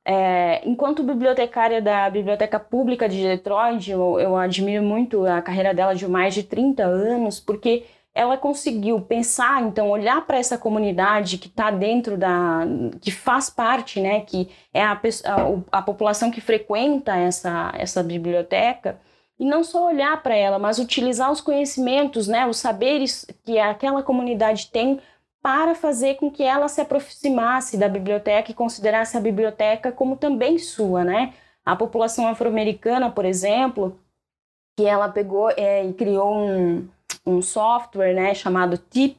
É, 0.05 0.61
enquanto 0.69 1.03
bibliotecária 1.03 1.81
da 1.81 2.11
Biblioteca 2.11 2.59
Pública 2.59 3.09
de 3.09 3.23
Detroit, 3.23 3.89
eu, 3.91 4.19
eu, 4.19 4.37
admiro 4.37 4.83
muito 4.83 5.25
a 5.27 5.41
carreira 5.41 5.73
dela 5.73 5.95
de 5.95 6.09
mais 6.09 6.35
de 6.35 6.43
30 6.43 6.83
anos, 6.83 7.39
porque 7.39 7.85
ela 8.15 8.37
conseguiu 8.37 9.01
pensar, 9.01 9.63
então, 9.63 9.89
olhar 9.91 10.27
para 10.27 10.39
essa 10.39 10.59
comunidade 10.59 11.39
que 11.39 11.49
está 11.49 11.71
dentro 11.71 12.19
da. 12.19 12.61
que 13.01 13.11
faz 13.11 13.49
parte, 13.49 14.01
né, 14.01 14.21
que 14.21 14.51
é 14.73 14.83
a, 14.83 14.93
a, 14.93 15.79
a 15.79 15.83
população 15.83 16.31
que 16.31 16.41
frequenta 16.41 17.17
essa, 17.17 17.73
essa 17.77 18.03
biblioteca, 18.03 19.01
e 19.39 19.47
não 19.47 19.65
só 19.65 19.87
olhar 19.87 20.23
para 20.23 20.37
ela, 20.37 20.59
mas 20.59 20.79
utilizar 20.79 21.33
os 21.33 21.41
conhecimentos, 21.41 22.29
né, 22.29 22.47
os 22.47 22.59
saberes 22.59 23.27
que 23.45 23.59
aquela 23.59 24.03
comunidade 24.03 24.71
tem 24.71 25.01
para 25.43 25.75
fazer 25.75 26.15
com 26.17 26.31
que 26.31 26.43
ela 26.45 26.69
se 26.69 26.81
aproximasse 26.81 27.77
da 27.77 27.89
biblioteca 27.89 28.51
e 28.51 28.55
considerasse 28.55 29.17
a 29.17 29.21
biblioteca 29.21 29.91
como 29.91 30.17
também 30.17 30.59
sua, 30.59 31.03
né? 31.03 31.35
A 31.65 31.75
população 31.75 32.29
afro-americana, 32.29 33.11
por 33.11 33.25
exemplo, 33.25 33.99
que 34.77 34.87
ela 34.87 35.09
pegou 35.09 35.51
é, 35.51 35.85
e 35.85 35.93
criou 35.95 36.33
um, 36.33 36.89
um 37.25 37.41
software, 37.41 38.15
né, 38.15 38.35
chamado 38.35 38.77
TIP, 38.77 39.17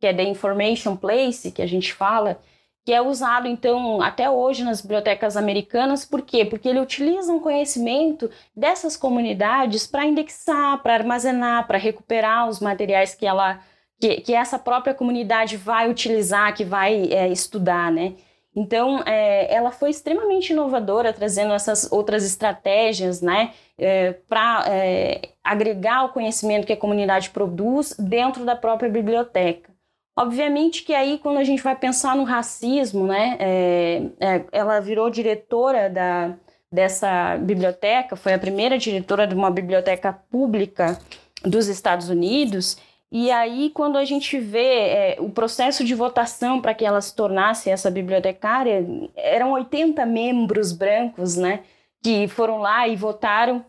que 0.00 0.06
é 0.06 0.14
The 0.14 0.22
Information 0.24 0.96
Place, 0.96 1.52
que 1.52 1.62
a 1.62 1.66
gente 1.66 1.92
fala, 1.92 2.40
que 2.84 2.92
é 2.92 3.02
usado 3.02 3.46
então 3.46 4.00
até 4.00 4.30
hoje 4.30 4.64
nas 4.64 4.80
bibliotecas 4.80 5.36
americanas, 5.36 6.04
por 6.04 6.22
quê? 6.22 6.44
Porque 6.44 6.68
ele 6.68 6.80
utiliza 6.80 7.32
um 7.32 7.40
conhecimento 7.40 8.30
dessas 8.56 8.96
comunidades 8.96 9.86
para 9.86 10.06
indexar, 10.06 10.82
para 10.82 10.94
armazenar, 10.94 11.66
para 11.66 11.78
recuperar 11.78 12.48
os 12.48 12.60
materiais 12.60 13.14
que 13.14 13.26
ela 13.26 13.60
que, 14.00 14.22
que 14.22 14.34
essa 14.34 14.58
própria 14.58 14.94
comunidade 14.94 15.58
vai 15.58 15.90
utilizar, 15.90 16.54
que 16.54 16.64
vai 16.64 17.12
é, 17.12 17.28
estudar, 17.28 17.92
né? 17.92 18.14
Então, 18.54 19.02
é, 19.06 19.52
ela 19.54 19.70
foi 19.70 19.90
extremamente 19.90 20.52
inovadora, 20.52 21.12
trazendo 21.12 21.54
essas 21.54 21.90
outras 21.92 22.24
estratégias, 22.24 23.20
né, 23.20 23.52
é, 23.78 24.12
para 24.28 24.64
é, 24.66 25.30
agregar 25.42 26.04
o 26.04 26.08
conhecimento 26.08 26.66
que 26.66 26.72
a 26.72 26.76
comunidade 26.76 27.30
produz 27.30 27.94
dentro 27.98 28.44
da 28.44 28.56
própria 28.56 28.90
biblioteca. 28.90 29.70
Obviamente 30.18 30.82
que 30.82 30.92
aí, 30.92 31.18
quando 31.18 31.38
a 31.38 31.44
gente 31.44 31.62
vai 31.62 31.76
pensar 31.76 32.16
no 32.16 32.24
racismo, 32.24 33.06
né, 33.06 33.36
é, 33.38 34.02
é, 34.18 34.44
ela 34.52 34.80
virou 34.80 35.08
diretora 35.08 35.88
da, 35.88 36.34
dessa 36.70 37.36
biblioteca, 37.38 38.16
foi 38.16 38.34
a 38.34 38.38
primeira 38.38 38.76
diretora 38.76 39.26
de 39.26 39.34
uma 39.34 39.50
biblioteca 39.50 40.12
pública 40.12 40.98
dos 41.42 41.68
Estados 41.68 42.08
Unidos, 42.08 42.76
e 43.12 43.28
aí, 43.30 43.70
quando 43.70 43.98
a 43.98 44.04
gente 44.04 44.38
vê 44.38 44.88
é, 44.88 45.16
o 45.18 45.28
processo 45.30 45.84
de 45.84 45.94
votação 45.96 46.60
para 46.60 46.74
que 46.74 46.84
ela 46.84 47.00
se 47.00 47.14
tornasse 47.14 47.68
essa 47.68 47.90
bibliotecária, 47.90 48.86
eram 49.16 49.52
80 49.52 50.06
membros 50.06 50.72
brancos, 50.72 51.36
né, 51.36 51.64
que 52.00 52.28
foram 52.28 52.58
lá 52.58 52.86
e 52.86 52.94
votaram 52.94 53.64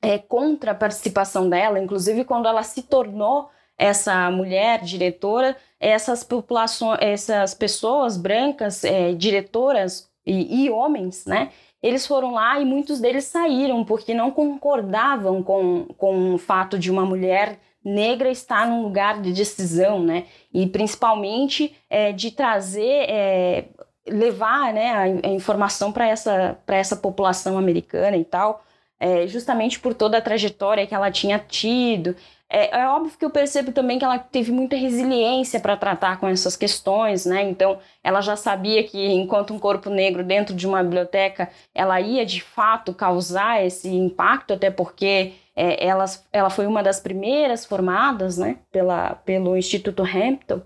é, 0.00 0.16
contra 0.16 0.70
a 0.70 0.74
participação 0.76 1.48
dela. 1.48 1.80
Inclusive, 1.80 2.24
quando 2.24 2.46
ela 2.46 2.62
se 2.62 2.82
tornou 2.84 3.50
essa 3.76 4.30
mulher 4.30 4.82
diretora, 4.82 5.56
essas 5.80 6.22
populações, 6.22 6.98
essas 7.00 7.54
pessoas 7.54 8.16
brancas, 8.16 8.84
é, 8.84 9.12
diretoras 9.12 10.08
e, 10.24 10.66
e 10.66 10.70
homens, 10.70 11.26
né, 11.26 11.50
eles 11.82 12.06
foram 12.06 12.32
lá 12.32 12.60
e 12.60 12.64
muitos 12.64 13.00
deles 13.00 13.24
saíram 13.24 13.84
porque 13.84 14.14
não 14.14 14.30
concordavam 14.30 15.42
com, 15.42 15.86
com 15.96 16.34
o 16.34 16.38
fato 16.38 16.78
de 16.78 16.90
uma 16.90 17.04
mulher 17.04 17.58
negra 17.84 18.30
está 18.30 18.66
num 18.66 18.82
lugar 18.82 19.20
de 19.20 19.32
decisão, 19.32 20.02
né? 20.02 20.26
E 20.52 20.66
principalmente 20.66 21.74
é, 21.88 22.12
de 22.12 22.30
trazer, 22.30 23.06
é, 23.08 23.64
levar 24.06 24.72
né, 24.72 24.90
a, 24.90 25.28
a 25.28 25.32
informação 25.32 25.92
para 25.92 26.06
essa, 26.06 26.58
essa 26.66 26.96
população 26.96 27.56
americana 27.56 28.16
e 28.16 28.24
tal, 28.24 28.64
é, 29.00 29.26
justamente 29.26 29.78
por 29.78 29.94
toda 29.94 30.18
a 30.18 30.22
trajetória 30.22 30.86
que 30.86 30.94
ela 30.94 31.10
tinha 31.10 31.38
tido. 31.38 32.16
É, 32.50 32.80
é, 32.80 32.88
óbvio 32.88 33.18
que 33.18 33.24
eu 33.24 33.30
percebo 33.30 33.72
também 33.72 33.98
que 33.98 34.04
ela 34.04 34.18
teve 34.18 34.50
muita 34.50 34.74
resiliência 34.74 35.60
para 35.60 35.76
tratar 35.76 36.18
com 36.18 36.26
essas 36.26 36.56
questões, 36.56 37.26
né? 37.26 37.42
Então, 37.42 37.78
ela 38.02 38.22
já 38.22 38.36
sabia 38.36 38.82
que 38.84 38.98
enquanto 39.06 39.52
um 39.52 39.58
corpo 39.58 39.90
negro 39.90 40.24
dentro 40.24 40.54
de 40.54 40.66
uma 40.66 40.82
biblioteca, 40.82 41.50
ela 41.74 42.00
ia 42.00 42.24
de 42.24 42.40
fato 42.42 42.94
causar 42.94 43.62
esse 43.64 43.88
impacto, 43.88 44.54
até 44.54 44.70
porque 44.70 45.34
é, 45.54 45.86
ela, 45.86 46.06
ela 46.32 46.48
foi 46.48 46.66
uma 46.66 46.82
das 46.82 47.00
primeiras 47.00 47.66
formadas, 47.66 48.38
né, 48.38 48.56
pela, 48.72 49.14
pelo 49.16 49.56
Instituto 49.56 50.02
Hampton. 50.02 50.62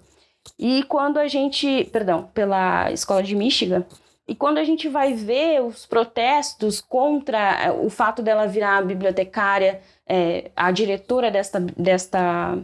E 0.58 0.84
quando 0.84 1.18
a 1.18 1.26
gente, 1.26 1.84
perdão, 1.92 2.30
pela 2.32 2.92
Escola 2.92 3.22
de 3.22 3.34
Michigan, 3.34 3.84
e 4.26 4.34
quando 4.34 4.58
a 4.58 4.64
gente 4.64 4.88
vai 4.88 5.14
ver 5.14 5.62
os 5.62 5.84
protestos 5.86 6.80
contra 6.80 7.64
é, 7.64 7.72
o 7.72 7.90
fato 7.90 8.22
dela 8.22 8.46
virar 8.46 8.78
a 8.78 8.82
bibliotecária, 8.82 9.80
é, 10.06 10.50
a 10.54 10.70
diretora 10.70 11.30
desta, 11.30 11.60
desta 11.60 12.58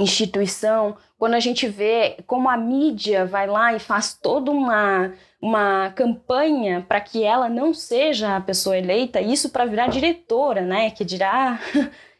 instituição, 0.00 0.96
quando 1.16 1.34
a 1.34 1.40
gente 1.40 1.68
vê 1.68 2.16
como 2.26 2.48
a 2.48 2.56
mídia 2.56 3.24
vai 3.24 3.46
lá 3.46 3.72
e 3.74 3.78
faz 3.78 4.14
toda 4.14 4.50
uma 4.50 5.12
uma 5.44 5.90
campanha 5.90 6.86
para 6.88 7.02
que 7.02 7.22
ela 7.22 7.50
não 7.50 7.74
seja 7.74 8.34
a 8.34 8.40
pessoa 8.40 8.78
eleita, 8.78 9.20
isso 9.20 9.50
para 9.50 9.66
virar 9.66 9.88
diretora, 9.88 10.62
né? 10.62 10.90
Que 10.90 11.04
dirá 11.04 11.60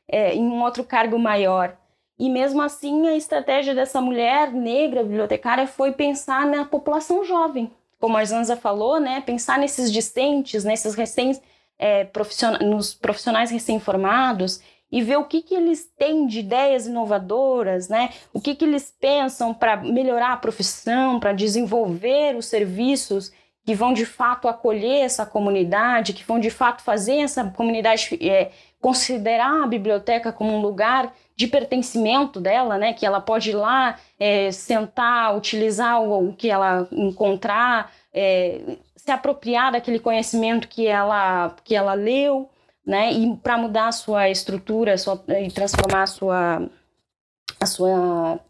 é, 0.07 0.35
em 0.37 0.43
um 0.43 0.63
outro 0.63 0.85
cargo 0.85 1.19
maior. 1.19 1.75
E 2.19 2.29
mesmo 2.29 2.61
assim, 2.61 3.09
a 3.09 3.17
estratégia 3.17 3.75
dessa 3.75 3.99
mulher 3.99 4.53
negra 4.53 5.03
bibliotecária 5.03 5.67
foi 5.67 5.93
pensar 5.93 6.47
na 6.47 6.67
população 6.67 7.25
jovem, 7.25 7.73
como 8.01 8.17
a 8.17 8.25
Zanza 8.25 8.57
falou, 8.57 9.01
né? 9.01 9.21
Pensar 9.21 9.59
nesses 9.59 9.93
discentes, 9.93 10.65
nesses 10.65 10.95
recém 10.95 11.39
é, 11.79 12.05
profissionais, 12.05 12.67
nos 12.67 12.95
profissionais 12.95 13.51
recém-formados 13.51 14.61
e 14.91 15.03
ver 15.03 15.17
o 15.17 15.25
que, 15.25 15.43
que 15.43 15.55
eles 15.55 15.91
têm 15.99 16.27
de 16.27 16.41
ideias 16.41 16.87
inovadoras, 16.87 17.89
né? 17.89 18.11
O 18.33 18.41
que, 18.41 18.55
que 18.55 18.65
eles 18.65 18.95
pensam 19.01 19.53
para 19.53 19.77
melhorar 19.77 20.33
a 20.33 20.37
profissão, 20.37 21.19
para 21.19 21.33
desenvolver 21.33 22.37
os 22.37 22.47
serviços 22.47 23.33
que 23.65 23.75
vão 23.75 23.93
de 23.93 24.05
fato 24.05 24.47
acolher 24.47 25.01
essa 25.05 25.25
comunidade, 25.25 26.13
que 26.13 26.23
vão 26.23 26.39
de 26.39 26.51
fato 26.51 26.83
fazer 26.83 27.17
essa 27.17 27.43
comunidade 27.45 28.19
é, 28.21 28.51
considerar 28.81 29.65
a 29.65 29.67
biblioteca 29.67 30.31
como 30.31 30.53
um 30.53 30.61
lugar 30.61 31.13
de 31.35 31.49
pertencimento 31.49 32.39
dela, 32.41 32.79
né? 32.79 32.93
Que 32.93 33.07
ela 33.07 33.21
pode 33.21 33.51
ir 33.51 33.55
lá 33.55 33.99
é, 34.25 34.51
sentar, 34.53 35.37
utilizar 35.37 36.01
o, 36.01 36.29
o, 36.29 36.33
que 36.35 36.51
ela 36.51 36.89
encontrar, 36.93 37.93
é, 38.13 38.77
se 38.97 39.11
apropriar 39.11 39.73
daquele 39.73 39.99
conhecimento 39.99 40.69
que 40.69 40.87
ela 40.87 41.55
que 41.65 41.75
ela 41.75 41.95
leu 41.95 42.49
né? 42.87 43.13
E 43.13 43.37
para 43.37 43.57
mudar 43.57 43.89
a 43.89 43.93
sua 43.93 44.29
estrutura 44.29 44.99
sua, 44.99 45.23
e 45.41 45.51
transformar 45.51 46.03
a 46.03 46.07
sua, 46.07 46.71
a 47.61 47.67
sua 47.67 48.41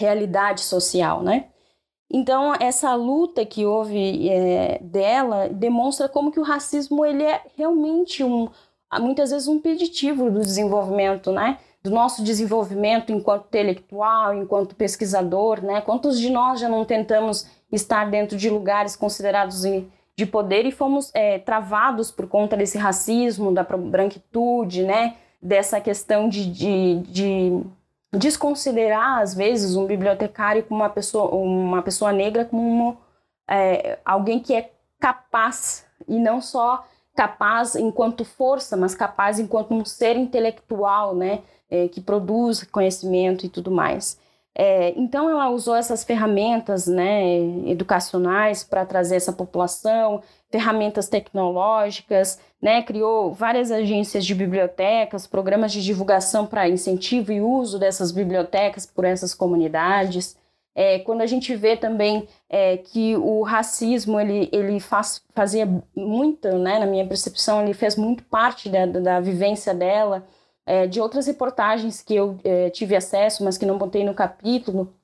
realidade 0.00 0.60
social, 0.60 1.22
né? 1.22 1.48
Então, 2.10 2.54
essa 2.58 2.94
luta 2.94 3.44
que 3.44 3.66
houve 3.66 4.28
é, 4.30 4.78
dela 4.80 5.48
demonstra 5.48 6.08
como 6.08 6.32
que 6.32 6.40
o 6.40 6.44
racismo 6.44 7.04
ele 7.04 7.22
é 7.22 7.42
realmente 7.56 8.24
um, 8.24 8.48
muitas 8.98 9.30
vezes 9.30 9.46
um 9.46 9.56
impeditivo 9.56 10.30
do 10.30 10.40
desenvolvimento, 10.40 11.30
né? 11.30 11.58
Do 11.82 11.90
nosso 11.90 12.24
desenvolvimento 12.24 13.12
enquanto 13.12 13.46
intelectual, 13.46 14.34
enquanto 14.34 14.74
pesquisador, 14.74 15.62
né? 15.64 15.80
Quantos 15.80 16.18
de 16.18 16.28
nós 16.30 16.60
já 16.60 16.68
não 16.68 16.84
tentamos 16.84 17.46
estar 17.70 18.10
dentro 18.10 18.36
de 18.36 18.50
lugares 18.50 18.96
considerados 18.96 19.62
de 20.16 20.26
poder 20.26 20.66
e 20.66 20.72
fomos 20.72 21.10
é, 21.14 21.38
travados 21.38 22.10
por 22.10 22.26
conta 22.26 22.56
desse 22.56 22.76
racismo, 22.76 23.52
da 23.52 23.62
branquitude, 23.62 24.82
né? 24.82 25.16
Dessa 25.40 25.80
questão 25.80 26.28
de, 26.28 26.50
de, 26.50 26.98
de 27.02 27.62
desconsiderar, 28.12 29.20
às 29.20 29.34
vezes, 29.34 29.76
um 29.76 29.86
bibliotecário 29.86 30.64
como 30.64 30.80
uma 30.80 30.90
pessoa, 30.90 31.30
uma 31.34 31.82
pessoa 31.82 32.12
negra 32.12 32.44
como 32.44 32.96
é, 33.48 33.98
alguém 34.04 34.40
que 34.40 34.54
é 34.54 34.72
capaz 34.98 35.86
e 36.06 36.18
não 36.18 36.40
só 36.40 36.84
capaz 37.18 37.74
enquanto 37.74 38.24
força, 38.24 38.76
mas 38.76 38.94
capaz 38.94 39.40
enquanto 39.40 39.74
um 39.74 39.84
ser 39.84 40.16
intelectual, 40.16 41.16
né, 41.16 41.40
é, 41.68 41.88
que 41.88 42.00
produz 42.00 42.62
conhecimento 42.62 43.44
e 43.44 43.48
tudo 43.48 43.72
mais. 43.72 44.20
É, 44.54 44.92
então 44.96 45.28
ela 45.28 45.50
usou 45.50 45.74
essas 45.74 46.04
ferramentas, 46.04 46.86
né, 46.86 47.40
educacionais 47.66 48.62
para 48.62 48.86
trazer 48.86 49.16
essa 49.16 49.32
população, 49.32 50.22
ferramentas 50.48 51.08
tecnológicas, 51.08 52.38
né, 52.62 52.82
criou 52.82 53.34
várias 53.34 53.72
agências 53.72 54.24
de 54.24 54.32
bibliotecas, 54.32 55.26
programas 55.26 55.72
de 55.72 55.82
divulgação 55.82 56.46
para 56.46 56.68
incentivo 56.68 57.32
e 57.32 57.40
uso 57.40 57.80
dessas 57.80 58.12
bibliotecas 58.12 58.86
por 58.86 59.04
essas 59.04 59.34
comunidades. 59.34 60.36
É, 60.80 61.00
quando 61.00 61.22
a 61.22 61.26
gente 61.26 61.56
vê 61.56 61.76
também 61.76 62.28
é, 62.48 62.76
que 62.76 63.16
o 63.16 63.42
racismo 63.42 64.20
ele, 64.20 64.48
ele 64.52 64.78
faz, 64.78 65.20
fazia 65.34 65.66
muito, 65.92 66.46
né, 66.56 66.78
na 66.78 66.86
minha 66.86 67.04
percepção, 67.04 67.60
ele 67.60 67.74
fez 67.74 67.96
muito 67.96 68.22
parte 68.22 68.68
da, 68.68 68.86
da 68.86 69.18
vivência 69.18 69.74
dela, 69.74 70.24
é, 70.64 70.86
de 70.86 71.00
outras 71.00 71.26
reportagens 71.26 72.00
que 72.00 72.14
eu 72.14 72.38
é, 72.44 72.70
tive 72.70 72.94
acesso, 72.94 73.42
mas 73.42 73.58
que 73.58 73.66
não 73.66 73.76
botei 73.76 74.04
no 74.04 74.14
capítulo, 74.14 74.94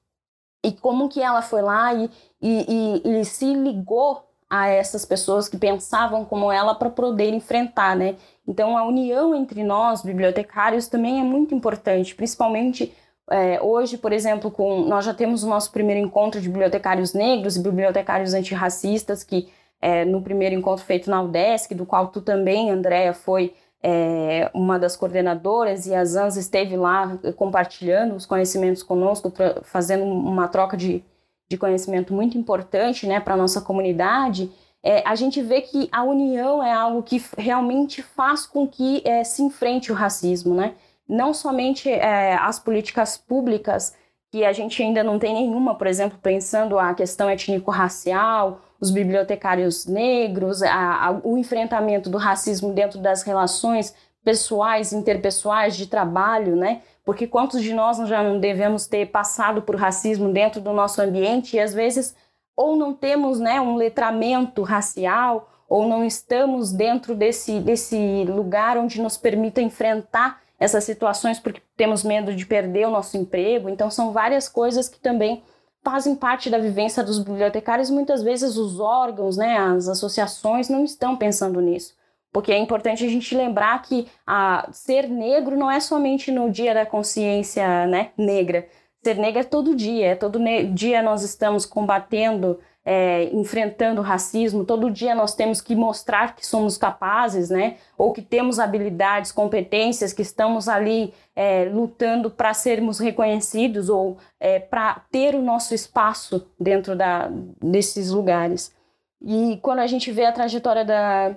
e 0.63 0.71
como 0.71 1.09
que 1.09 1.21
ela 1.21 1.43
foi 1.43 1.61
lá 1.61 1.93
e, 1.93 2.09
e, 2.41 3.03
e, 3.05 3.21
e 3.21 3.25
se 3.25 3.53
ligou 3.53 4.25
a 4.49 4.69
essas 4.69 5.05
pessoas 5.05 5.49
que 5.49 5.57
pensavam 5.57 6.25
como 6.25 6.53
ela 6.53 6.77
para 6.77 6.89
poder 6.89 7.35
enfrentar, 7.35 7.97
né? 7.97 8.15
Então 8.47 8.79
a 8.79 8.85
união 8.85 9.35
entre 9.35 9.65
nós, 9.65 10.03
bibliotecários, 10.03 10.87
também 10.87 11.19
é 11.19 11.25
muito 11.25 11.53
importante, 11.53 12.15
principalmente 12.15 12.95
é, 13.31 13.61
hoje, 13.61 13.97
por 13.97 14.13
exemplo, 14.13 14.51
com, 14.51 14.83
nós 14.83 15.05
já 15.05 15.15
temos 15.15 15.43
o 15.43 15.49
nosso 15.49 15.71
primeiro 15.73 16.01
encontro 16.01 16.41
de 16.41 16.49
bibliotecários 16.49 17.15
negros 17.15 17.57
e 17.57 17.63
bibliotecários 17.63 18.35
antirracistas, 18.35 19.25
que 19.25 19.49
é, 19.81 20.05
no 20.05 20.23
primeiro 20.23 20.55
encontro 20.55 20.85
feito 20.85 21.11
na 21.11 21.23
UDESC, 21.23 21.75
do 21.75 21.87
qual 21.87 22.09
tu 22.09 22.21
também, 22.21 22.71
Andréa, 22.71 23.13
foi 23.13 23.55
é, 23.83 24.51
uma 24.55 24.79
das 24.79 24.97
coordenadoras, 24.97 25.87
e 25.87 25.95
a 25.95 26.05
Zanz 26.05 26.37
esteve 26.37 26.77
lá 26.77 27.19
compartilhando 27.37 28.15
os 28.15 28.27
conhecimentos 28.27 28.83
conosco, 28.83 29.31
pra, 29.31 29.63
fazendo 29.63 30.05
uma 30.05 30.49
troca 30.49 30.77
de, 30.77 31.03
de 31.49 31.57
conhecimento 31.57 32.13
muito 32.13 32.37
importante 32.39 33.07
né, 33.07 33.21
para 33.21 33.35
a 33.35 33.37
nossa 33.37 33.61
comunidade. 33.61 34.51
É, 34.83 35.03
a 35.07 35.15
gente 35.15 35.41
vê 35.41 35.63
que 35.63 35.89
a 35.91 36.03
união 36.03 36.63
é 36.63 36.73
algo 36.73 37.03
que 37.03 37.23
realmente 37.39 38.03
faz 38.03 38.47
com 38.47 38.69
que 38.69 39.03
é, 39.05 39.25
se 39.25 39.43
enfrente 39.43 39.91
o 39.91 39.95
racismo, 39.95 40.55
né? 40.55 40.75
Não 41.09 41.35
somente 41.35 41.91
é, 41.91 42.35
as 42.35 42.59
políticas 42.59 43.17
públicas, 43.17 43.95
que 44.31 44.45
a 44.45 44.53
gente 44.53 44.83
ainda 44.83 45.05
não 45.05 45.19
tem 45.19 45.33
nenhuma, 45.33 45.77
por 45.77 45.87
exemplo, 45.87 46.19
pensando 46.21 46.77
a 46.79 46.93
questão 46.93 47.29
étnico-racial, 47.29 48.61
os 48.81 48.91
bibliotecários 48.91 49.87
negros, 49.87 50.61
a, 50.63 51.07
a, 51.07 51.21
o 51.23 51.39
enfrentamento 51.39 52.11
do 52.11 52.19
racismo 52.19 52.73
dentro 52.73 52.99
das 52.99 53.23
relações 53.23 53.95
pessoais, 54.25 54.93
interpessoais, 54.93 55.77
de 55.77 55.87
trabalho, 55.87 56.57
né? 56.57 56.83
Porque 57.05 57.27
quantos 57.27 57.63
de 57.63 57.73
nós 57.73 57.97
já 58.09 58.23
não 58.23 58.41
devemos 58.41 58.87
ter 58.87 59.07
passado 59.07 59.63
por 59.63 59.77
racismo 59.77 60.33
dentro 60.33 60.61
do 60.61 60.73
nosso 60.73 61.01
ambiente 61.01 61.57
e 61.57 61.61
às 61.61 61.73
vezes 61.73 62.17
ou 62.57 62.77
não 62.77 62.95
temos 62.95 63.39
né, 63.39 63.61
um 63.61 63.77
letramento 63.77 64.63
racial 64.63 65.49
ou 65.69 65.87
não 65.87 66.05
estamos 66.05 66.73
dentro 66.73 67.15
desse, 67.15 67.61
desse 67.61 68.25
lugar 68.25 68.79
onde 68.79 69.01
nos 69.01 69.17
permita 69.17 69.61
enfrentar 69.61 70.41
essas 70.59 70.85
situações 70.85 71.39
porque 71.39 71.63
temos 71.77 72.03
medo 72.03 72.35
de 72.35 72.47
perder 72.47 72.87
o 72.87 72.91
nosso 72.91 73.17
emprego. 73.17 73.69
Então, 73.69 73.91
são 73.91 74.13
várias 74.13 74.49
coisas 74.49 74.89
que 74.89 74.99
também 74.99 75.43
fazem 75.83 76.17
parte 76.17 76.49
da 76.49 76.59
vivência 76.59 77.05
dos 77.05 77.19
bibliotecários. 77.19 77.91
Muitas 77.91 78.23
vezes 78.23 78.57
os 78.57 78.81
órgãos, 78.81 79.37
né, 79.37 79.59
as 79.59 79.89
associações 79.89 80.69
não 80.69 80.85
estão 80.85 81.17
pensando 81.17 81.61
nisso. 81.61 81.95
Porque 82.33 82.51
é 82.51 82.59
importante 82.59 83.05
a 83.05 83.09
gente 83.09 83.37
lembrar 83.37 83.81
que 83.83 84.09
a, 84.27 84.69
ser 84.73 85.09
negro 85.09 85.57
não 85.57 85.71
é 85.71 85.79
somente 85.79 86.33
no 86.33 86.51
dia 86.51 86.75
da 86.75 86.85
consciência 86.85 87.87
né, 87.87 88.11
negra. 88.19 88.67
Ser 89.05 89.17
negra 89.19 89.43
é 89.43 89.45
todo 89.45 89.77
dia, 89.77 90.07
é 90.07 90.15
todo 90.17 90.41
dia 90.73 91.03
nós 91.03 91.23
estamos 91.23 91.67
combatendo 91.67 92.59
é, 92.85 93.31
enfrentando 93.33 94.01
o 94.01 94.05
racismo, 94.05 94.65
todo 94.65 94.91
dia 94.91 95.15
nós 95.15 95.35
temos 95.35 95.61
que 95.61 95.75
mostrar 95.75 96.37
que 96.37 96.47
somos 96.47 96.77
capazes, 96.77 97.49
né? 97.49 97.77
Ou 97.97 98.13
que 98.13 98.21
temos 98.21 98.59
habilidades, 98.59 99.33
competências, 99.33 100.13
que 100.13 100.21
estamos 100.21 100.69
ali 100.69 101.15
é, 101.35 101.65
lutando 101.65 102.31
para 102.31 102.53
sermos 102.53 102.99
reconhecidos 102.99 103.89
ou 103.89 104.19
é, 104.39 104.59
para 104.59 105.01
ter 105.11 105.35
o 105.35 105.41
nosso 105.43 105.75
espaço 105.75 106.47
dentro 106.61 106.95
da, 106.95 107.31
desses 107.63 108.11
lugares. 108.11 108.75
E 109.23 109.59
quando 109.63 109.79
a 109.79 109.87
gente 109.87 110.13
vê 110.13 110.27
a 110.27 110.33
trajetória 110.33 110.85
da, 110.85 111.35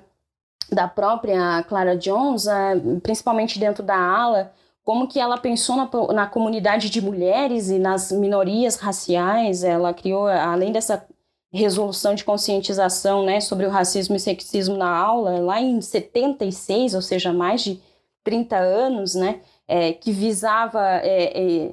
da 0.69 0.87
própria 0.89 1.63
Clara 1.63 1.95
Jones, 1.95 2.45
principalmente 3.01 3.57
dentro 3.57 3.81
da 3.81 3.95
ala, 3.95 4.51
como 4.83 5.07
que 5.07 5.19
ela 5.19 5.37
pensou 5.37 5.77
na, 5.77 5.89
na 6.13 6.27
comunidade 6.27 6.89
de 6.89 7.01
mulheres 7.01 7.69
e 7.69 7.79
nas 7.79 8.11
minorias 8.11 8.75
raciais, 8.75 9.63
ela 9.63 9.93
criou, 9.93 10.27
além 10.27 10.73
dessa 10.73 11.05
resolução 11.57 12.15
de 12.15 12.23
conscientização 12.23 13.25
né, 13.25 13.41
sobre 13.41 13.65
o 13.65 13.69
racismo 13.69 14.15
e 14.15 14.19
sexismo 14.19 14.77
na 14.77 14.89
aula, 14.89 15.39
lá 15.39 15.59
em 15.59 15.81
76, 15.81 16.93
ou 16.93 17.01
seja, 17.01 17.33
mais 17.33 17.61
de 17.61 17.81
30 18.23 18.55
anos, 18.57 19.15
né, 19.15 19.41
é, 19.67 19.93
que 19.93 20.11
visava 20.11 20.81
é, 21.03 21.65
é, 21.65 21.71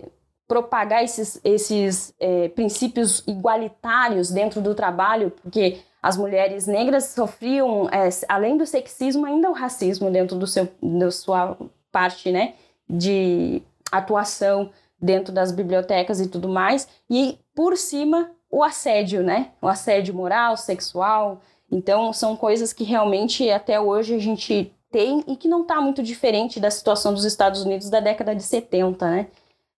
propagar 0.49 1.05
esses, 1.05 1.41
esses 1.45 2.15
é, 2.19 2.49
princípios 2.49 3.23
igualitários 3.27 4.31
dentro 4.31 4.61
do 4.61 4.75
trabalho, 4.75 5.31
porque 5.31 5.79
as 6.03 6.17
mulheres 6.17 6.67
negras 6.67 7.07
sofriam, 7.07 7.89
é, 7.91 8.09
além 8.29 8.57
do 8.57 8.67
sexismo, 8.67 9.25
ainda 9.27 9.51
o 9.51 9.55
racismo 9.55 10.11
dentro 10.11 10.37
do 10.37 10.47
seu, 10.47 10.69
da 10.83 11.11
sua 11.11 11.57
parte 11.91 12.31
né, 12.31 12.55
de 12.89 13.63
atuação 13.91 14.71
dentro 15.01 15.33
das 15.33 15.53
bibliotecas 15.53 16.21
e 16.21 16.29
tudo 16.29 16.49
mais, 16.49 16.89
e 17.11 17.39
por 17.55 17.77
cima 17.77 18.31
o 18.55 18.63
assédio, 18.63 19.23
né? 19.23 19.51
O 19.61 19.67
assédio 19.67 20.15
moral, 20.15 20.57
sexual. 20.57 21.41
Então, 21.71 22.13
são 22.13 22.37
coisas 22.37 22.73
que 22.73 22.85
realmente 22.85 23.51
até 23.51 23.81
hoje 23.81 24.15
a 24.15 24.19
gente 24.19 24.73
tem 24.93 25.25
e 25.27 25.35
que 25.35 25.49
não 25.49 25.63
está 25.63 25.81
muito 25.81 26.05
diferente 26.05 26.61
da 26.61 26.71
situação 26.71 27.13
dos 27.13 27.25
Estados 27.25 27.65
Unidos 27.65 27.91
da 27.91 27.99
década 27.99 28.33
de 28.33 28.45
70, 28.45 29.11
né? 29.11 29.27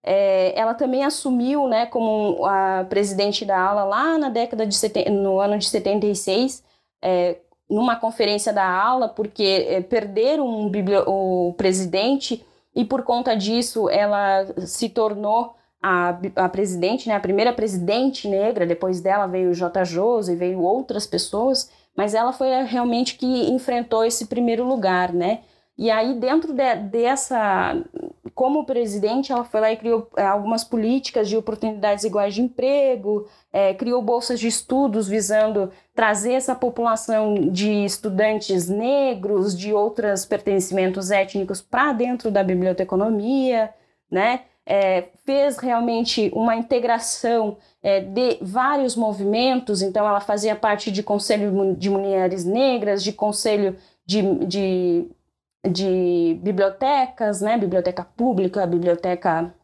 É, 0.05 0.53
ela 0.61 0.75
também 0.75 1.03
assumiu, 1.03 1.67
né, 1.67 1.87
como 1.87 2.45
a 2.47 2.85
presidente 2.85 3.45
da 3.45 3.59
ala 3.59 3.83
lá 3.83 4.17
na 4.19 4.29
década 4.29 4.65
de 4.65 4.77
no 5.11 5.41
ano 5.41 5.59
de 5.59 5.67
76, 5.67 6.63
é, 7.03 7.39
numa 7.69 7.97
conferência 7.97 8.53
da 8.53 8.65
ala, 8.65 9.09
porque 9.09 9.67
é, 9.69 9.81
perderam 9.81 10.47
um 10.47 10.71
o 11.07 11.55
presidente 11.55 12.47
e 12.75 12.85
por 12.85 13.03
conta 13.03 13.35
disso 13.35 13.89
ela 13.89 14.47
se 14.67 14.89
tornou 14.89 15.56
a, 15.89 16.19
a 16.35 16.49
presidente, 16.49 17.09
né, 17.09 17.15
a 17.15 17.21
primeira 17.21 17.53
presidente 17.53 18.27
negra, 18.27 18.67
depois 18.67 19.01
dela 19.01 19.29
veio 19.29 19.51
o 19.51 19.55
J. 19.55 19.85
Jose 19.85 20.35
veio 20.35 20.61
outras 20.61 21.07
pessoas, 21.07 21.71
mas 21.95 22.13
ela 22.13 22.33
foi 22.33 22.49
realmente 22.65 23.15
que 23.17 23.49
enfrentou 23.53 24.05
esse 24.05 24.27
primeiro 24.27 24.65
lugar, 24.65 25.13
né? 25.13 25.43
E 25.79 25.89
aí, 25.89 26.19
dentro 26.19 26.53
de, 26.53 26.75
dessa, 26.75 27.81
como 28.35 28.65
presidente, 28.65 29.31
ela 29.31 29.45
foi 29.45 29.61
lá 29.61 29.71
e 29.71 29.77
criou 29.77 30.11
é, 30.17 30.27
algumas 30.27 30.65
políticas 30.65 31.29
de 31.29 31.37
oportunidades 31.37 32.03
iguais 32.03 32.35
de 32.35 32.43
emprego, 32.43 33.29
é, 33.53 33.73
criou 33.73 34.03
bolsas 34.03 34.41
de 34.41 34.49
estudos 34.49 35.07
visando 35.07 35.71
trazer 35.95 36.33
essa 36.33 36.55
população 36.57 37.35
de 37.35 37.85
estudantes 37.85 38.69
negros, 38.69 39.57
de 39.57 39.73
outros 39.73 40.25
pertencimentos 40.25 41.13
étnicos 41.13 41.61
para 41.61 41.93
dentro 41.93 42.29
da 42.29 42.43
biblioteconomia, 42.43 43.73
né? 44.11 44.41
É, 44.67 45.11
fez 45.25 45.59
realmente 45.59 46.31
uma 46.35 46.57
integração 46.57 47.57
é, 47.81 48.01
de 48.01 48.39
vários 48.43 48.97
movimentos, 48.97 49.81
então 49.81 50.07
ela 50.07 50.21
fazia 50.21 50.57
parte 50.57 50.91
de 50.91 51.05
Conselho 51.05 51.77
de 51.77 51.89
Mulheres 51.89 52.45
Negras, 52.45 53.03
de 53.03 53.13
Conselho 53.13 53.77
de, 54.05 54.23
de, 54.45 55.09
de 55.71 56.41
bibliotecas, 56.43 57.41
né, 57.41 57.57
biblioteca 57.57 58.05
pública, 58.05 58.67
biblioteca 58.67 59.55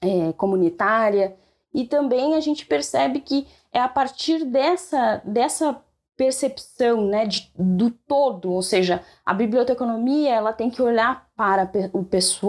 é, 0.00 0.32
comunitária, 0.32 1.36
e 1.74 1.84
também 1.84 2.34
a 2.34 2.40
gente 2.40 2.64
percebe 2.64 3.20
que 3.20 3.46
é 3.70 3.80
a 3.80 3.88
partir 3.88 4.46
dessa, 4.46 5.20
dessa 5.24 5.78
percepção 6.16 7.06
né, 7.06 7.26
de, 7.26 7.52
do 7.54 7.90
todo, 7.90 8.50
ou 8.50 8.62
seja, 8.62 9.02
a 9.24 9.34
biblioteconomia 9.34 10.34
ela 10.34 10.54
tem 10.54 10.70
que 10.70 10.80
olhar 10.80 11.28
para 11.36 11.70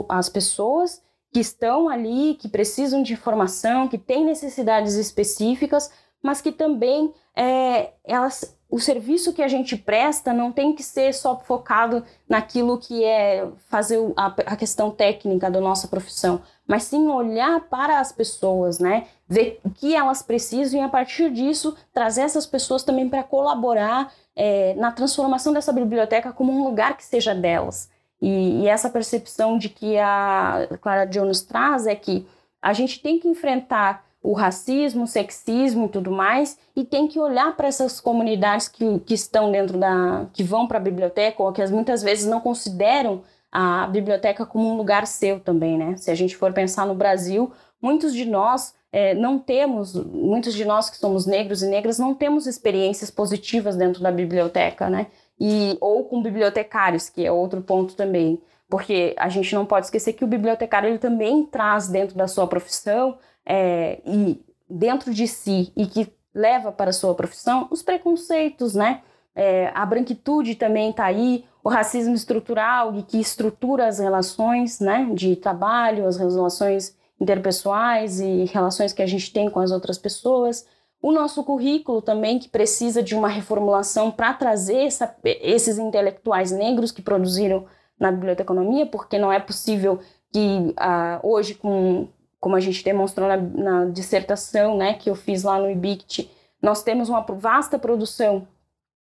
as 0.08 0.30
pessoas 0.30 1.04
que 1.32 1.40
estão 1.40 1.90
ali, 1.90 2.36
que 2.36 2.48
precisam 2.48 3.04
de 3.04 3.14
informação, 3.14 3.88
que 3.88 3.98
têm 3.98 4.26
necessidades 4.26 4.96
específicas, 4.96 5.92
mas 6.22 6.42
que 6.42 6.52
também 6.52 7.14
é, 7.36 7.92
elas 8.04 8.58
o 8.70 8.80
serviço 8.80 9.34
que 9.34 9.42
a 9.42 9.48
gente 9.48 9.76
presta 9.76 10.32
não 10.32 10.52
tem 10.52 10.74
que 10.74 10.84
ser 10.84 11.12
só 11.12 11.36
focado 11.40 12.06
naquilo 12.28 12.78
que 12.78 13.04
é 13.04 13.48
fazer 13.68 13.98
a, 14.16 14.28
a, 14.28 14.56
questão 14.56 14.92
técnica 14.92 15.50
da 15.50 15.60
nossa 15.60 15.88
profissão, 15.88 16.40
mas 16.68 16.84
sim 16.84 17.08
olhar 17.08 17.62
para 17.62 18.00
as 18.00 18.12
pessoas, 18.12 18.78
né? 18.78 19.08
Ver 19.28 19.60
o 19.64 19.72
que 19.72 19.96
elas 19.96 20.22
precisam 20.22 20.80
e 20.80 20.84
a 20.84 20.88
partir 20.88 21.32
disso 21.32 21.76
trazer 21.92 22.22
essas 22.22 22.46
pessoas 22.46 22.84
também 22.84 23.10
para 23.10 23.24
colaborar 23.24 24.14
é, 24.36 24.76
na 24.76 24.92
transformação 24.92 25.52
dessa 25.52 25.74
biblioteca 25.74 26.32
como 26.32 26.52
um 26.52 26.64
lugar 26.64 26.96
que 26.96 27.04
seja 27.04 27.34
delas. 27.34 27.90
E, 28.22 28.62
e 28.62 28.68
essa 28.68 28.90
percepção 28.90 29.58
de 29.58 29.70
que 29.70 29.98
a 29.98 30.68
Clara 30.82 31.06
Jones 31.06 31.42
traz 31.42 31.88
é 31.88 31.96
que 31.96 32.28
a 32.62 32.74
gente 32.74 33.02
tem 33.02 33.20
que 33.20 33.28
enfrentar 33.28 34.04
o 34.22 34.34
racismo, 34.34 35.04
o 35.04 35.08
sexismo 35.08 35.86
e 35.86 35.90
tudo 35.90 36.12
mais, 36.12 36.58
e 36.76 36.84
tem 36.84 37.08
que 37.08 37.20
olhar 37.20 37.56
para 37.56 37.68
essas 37.68 38.02
comunidades 38.02 38.68
que, 38.68 39.00
que 39.00 39.14
estão 39.14 39.52
dentro 39.52 39.78
da. 39.78 40.28
que 40.34 40.44
vão 40.44 40.68
para 40.68 40.78
a 40.78 40.82
biblioteca, 40.82 41.42
ou 41.42 41.54
que 41.54 41.66
muitas 41.68 42.04
vezes 42.04 42.26
não 42.26 42.42
consideram 42.42 43.24
a 43.52 43.88
biblioteca 43.88 44.46
como 44.46 44.70
um 44.70 44.78
lugar 44.78 45.08
seu 45.08 45.40
também, 45.40 45.78
né? 45.78 45.96
Se 45.98 46.12
a 46.12 46.16
gente 46.16 46.36
for 46.36 46.54
pensar 46.54 46.86
no 46.86 46.94
Brasil, 46.94 47.52
muitos 47.82 48.14
de 48.14 48.26
nós 48.26 48.74
é, 48.92 49.14
não 49.14 49.40
temos, 49.40 49.96
muitos 49.96 50.54
de 50.54 50.66
nós 50.66 50.90
que 50.90 50.98
somos 50.98 51.26
negros 51.26 51.64
e 51.64 51.68
negras 51.68 51.98
não 51.98 52.14
temos 52.14 52.46
experiências 52.46 53.10
positivas 53.10 53.76
dentro 53.76 54.04
da 54.04 54.12
biblioteca, 54.12 54.90
né? 54.90 55.08
E, 55.40 55.78
ou 55.80 56.04
com 56.06 56.22
bibliotecários, 56.22 57.10
que 57.10 57.26
é 57.26 57.32
outro 57.32 57.62
ponto 57.62 57.96
também. 57.96 58.42
Porque 58.70 59.16
a 59.18 59.30
gente 59.30 59.54
não 59.56 59.66
pode 59.66 59.88
esquecer 59.88 60.14
que 60.14 60.24
o 60.24 60.28
bibliotecário 60.28 60.90
ele 60.90 61.00
também 61.00 61.46
traz 61.46 61.88
dentro 61.88 62.16
da 62.16 62.28
sua 62.28 62.46
profissão 62.46 63.18
é, 63.46 64.00
e 64.06 64.44
dentro 64.70 65.14
de 65.14 65.28
si 65.28 65.72
e 65.76 65.88
que 65.88 66.12
leva 66.34 66.72
para 66.72 66.92
a 66.92 66.94
sua 66.94 67.16
profissão 67.16 67.68
os 67.72 67.82
preconceitos, 67.82 68.76
né? 68.76 69.02
É, 69.36 69.72
a 69.74 69.86
branquitude 69.86 70.56
também 70.56 70.90
está 70.90 71.06
aí, 71.06 71.46
o 71.64 71.70
racismo 71.70 72.14
estrutural 72.14 72.96
e 72.96 73.04
que 73.04 73.20
estrutura 73.20 73.88
as 73.88 74.00
relações 74.00 74.80
né, 74.80 75.10
de 75.14 75.36
trabalho, 75.36 76.08
as 76.08 76.18
relações 76.18 76.98
interpessoais 77.20 78.20
e 78.20 78.46
relações 78.46 78.94
que 78.94 79.02
a 79.02 79.08
gente 79.08 79.32
tem 79.32 79.50
com 79.50 79.60
as 79.60 79.72
outras 79.72 79.98
pessoas. 79.98 80.66
O 81.02 81.12
nosso 81.12 81.44
currículo 81.44 82.02
também, 82.02 82.38
que 82.40 82.50
precisa 82.50 83.02
de 83.02 83.16
uma 83.16 83.30
reformulação 83.30 84.12
para 84.12 84.34
trazer 84.34 84.86
essa, 84.86 85.16
esses 85.24 85.78
intelectuais 85.78 86.52
negros 86.52 86.92
que 86.92 87.02
produziram 87.02 87.66
na 87.98 88.12
biblioteconomia, 88.12 88.86
porque 88.86 89.18
não 89.18 89.32
é 89.32 89.40
possível 89.40 90.00
que 90.32 90.74
uh, 90.78 91.20
hoje, 91.24 91.56
com 91.56 92.08
como 92.40 92.56
a 92.56 92.60
gente 92.60 92.84
demonstrou 92.84 93.28
na, 93.28 93.38
na 93.38 93.86
dissertação 93.86 94.78
né, 94.78 94.94
que 94.94 95.10
eu 95.10 95.16
fiz 95.16 95.44
lá 95.44 95.60
no 95.60 95.70
IBICT, 95.70 96.32
nós 96.62 96.84
temos 96.84 97.10
uma 97.10 97.22
vasta 97.22 97.78
produção 97.78 98.48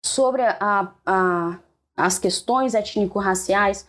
sobre 0.02 0.42
a, 0.42 0.90
a, 1.04 1.58
as 1.96 2.18
questões 2.18 2.74
étnico-raciais 2.74 3.86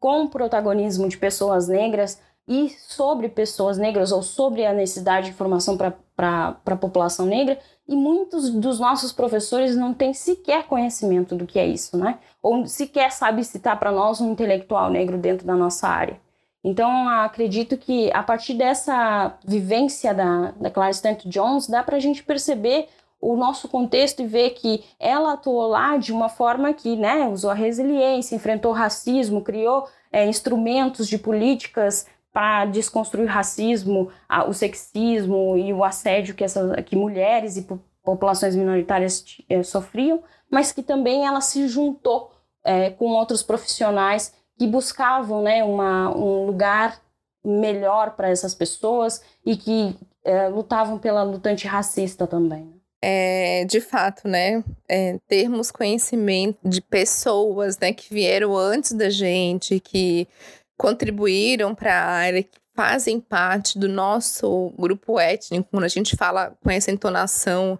com 0.00 0.24
o 0.24 0.28
protagonismo 0.30 1.08
de 1.08 1.18
pessoas 1.18 1.68
negras 1.68 2.20
e 2.48 2.70
sobre 2.88 3.28
pessoas 3.28 3.76
negras 3.76 4.12
ou 4.12 4.22
sobre 4.22 4.64
a 4.64 4.72
necessidade 4.72 5.26
de 5.26 5.32
informação 5.32 5.76
para 5.76 6.56
a 6.64 6.76
população 6.76 7.26
negra 7.26 7.58
e 7.88 7.94
muitos 7.96 8.50
dos 8.50 8.78
nossos 8.78 9.12
professores 9.12 9.76
não 9.76 9.92
têm 9.92 10.12
sequer 10.12 10.64
conhecimento 10.64 11.34
do 11.34 11.46
que 11.46 11.58
é 11.58 11.66
isso, 11.66 11.96
né? 11.96 12.18
Ou 12.42 12.66
sequer 12.66 13.12
sabe 13.12 13.44
citar 13.44 13.78
para 13.78 13.92
nós 13.92 14.20
um 14.20 14.32
intelectual 14.32 14.90
negro 14.90 15.18
dentro 15.18 15.46
da 15.46 15.54
nossa 15.54 15.88
área. 15.88 16.20
Então, 16.62 17.08
acredito 17.08 17.76
que 17.76 18.10
a 18.12 18.24
partir 18.24 18.54
dessa 18.54 19.38
vivência 19.44 20.12
da, 20.12 20.52
da 20.52 20.68
Clara 20.68 20.90
Stanton 20.90 21.28
Jones, 21.28 21.68
dá 21.68 21.80
para 21.82 21.96
a 21.96 22.00
gente 22.00 22.24
perceber 22.24 22.88
o 23.20 23.36
nosso 23.36 23.68
contexto 23.68 24.20
e 24.20 24.26
ver 24.26 24.50
que 24.50 24.84
ela 24.98 25.34
atuou 25.34 25.68
lá 25.68 25.96
de 25.96 26.12
uma 26.12 26.28
forma 26.28 26.72
que 26.72 26.96
né, 26.96 27.28
usou 27.28 27.50
a 27.50 27.54
resiliência, 27.54 28.34
enfrentou 28.34 28.72
racismo, 28.72 29.42
criou 29.42 29.86
é, 30.12 30.26
instrumentos 30.26 31.06
de 31.06 31.18
políticas 31.18 32.06
para 32.36 32.66
desconstruir 32.66 33.24
o 33.24 33.32
racismo, 33.32 34.10
o 34.46 34.52
sexismo 34.52 35.56
e 35.56 35.72
o 35.72 35.82
assédio 35.82 36.34
que, 36.34 36.44
essas, 36.44 36.70
que 36.84 36.94
mulheres 36.94 37.56
e 37.56 37.66
populações 38.04 38.54
minoritárias 38.54 39.24
é, 39.48 39.62
sofriam, 39.62 40.22
mas 40.52 40.70
que 40.70 40.82
também 40.82 41.26
ela 41.26 41.40
se 41.40 41.66
juntou 41.66 42.30
é, 42.62 42.90
com 42.90 43.06
outros 43.06 43.42
profissionais 43.42 44.34
que 44.58 44.66
buscavam 44.66 45.40
né, 45.40 45.64
uma, 45.64 46.14
um 46.14 46.44
lugar 46.44 47.00
melhor 47.42 48.10
para 48.10 48.28
essas 48.28 48.54
pessoas 48.54 49.22
e 49.42 49.56
que 49.56 49.96
é, 50.22 50.46
lutavam 50.48 50.98
pela 50.98 51.22
luta 51.22 51.48
antirracista 51.48 52.26
também. 52.26 52.64
Né? 52.64 52.72
É, 53.00 53.64
de 53.64 53.80
fato, 53.80 54.28
né, 54.28 54.62
é, 54.86 55.18
termos 55.26 55.70
conhecimento 55.70 56.58
de 56.62 56.82
pessoas, 56.82 57.78
né, 57.78 57.94
que 57.94 58.12
vieram 58.12 58.54
antes 58.54 58.92
da 58.92 59.08
gente, 59.08 59.80
que 59.80 60.28
contribuíram 60.76 61.74
para 61.74 61.94
a 61.94 62.06
área, 62.06 62.42
que 62.42 62.58
fazem 62.74 63.18
parte 63.18 63.78
do 63.78 63.88
nosso 63.88 64.72
grupo 64.78 65.18
étnico, 65.18 65.68
quando 65.70 65.84
a 65.84 65.88
gente 65.88 66.14
fala 66.14 66.56
com 66.62 66.70
essa 66.70 66.90
entonação, 66.90 67.78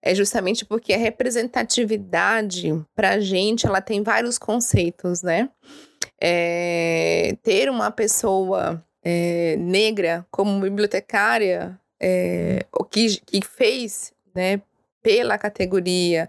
é 0.00 0.14
justamente 0.14 0.64
porque 0.64 0.94
a 0.94 0.98
representatividade, 0.98 2.72
para 2.94 3.10
a 3.10 3.20
gente, 3.20 3.66
ela 3.66 3.80
tem 3.80 4.02
vários 4.02 4.38
conceitos, 4.38 5.22
né? 5.22 5.48
é, 6.20 7.36
ter 7.42 7.70
uma 7.70 7.90
pessoa 7.90 8.84
é, 9.02 9.56
negra 9.56 10.26
como 10.30 10.60
bibliotecária, 10.60 11.78
é, 12.00 12.64
o 12.72 12.84
que, 12.84 13.20
que 13.20 13.40
fez 13.44 14.12
né, 14.34 14.60
pela 15.02 15.38
categoria, 15.38 16.28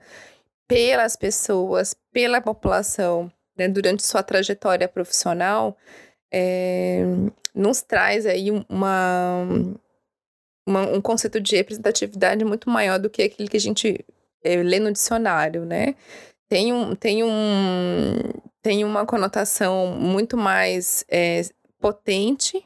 pelas 0.67 1.15
pessoas, 1.15 1.95
pela 2.11 2.39
população, 2.39 3.31
né, 3.59 3.67
durante 3.67 4.03
sua 4.03 4.23
trajetória 4.23 4.87
profissional, 4.87 5.77
é, 6.31 7.03
nos 7.53 7.81
traz 7.81 8.25
aí 8.25 8.49
uma, 8.69 9.45
uma, 10.65 10.81
um 10.87 11.01
conceito 11.01 11.41
de 11.41 11.57
representatividade 11.57 12.45
muito 12.45 12.69
maior 12.69 12.97
do 12.97 13.09
que 13.09 13.21
aquele 13.21 13.49
que 13.49 13.57
a 13.57 13.59
gente 13.59 14.05
é, 14.41 14.55
lê 14.63 14.79
no 14.79 14.93
dicionário, 14.93 15.65
né? 15.65 15.95
Tem 16.47 16.71
um, 16.71 16.95
tem 16.95 17.21
um, 17.21 18.15
tem 18.61 18.85
uma 18.85 19.05
conotação 19.05 19.87
muito 19.87 20.37
mais 20.37 21.03
é, 21.09 21.41
potente, 21.79 22.65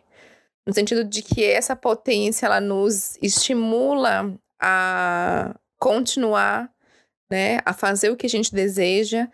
no 0.66 0.74
sentido 0.74 1.04
de 1.04 1.24
que 1.24 1.44
essa 1.44 1.76
potência 1.76 2.46
ela 2.46 2.62
nos 2.62 3.18
estimula 3.22 4.32
a 4.62 5.56
continuar, 5.80 6.72
né, 7.30 7.58
a 7.66 7.74
fazer 7.74 8.10
o 8.12 8.16
que 8.16 8.28
a 8.28 8.30
gente 8.30 8.54
deseja, 8.54 9.28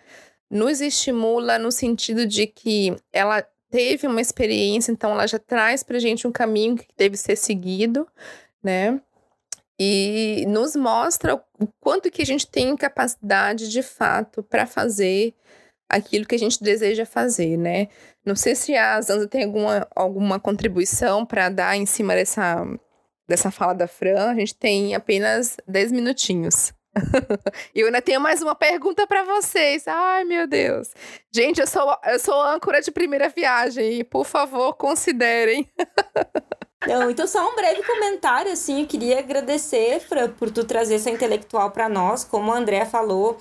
nos 0.50 0.82
estimula 0.82 1.60
no 1.60 1.72
sentido 1.72 2.26
de 2.26 2.48
que 2.48 2.96
ela 3.14 3.46
teve 3.70 4.08
uma 4.08 4.22
experiência, 4.22 4.92
então 4.92 5.12
ela 5.12 5.28
já 5.28 5.38
traz 5.38 5.84
para 5.84 6.00
gente 6.00 6.28
um 6.28 6.32
caminho 6.32 6.76
que 6.76 6.88
deve 6.98 7.16
ser 7.16 7.36
seguido, 7.36 8.08
né? 8.64 9.00
E 9.80 10.44
nos 10.48 10.76
mostra 10.76 11.36
o 11.36 11.68
quanto 11.80 12.12
que 12.12 12.22
a 12.22 12.26
gente 12.26 12.48
tem 12.48 12.76
capacidade 12.76 13.70
de 13.70 13.82
fato 13.82 14.44
para 14.44 14.66
fazer 14.66 15.34
aquilo 15.88 16.26
que 16.26 16.36
a 16.36 16.40
gente 16.40 16.62
deseja 16.62 17.06
fazer, 17.06 17.58
né? 17.58 17.88
Não 18.26 18.36
sei 18.36 18.56
se 18.56 18.76
a 18.76 19.00
Zanza 19.02 19.28
tem 19.28 19.46
alguma, 19.46 19.88
alguma 19.96 20.40
contribuição 20.40 21.26
para 21.26 21.50
dar 21.50 21.78
em 21.78 21.86
cima 21.86 22.14
dessa, 22.14 22.64
dessa 23.28 23.50
fala 23.50 23.74
da 23.74 23.88
Fran. 23.88 24.32
A 24.32 24.36
gente 24.36 24.56
tem 24.56 24.94
apenas 24.94 25.58
10 25.68 25.92
minutinhos. 25.92 26.74
Eu 27.74 27.88
ainda 27.88 28.02
tenho 28.02 28.20
mais 28.20 28.42
uma 28.42 28.56
pergunta 28.56 29.06
para 29.06 29.24
vocês. 29.24 29.88
Ai, 29.88 30.24
meu 30.24 30.48
Deus. 30.48 30.90
Gente, 31.32 31.62
eu 31.62 31.68
sou, 31.68 31.98
eu 32.06 32.20
sou 32.20 32.42
âncora 32.42 32.82
de 32.82 32.92
primeira 32.92 33.30
viagem. 33.30 34.04
Por 34.06 34.26
favor, 34.26 34.74
considerem. 34.74 35.68
Não, 36.88 37.10
então 37.10 37.28
só 37.28 37.46
um 37.52 37.56
breve 37.56 37.84
comentário, 37.84 38.54
assim, 38.54 38.82
eu 38.82 38.88
queria 38.88 39.20
agradecer, 39.20 40.00
Fran, 40.00 40.30
por 40.30 40.50
tu 40.50 40.64
trazer 40.64 40.96
essa 40.96 41.10
intelectual 41.10 41.72
para 41.72 41.90
nós, 41.90 42.24
como 42.24 42.54
a 42.54 42.58
Andrea 42.58 42.86
falou, 42.86 43.38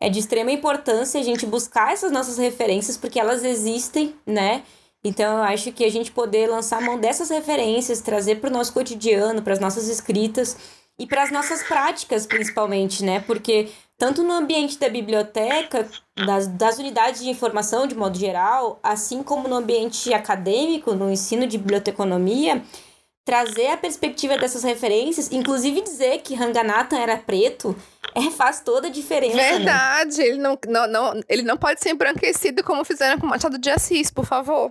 é 0.00 0.08
de 0.08 0.18
extrema 0.18 0.50
importância 0.50 1.20
a 1.20 1.22
gente 1.22 1.46
buscar 1.46 1.92
essas 1.92 2.10
nossas 2.10 2.36
referências, 2.36 2.96
porque 2.96 3.20
elas 3.20 3.44
existem, 3.44 4.16
né? 4.26 4.64
Então, 5.04 5.38
eu 5.38 5.44
acho 5.44 5.70
que 5.70 5.84
a 5.84 5.88
gente 5.88 6.10
poder 6.10 6.48
lançar 6.48 6.82
mão 6.82 6.98
dessas 6.98 7.30
referências, 7.30 8.00
trazer 8.00 8.40
para 8.40 8.50
o 8.50 8.52
nosso 8.52 8.72
cotidiano, 8.72 9.40
para 9.40 9.52
as 9.52 9.60
nossas 9.60 9.86
escritas 9.86 10.56
e 11.00 11.06
para 11.06 11.22
as 11.22 11.32
nossas 11.32 11.62
práticas, 11.62 12.26
principalmente, 12.26 13.02
né? 13.02 13.24
Porque 13.26 13.70
tanto 13.96 14.22
no 14.22 14.34
ambiente 14.34 14.78
da 14.78 14.86
biblioteca, 14.86 15.88
das, 16.26 16.46
das 16.46 16.78
unidades 16.78 17.22
de 17.22 17.30
informação 17.30 17.86
de 17.86 17.94
modo 17.94 18.18
geral, 18.18 18.78
assim 18.82 19.22
como 19.22 19.48
no 19.48 19.56
ambiente 19.56 20.12
acadêmico, 20.12 20.94
no 20.94 21.10
ensino 21.10 21.46
de 21.46 21.56
biblioteconomia, 21.56 22.62
trazer 23.24 23.68
a 23.68 23.78
perspectiva 23.78 24.36
dessas 24.36 24.62
referências, 24.62 25.32
inclusive 25.32 25.80
dizer 25.80 26.18
que 26.18 26.34
Ranganathan 26.34 26.98
era 26.98 27.16
preto, 27.16 27.74
é, 28.14 28.30
faz 28.30 28.60
toda 28.60 28.88
a 28.88 28.90
diferença. 28.90 29.36
Né? 29.36 29.52
Verdade, 29.52 30.18
né? 30.18 30.26
ele, 30.26 30.38
não, 30.38 30.58
não, 30.68 30.86
não, 30.86 31.20
ele 31.26 31.42
não 31.42 31.56
pode 31.56 31.80
ser 31.80 31.90
embranquecido 31.90 32.62
como 32.62 32.84
fizeram 32.84 33.18
com 33.18 33.26
Machado 33.26 33.56
de 33.56 33.70
Assis, 33.70 34.10
por 34.10 34.26
favor. 34.26 34.70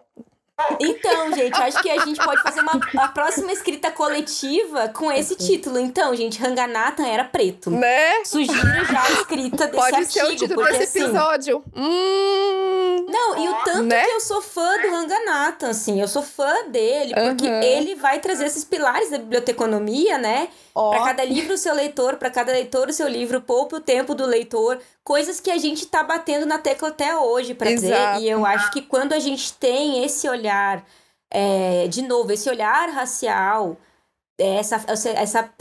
Então, 0.80 1.34
gente, 1.34 1.54
acho 1.62 1.82
que 1.82 1.90
a 1.90 2.00
gente 2.06 2.24
pode 2.24 2.42
fazer 2.42 2.62
uma, 2.62 2.80
a 2.98 3.08
próxima 3.10 3.52
escrita 3.52 3.92
coletiva 3.92 4.90
com 4.90 5.12
esse 5.12 5.36
título. 5.36 5.80
Então, 5.80 6.16
gente, 6.16 6.40
Ranganathan 6.40 7.06
era 7.08 7.24
preto. 7.24 7.70
Né? 7.72 8.24
Sugiro 8.26 8.86
já 8.86 9.02
a 9.04 9.12
escrita 9.12 9.68
desse 9.68 9.78
pode 9.78 9.96
artigo. 9.96 10.12
ser 10.12 10.24
o 10.26 10.36
título 10.36 10.62
porque, 10.62 10.78
desse 10.78 10.98
assim, 11.00 11.10
episódio. 11.10 11.64
Hum... 11.76 13.06
Não, 13.10 13.44
e 13.44 13.50
o 13.50 13.54
tanto 13.64 13.84
Né? 13.84 14.04
que 14.06 14.12
eu 14.12 14.20
sou 14.20 14.42
fã 14.42 14.78
do 14.82 14.90
Ranganathan, 14.92 15.70
assim, 15.70 16.00
eu 16.00 16.08
sou 16.08 16.22
fã 16.22 16.68
dele, 16.68 17.14
porque 17.16 17.48
Aham. 17.48 17.64
ele 17.64 17.96
vai 17.96 18.20
trazer 18.20 18.46
esses 18.46 18.64
pilares 18.64 19.10
da 19.10 19.18
biblioteconomia, 19.18 20.18
né? 20.18 20.50
Ó, 20.80 20.92
Para 20.92 21.04
cada 21.04 21.26
livro 21.26 21.56
o 21.56 21.58
seu 21.58 21.76
leitor, 21.76 22.16
para 22.16 22.32
cada 22.32 22.54
leitor 22.54 22.88
o 22.88 22.94
seu 22.94 23.06
livro, 23.06 23.42
poupe 23.42 23.76
o 23.76 23.82
tempo 23.82 24.16
do 24.16 24.26
leitor, 24.26 24.80
coisas 25.04 25.42
que 25.42 25.52
a 25.52 25.58
gente 25.58 25.86
tá 25.86 26.02
batendo 26.04 26.46
na 26.46 26.58
tecla 26.58 26.88
até 26.88 27.18
hoje 27.18 27.54
para 27.54 27.70
dizer. 27.70 28.22
E 28.22 28.30
eu 28.30 28.46
acho 28.46 28.72
que 28.72 28.82
quando 28.82 29.12
a 29.12 29.20
gente 29.20 29.52
tem 29.56 30.06
esse 30.06 30.30
olhar, 30.30 30.86
é, 31.30 31.86
de 31.90 32.02
novo, 32.02 32.32
esse 32.32 32.50
olhar 32.50 32.88
racial, 32.92 33.76
é, 34.40 34.56
essa, 34.56 34.82
essa, 34.88 35.54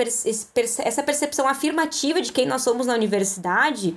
essa 0.84 1.02
percepção 1.02 1.48
afirmativa 1.48 2.20
de 2.20 2.32
quem 2.32 2.46
nós 2.46 2.62
somos 2.62 2.86
na 2.86 2.94
universidade, 2.94 3.96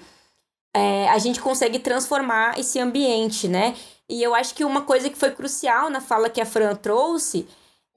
é, 0.75 1.07
a 1.07 1.19
gente 1.19 1.39
consegue 1.39 1.77
transformar 1.77 2.59
esse 2.59 2.79
ambiente, 2.79 3.47
né? 3.47 3.75
E 4.09 4.23
eu 4.23 4.33
acho 4.33 4.55
que 4.55 4.65
uma 4.65 4.81
coisa 4.81 5.07
que 5.07 5.17
foi 5.17 5.29
crucial 5.29 5.87
na 5.91 6.01
fala 6.01 6.31
que 6.31 6.41
a 6.41 6.47
Fran 6.47 6.73
trouxe 6.73 7.47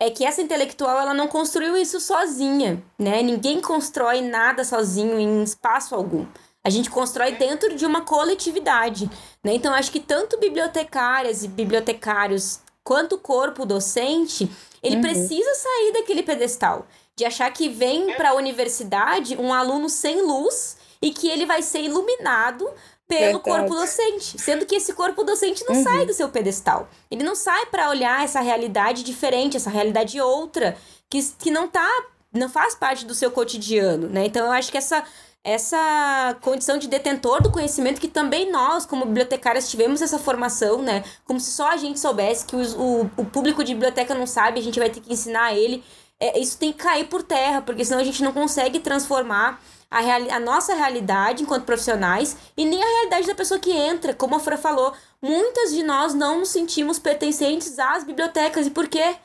é 0.01 0.11
que 0.11 0.25
essa 0.25 0.43
intelectual 0.43 0.99
ela 1.01 1.15
não 1.15 1.29
construiu 1.29 1.77
isso 1.77 2.01
sozinha, 2.01 2.83
né? 2.99 3.23
Ninguém 3.23 3.61
constrói 3.61 4.21
nada 4.21 4.65
sozinho 4.65 5.19
em 5.19 5.43
espaço 5.43 5.95
algum. 5.95 6.27
A 6.63 6.71
gente 6.71 6.91
constrói 6.91 7.33
dentro 7.33 7.75
de 7.77 7.85
uma 7.87 8.01
coletividade, 8.01 9.11
né? 9.43 9.55
Então 9.55 9.73
acho 9.73 9.91
que 9.91 10.01
tanto 10.01 10.39
bibliotecárias 10.39 11.45
e 11.45 11.49
bibliotecários 11.49 12.61
quanto 12.83 13.15
o 13.17 13.19
corpo 13.19 13.65
docente, 13.65 14.51
ele 14.83 14.97
Uhum. 14.97 15.03
precisa 15.03 15.55
sair 15.55 15.93
daquele 15.93 16.23
pedestal 16.23 16.87
de 17.17 17.25
achar 17.25 17.51
que 17.53 17.69
vem 17.69 18.15
para 18.17 18.31
a 18.31 18.35
universidade 18.35 19.37
um 19.37 19.53
aluno 19.55 19.89
sem 19.89 20.21
luz 20.21 20.77
e 21.01 21.11
que 21.11 21.29
ele 21.29 21.47
vai 21.47 21.63
ser 21.63 21.83
iluminado 21.83 22.69
pelo 23.07 23.39
Verdade. 23.39 23.43
corpo 23.45 23.75
docente, 23.75 24.41
sendo 24.41 24.65
que 24.67 24.77
esse 24.77 24.93
corpo 24.95 25.23
docente 25.25 25.63
não 25.69 25.77
Uhum. 25.77 25.83
sai 25.83 26.07
do 26.07 26.15
seu 26.15 26.29
pedestal. 26.31 26.89
Ele 27.11 27.23
não 27.23 27.35
sai 27.35 27.67
para 27.67 27.91
olhar 27.91 28.25
essa 28.25 28.41
realidade 28.41 29.03
diferente, 29.03 29.57
essa 29.57 29.69
realidade 29.71 30.21
outra, 30.21 30.77
que, 31.11 31.23
que 31.39 31.51
não 31.51 31.69
tá, 31.69 31.89
não 32.33 32.49
faz 32.49 32.75
parte 32.75 33.05
do 33.05 33.15
seu 33.15 33.31
cotidiano, 33.31 34.09
né? 34.09 34.25
Então 34.27 34.47
eu 34.47 34.53
acho 34.53 34.71
que 34.73 34.79
essa 34.79 35.05
essa 35.47 36.37
condição 36.41 36.79
de 36.79 36.89
detentor 36.89 37.43
do 37.43 37.51
conhecimento 37.51 38.01
que 38.01 38.09
também 38.09 38.51
nós, 38.51 38.87
como 38.87 39.05
bibliotecárias, 39.05 39.71
tivemos 39.71 40.01
essa 40.01 40.19
formação, 40.19 40.81
né? 40.81 41.05
Como 41.27 41.39
se 41.39 41.51
só 41.51 41.69
a 41.71 41.77
gente 41.77 42.01
soubesse 42.01 42.47
que 42.47 42.57
os- 42.57 42.73
o, 42.75 43.11
o 43.15 43.25
público 43.27 43.63
de 43.63 43.75
biblioteca 43.75 44.15
não 44.15 44.27
sabe, 44.27 44.59
a 44.59 44.63
gente 44.63 44.79
vai 44.79 44.89
ter 44.89 45.01
que 45.01 45.13
ensinar 45.13 45.55
ele. 45.55 45.85
É, 46.19 46.39
isso 46.39 46.57
tem 46.57 46.73
que 46.73 46.79
cair 46.79 47.05
por 47.09 47.23
terra, 47.23 47.61
porque 47.61 47.85
senão 47.85 48.01
a 48.01 48.05
gente 48.05 48.23
não 48.23 48.33
consegue 48.33 48.81
transformar 48.81 49.61
a, 49.97 50.01
reali- 50.01 50.31
a 50.31 50.41
nossa 50.41 50.75
realidade 50.75 51.43
enquanto 51.43 51.65
profissionais 51.65 52.37
e 52.57 52.65
nem 52.65 52.83
a 52.83 52.87
realidade 52.87 53.27
da 53.27 53.35
pessoa 53.35 53.61
que 53.61 53.71
entra. 53.71 54.13
Como 54.13 54.35
a 54.35 54.41
Fran 54.41 54.57
falou, 54.57 54.93
muitas 55.23 55.73
de 55.73 55.83
nós 55.83 56.15
não 56.15 56.41
nos 56.41 56.49
sentimos 56.49 56.99
pertencentes 56.99 57.79
às 57.79 58.05
bibliotecas. 58.05 58.67
E 58.67 58.71
por 58.71 58.89
quê? 58.89 59.17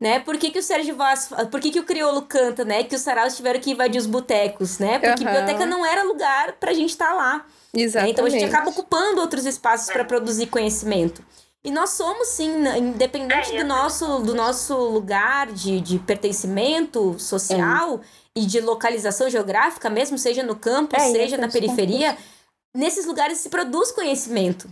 Né? 0.00 0.18
Por 0.20 0.36
que, 0.36 0.50
que 0.50 0.58
o 0.58 0.62
Sérgio 0.62 0.96
Vaz, 0.96 1.28
por 1.50 1.60
que, 1.60 1.70
que 1.70 1.78
o 1.80 1.84
crioulo 1.84 2.22
canta, 2.22 2.64
né? 2.64 2.82
Que 2.82 2.94
os 2.96 3.00
saraus 3.02 3.36
tiveram 3.36 3.60
que 3.60 3.70
invadir 3.70 4.00
os 4.00 4.06
botecos, 4.06 4.78
né? 4.78 4.98
Porque 4.98 5.22
Aham. 5.24 5.32
biblioteca 5.32 5.64
não 5.66 5.86
era 5.86 6.02
lugar 6.02 6.52
pra 6.58 6.72
gente 6.72 6.90
estar 6.90 7.12
lá. 7.14 7.44
né? 7.74 7.82
Exatamente. 7.82 8.12
Então 8.12 8.24
a 8.26 8.28
gente 8.28 8.44
acaba 8.44 8.70
ocupando 8.70 9.20
outros 9.20 9.46
espaços 9.46 9.92
para 9.92 10.04
produzir 10.04 10.46
conhecimento. 10.46 11.22
E 11.64 11.70
nós 11.70 11.90
somos, 11.90 12.26
sim, 12.28 12.50
independente 12.76 13.56
do 13.56 13.64
nosso, 13.64 14.18
do 14.18 14.34
nosso 14.34 14.74
lugar 14.74 15.46
de, 15.52 15.80
de 15.80 15.98
pertencimento 16.00 17.16
social 17.20 18.00
e 18.36 18.46
de 18.46 18.60
localização 18.60 19.28
geográfica, 19.28 19.90
mesmo 19.90 20.16
seja 20.16 20.42
no 20.42 20.56
campo, 20.56 20.96
É, 20.96 21.10
seja 21.10 21.36
na 21.36 21.48
periferia, 21.48 22.16
nesses 22.74 23.06
lugares 23.06 23.38
se 23.38 23.48
produz 23.48 23.92
conhecimento. 23.92 24.68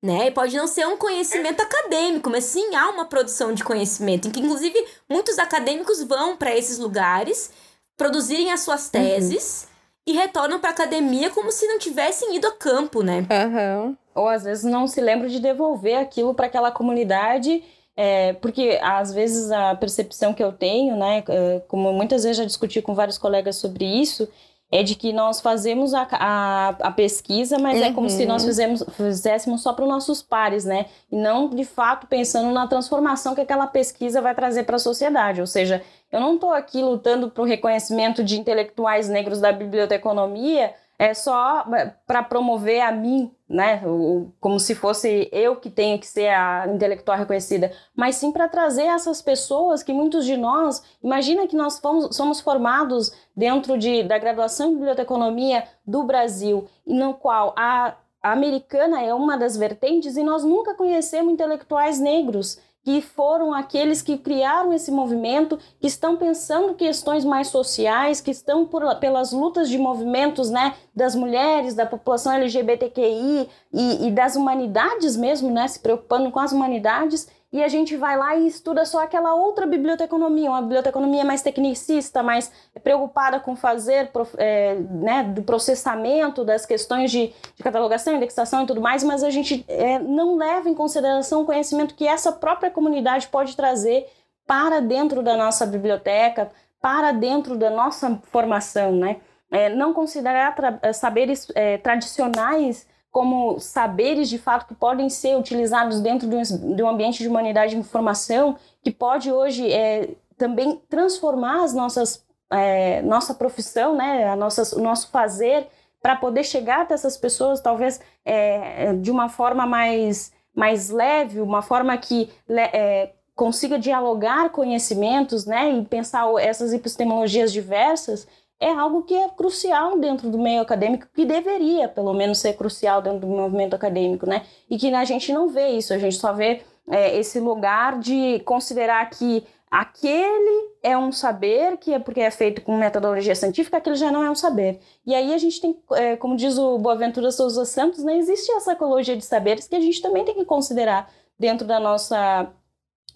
Né? 0.00 0.28
E 0.28 0.30
pode 0.30 0.56
não 0.56 0.68
ser 0.68 0.86
um 0.86 0.96
conhecimento 0.96 1.60
acadêmico, 1.60 2.30
mas 2.30 2.44
sim 2.44 2.74
há 2.76 2.88
uma 2.90 3.06
produção 3.06 3.52
de 3.52 3.64
conhecimento, 3.64 4.28
em 4.28 4.30
que 4.30 4.38
inclusive 4.38 4.78
muitos 5.08 5.38
acadêmicos 5.40 6.02
vão 6.04 6.36
para 6.36 6.56
esses 6.56 6.78
lugares 6.78 7.50
produzirem 7.96 8.52
as 8.52 8.60
suas 8.60 8.88
teses 8.88 9.66
e 10.06 10.12
retornam 10.12 10.60
para 10.60 10.70
academia 10.70 11.30
como 11.30 11.50
se 11.50 11.66
não 11.66 11.80
tivessem 11.80 12.36
ido 12.36 12.46
a 12.46 12.52
campo, 12.52 13.02
né? 13.02 13.26
Aham. 13.28 13.96
ou 14.14 14.28
às 14.28 14.44
vezes 14.44 14.62
não 14.64 14.86
se 14.86 15.00
lembra 15.00 15.28
de 15.28 15.40
devolver 15.40 15.98
aquilo 15.98 16.32
para 16.32 16.46
aquela 16.46 16.70
comunidade, 16.70 17.62
é, 18.00 18.32
porque 18.34 18.78
às 18.80 19.12
vezes 19.12 19.50
a 19.50 19.74
percepção 19.74 20.32
que 20.32 20.40
eu 20.40 20.52
tenho, 20.52 20.96
né, 20.96 21.24
é, 21.28 21.60
como 21.66 21.92
muitas 21.92 22.22
vezes 22.22 22.36
já 22.36 22.44
discuti 22.44 22.80
com 22.80 22.94
vários 22.94 23.18
colegas 23.18 23.56
sobre 23.56 23.84
isso, 23.84 24.28
é 24.70 24.84
de 24.84 24.94
que 24.94 25.12
nós 25.12 25.40
fazemos 25.40 25.92
a, 25.94 26.06
a, 26.12 26.68
a 26.68 26.90
pesquisa, 26.92 27.58
mas 27.58 27.80
é 27.80 27.90
como 27.90 28.08
se 28.08 28.24
nós 28.24 28.44
fizemos, 28.44 28.84
fizéssemos 28.92 29.62
só 29.62 29.72
para 29.72 29.82
os 29.82 29.90
nossos 29.90 30.22
pares, 30.22 30.64
né? 30.64 30.86
E 31.10 31.16
não 31.16 31.48
de 31.48 31.64
fato 31.64 32.06
pensando 32.06 32.52
na 32.52 32.68
transformação 32.68 33.34
que 33.34 33.40
aquela 33.40 33.66
pesquisa 33.66 34.20
vai 34.20 34.34
trazer 34.34 34.62
para 34.62 34.76
a 34.76 34.78
sociedade. 34.78 35.40
Ou 35.40 35.46
seja, 35.46 35.82
eu 36.12 36.20
não 36.20 36.34
estou 36.34 36.52
aqui 36.52 36.80
lutando 36.80 37.30
para 37.30 37.42
o 37.42 37.46
reconhecimento 37.46 38.22
de 38.22 38.38
intelectuais 38.38 39.08
negros 39.08 39.40
da 39.40 39.50
biblioteconomia 39.50 40.72
é 40.98 41.14
só 41.14 41.64
para 42.06 42.22
promover 42.22 42.80
a 42.80 42.90
mim, 42.90 43.30
né? 43.48 43.82
O- 43.86 44.30
como 44.40 44.60
se 44.60 44.74
fosse 44.74 45.28
eu 45.32 45.56
que 45.56 45.70
tenho 45.70 45.98
que 45.98 46.06
ser 46.06 46.28
a 46.28 46.66
intelectual 46.68 47.16
reconhecida, 47.16 47.72
mas 47.96 48.16
sim 48.16 48.30
para 48.30 48.48
trazer 48.48 48.84
essas 48.84 49.22
pessoas 49.22 49.82
que 49.82 49.92
muitos 49.92 50.24
de 50.26 50.36
nós, 50.36 50.82
imagina 51.02 51.46
que 51.46 51.56
nós 51.56 51.78
fomos, 51.78 52.14
somos 52.14 52.40
formados 52.40 53.12
dentro 53.34 53.78
de, 53.78 54.02
da 54.02 54.18
graduação 54.18 54.70
em 54.70 54.74
biblioteconomia 54.74 55.64
do 55.86 56.02
Brasil, 56.02 56.68
e 56.86 56.92
no 56.92 57.14
qual 57.14 57.54
a, 57.56 57.94
a 58.22 58.32
americana 58.32 59.02
é 59.02 59.14
uma 59.14 59.36
das 59.38 59.56
vertentes 59.56 60.16
e 60.16 60.22
nós 60.22 60.44
nunca 60.44 60.74
conhecemos 60.74 61.32
intelectuais 61.32 61.98
negros 61.98 62.58
que 62.84 63.02
foram 63.02 63.52
aqueles 63.52 64.00
que 64.00 64.16
criaram 64.16 64.72
esse 64.72 64.90
movimento, 64.90 65.58
que 65.80 65.86
estão 65.86 66.16
pensando 66.16 66.74
questões 66.74 67.24
mais 67.24 67.48
sociais, 67.48 68.20
que 68.20 68.30
estão 68.30 68.66
por, 68.66 68.82
pelas 68.96 69.32
lutas 69.32 69.68
de 69.68 69.76
movimentos 69.76 70.48
né, 70.50 70.74
das 70.94 71.14
mulheres, 71.14 71.74
da 71.74 71.84
população 71.84 72.32
LGBTQI 72.32 73.48
e, 73.72 74.06
e 74.06 74.10
das 74.10 74.36
humanidades 74.36 75.16
mesmo, 75.16 75.50
né, 75.50 75.68
se 75.68 75.80
preocupando 75.80 76.30
com 76.30 76.38
as 76.38 76.52
humanidades, 76.52 77.28
e 77.50 77.64
a 77.64 77.68
gente 77.68 77.96
vai 77.96 78.16
lá 78.16 78.36
e 78.36 78.46
estuda 78.46 78.84
só 78.84 79.02
aquela 79.02 79.34
outra 79.34 79.66
biblioteconomia, 79.66 80.50
uma 80.50 80.60
biblioteconomia 80.60 81.24
mais 81.24 81.40
tecnicista, 81.40 82.22
mais 82.22 82.52
preocupada 82.82 83.40
com 83.40 83.56
fazer 83.56 84.10
é, 84.36 84.74
né, 84.74 85.24
do 85.24 85.42
processamento 85.42 86.44
das 86.44 86.66
questões 86.66 87.10
de, 87.10 87.32
de 87.56 87.62
catalogação, 87.62 88.14
indexação 88.14 88.64
e 88.64 88.66
tudo 88.66 88.82
mais, 88.82 89.02
mas 89.02 89.22
a 89.22 89.30
gente 89.30 89.64
é, 89.66 89.98
não 89.98 90.36
leva 90.36 90.68
em 90.68 90.74
consideração 90.74 91.42
o 91.42 91.46
conhecimento 91.46 91.94
que 91.94 92.06
essa 92.06 92.30
própria 92.32 92.70
comunidade 92.70 93.28
pode 93.28 93.56
trazer 93.56 94.06
para 94.46 94.80
dentro 94.80 95.22
da 95.22 95.36
nossa 95.36 95.64
biblioteca, 95.64 96.50
para 96.82 97.12
dentro 97.12 97.56
da 97.56 97.70
nossa 97.70 98.20
formação, 98.24 98.92
né? 98.92 99.16
É, 99.50 99.70
não 99.70 99.94
considerar 99.94 100.54
saberes 100.92 101.48
é, 101.54 101.78
tradicionais 101.78 102.86
como 103.10 103.58
saberes 103.58 104.28
de 104.28 104.38
fato 104.38 104.66
que 104.66 104.74
podem 104.74 105.08
ser 105.08 105.36
utilizados 105.36 106.00
dentro 106.00 106.28
de 106.28 106.82
um, 106.82 106.88
ambiente 106.88 107.22
de 107.22 107.28
humanidade 107.28 107.72
de 107.72 107.80
informação, 107.80 108.56
que 108.82 108.90
pode 108.90 109.32
hoje 109.32 109.70
é, 109.72 110.10
também 110.36 110.80
transformar 110.88 111.64
as 111.64 111.74
nossas, 111.74 112.24
é, 112.50 113.02
nossa 113.02 113.34
profissão, 113.34 113.96
né, 113.96 114.28
a 114.28 114.36
nossas, 114.36 114.72
o 114.72 114.80
nosso 114.80 115.08
fazer, 115.10 115.66
para 116.00 116.14
poder 116.16 116.44
chegar 116.44 116.82
até 116.82 116.94
essas 116.94 117.16
pessoas, 117.16 117.60
talvez 117.60 118.00
é, 118.24 118.92
de 118.94 119.10
uma 119.10 119.28
forma 119.28 119.66
mais, 119.66 120.32
mais 120.54 120.90
leve, 120.90 121.40
uma 121.40 121.62
forma 121.62 121.96
que 121.96 122.30
é, 122.48 123.10
consiga 123.34 123.78
dialogar 123.78 124.50
conhecimentos 124.50 125.46
né, 125.46 125.72
e 125.72 125.84
pensar 125.84 126.26
essas 126.40 126.72
epistemologias 126.72 127.52
diversas, 127.52 128.26
é 128.60 128.70
algo 128.70 129.02
que 129.02 129.14
é 129.14 129.28
crucial 129.28 129.98
dentro 129.98 130.28
do 130.28 130.38
meio 130.38 130.60
acadêmico, 130.60 131.06
que 131.14 131.24
deveria, 131.24 131.88
pelo 131.88 132.12
menos, 132.12 132.38
ser 132.38 132.54
crucial 132.54 133.00
dentro 133.00 133.20
do 133.20 133.26
movimento 133.28 133.74
acadêmico, 133.74 134.26
né? 134.26 134.44
E 134.68 134.76
que 134.76 134.92
a 134.92 135.04
gente 135.04 135.32
não 135.32 135.48
vê 135.48 135.68
isso, 135.68 135.94
a 135.94 135.98
gente 135.98 136.16
só 136.16 136.32
vê 136.32 136.62
é, 136.90 137.16
esse 137.16 137.38
lugar 137.38 137.98
de 138.00 138.40
considerar 138.40 139.08
que 139.10 139.46
aquele 139.70 140.72
é 140.82 140.96
um 140.96 141.12
saber, 141.12 141.76
que 141.76 141.92
é 141.92 141.98
porque 141.98 142.20
é 142.20 142.30
feito 142.30 142.62
com 142.62 142.76
metodologia 142.76 143.34
científica, 143.34 143.76
aquele 143.76 143.96
já 143.96 144.10
não 144.10 144.24
é 144.24 144.30
um 144.30 144.34
saber. 144.34 144.80
E 145.06 145.14
aí 145.14 145.32
a 145.32 145.38
gente 145.38 145.60
tem, 145.60 145.78
é, 145.92 146.16
como 146.16 146.36
diz 146.36 146.58
o 146.58 146.78
Boaventura 146.78 147.30
Souza 147.30 147.64
Santos, 147.64 148.02
né, 148.02 148.16
existe 148.16 148.50
essa 148.52 148.72
ecologia 148.72 149.16
de 149.16 149.24
saberes 149.24 149.68
que 149.68 149.76
a 149.76 149.80
gente 149.80 150.00
também 150.00 150.24
tem 150.24 150.34
que 150.34 150.44
considerar 150.44 151.10
dentro 151.38 151.66
da 151.66 151.78
nossa, 151.78 152.50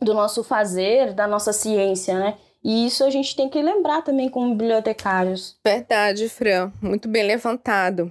do 0.00 0.14
nosso 0.14 0.44
fazer, 0.44 1.14
da 1.14 1.26
nossa 1.26 1.52
ciência, 1.52 2.18
né? 2.18 2.38
E 2.64 2.86
isso 2.86 3.02
a 3.02 3.10
gente 3.10 3.34
tem 3.34 3.48
que 3.48 3.60
lembrar 3.60 4.02
também 4.02 4.28
como 4.28 4.54
bibliotecários. 4.54 5.56
Verdade, 5.64 6.28
Fran. 6.28 6.72
Muito 6.80 7.08
bem 7.08 7.24
levantado. 7.24 8.10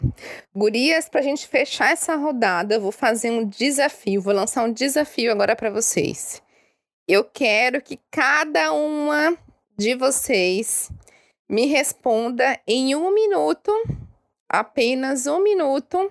Gurias, 0.53 1.07
para 1.07 1.21
a 1.21 1.23
gente 1.23 1.47
fechar 1.47 1.91
essa 1.91 2.15
rodada, 2.15 2.75
eu 2.75 2.81
vou 2.81 2.91
fazer 2.91 3.31
um 3.31 3.47
desafio. 3.47 4.21
Vou 4.21 4.33
lançar 4.33 4.65
um 4.65 4.73
desafio 4.73 5.31
agora 5.31 5.55
para 5.55 5.69
vocês. 5.69 6.41
eu 7.07 7.23
quero 7.23 7.81
que 7.81 7.99
cada 8.09 8.71
uma 8.73 9.37
de 9.77 9.95
vocês 9.95 10.89
me 11.49 11.65
responda 11.65 12.57
em 12.65 12.95
um 12.95 13.13
minuto, 13.13 13.71
apenas 14.47 15.27
um 15.27 15.43
minuto, 15.43 16.09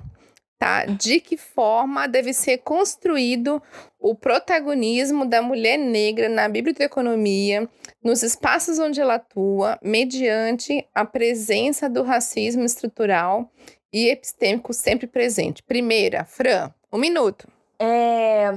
tá? 0.59 0.85
De 0.85 1.21
que 1.21 1.37
forma 1.39 2.07
deve 2.07 2.35
ser 2.35 2.59
construído 2.59 3.63
o 3.99 4.15
protagonismo 4.15 5.25
da 5.25 5.41
mulher 5.41 5.79
negra 5.79 6.29
na 6.29 6.49
biblioteconomia, 6.49 7.67
nos 8.03 8.23
espaços 8.23 8.79
onde 8.79 9.01
ela 9.01 9.15
atua, 9.15 9.79
mediante 9.83 10.87
a 10.95 11.05
presença 11.05 11.89
do 11.89 12.03
racismo 12.03 12.65
estrutural 12.65 13.51
e 13.93 14.09
epistêmico 14.09 14.73
sempre 14.73 15.07
presente. 15.07 15.63
Primeira, 15.63 16.25
Fran, 16.25 16.73
um 16.93 16.99
minuto. 16.99 17.47
É, 17.79 18.55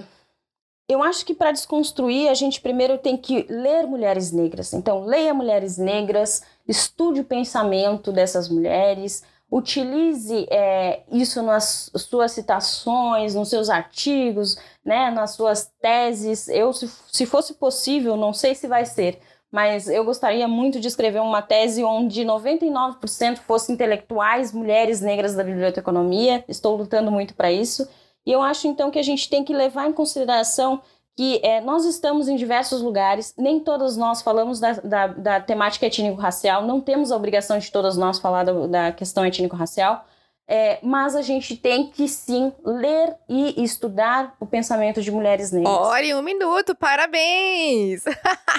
eu 0.88 1.02
acho 1.02 1.26
que 1.26 1.34
para 1.34 1.52
desconstruir, 1.52 2.30
a 2.30 2.34
gente 2.34 2.62
primeiro 2.62 2.98
tem 2.98 3.18
que 3.18 3.46
ler 3.50 3.88
mulheres 3.88 4.32
negras. 4.32 4.74
Então, 4.74 5.06
leia 5.06 5.34
mulheres 5.34 5.78
negras, 5.78 6.44
estude 6.68 7.22
o 7.22 7.26
pensamento 7.26 8.12
dessas 8.12 8.50
mulheres, 8.50 9.24
utilize 9.50 10.48
é, 10.50 11.04
isso 11.12 11.42
nas 11.44 11.92
suas 11.96 12.32
citações, 12.32 13.36
nos 13.36 13.50
seus 13.50 13.70
artigos, 13.70 14.58
né, 14.84 15.12
nas 15.12 15.32
suas 15.32 15.72
teses. 15.82 16.48
Eu, 16.48 16.74
se, 16.74 16.90
se 17.12 17.26
fosse 17.26 17.54
possível, 17.54 18.18
não 18.18 18.34
sei 18.34 18.56
se 18.56 18.68
vai 18.68 18.86
ser, 18.86 19.20
mas 19.54 19.88
eu 19.88 20.04
gostaria 20.04 20.48
muito 20.48 20.80
de 20.80 20.88
escrever 20.88 21.22
uma 21.22 21.40
tese 21.40 21.84
onde 21.84 22.26
99% 22.26 23.38
fossem 23.38 23.76
intelectuais, 23.76 24.52
mulheres 24.52 25.00
negras 25.00 25.36
da 25.36 25.44
biblioteconomia. 25.44 26.44
Estou 26.48 26.76
lutando 26.76 27.12
muito 27.12 27.36
para 27.36 27.52
isso. 27.52 27.88
E 28.26 28.32
eu 28.32 28.42
acho 28.42 28.68
então 28.68 28.90
que 28.90 28.98
a 28.98 29.04
gente 29.04 29.30
tem 29.30 29.44
que 29.44 29.54
levar 29.54 29.88
em 29.88 29.94
consideração 29.94 30.82
que 31.16 31.40
é, 31.44 31.62
nós 31.62 31.86
estamos 31.86 32.28
em 32.28 32.36
diversos 32.36 32.82
lugares, 32.82 33.36
nem 33.38 33.60
todas 33.60 33.96
nós 33.96 34.24
falamos 34.24 34.60
da, 34.60 34.74
da, 34.74 35.06
da 35.06 35.40
temática 35.40 35.86
étnico-racial, 35.86 36.66
não 36.66 36.82
temos 36.82 37.12
a 37.12 37.16
obrigação 37.16 37.60
de 37.60 37.72
todas 37.72 37.96
nós 37.96 38.18
falar 38.18 38.44
da, 38.44 38.66
da 38.66 38.92
questão 38.92 39.24
étnico-racial, 39.24 40.04
é, 40.48 40.80
mas 40.84 41.16
a 41.16 41.22
gente 41.22 41.56
tem 41.56 41.90
que 41.90 42.08
sim 42.08 42.52
ler 42.64 43.16
e 43.30 43.64
estudar 43.64 44.36
o 44.40 44.46
pensamento 44.46 45.02
de 45.02 45.12
mulheres 45.12 45.52
negras. 45.52 45.74
Olha, 45.74 46.18
um 46.18 46.22
minuto, 46.22 46.76
parabéns! 46.76 48.04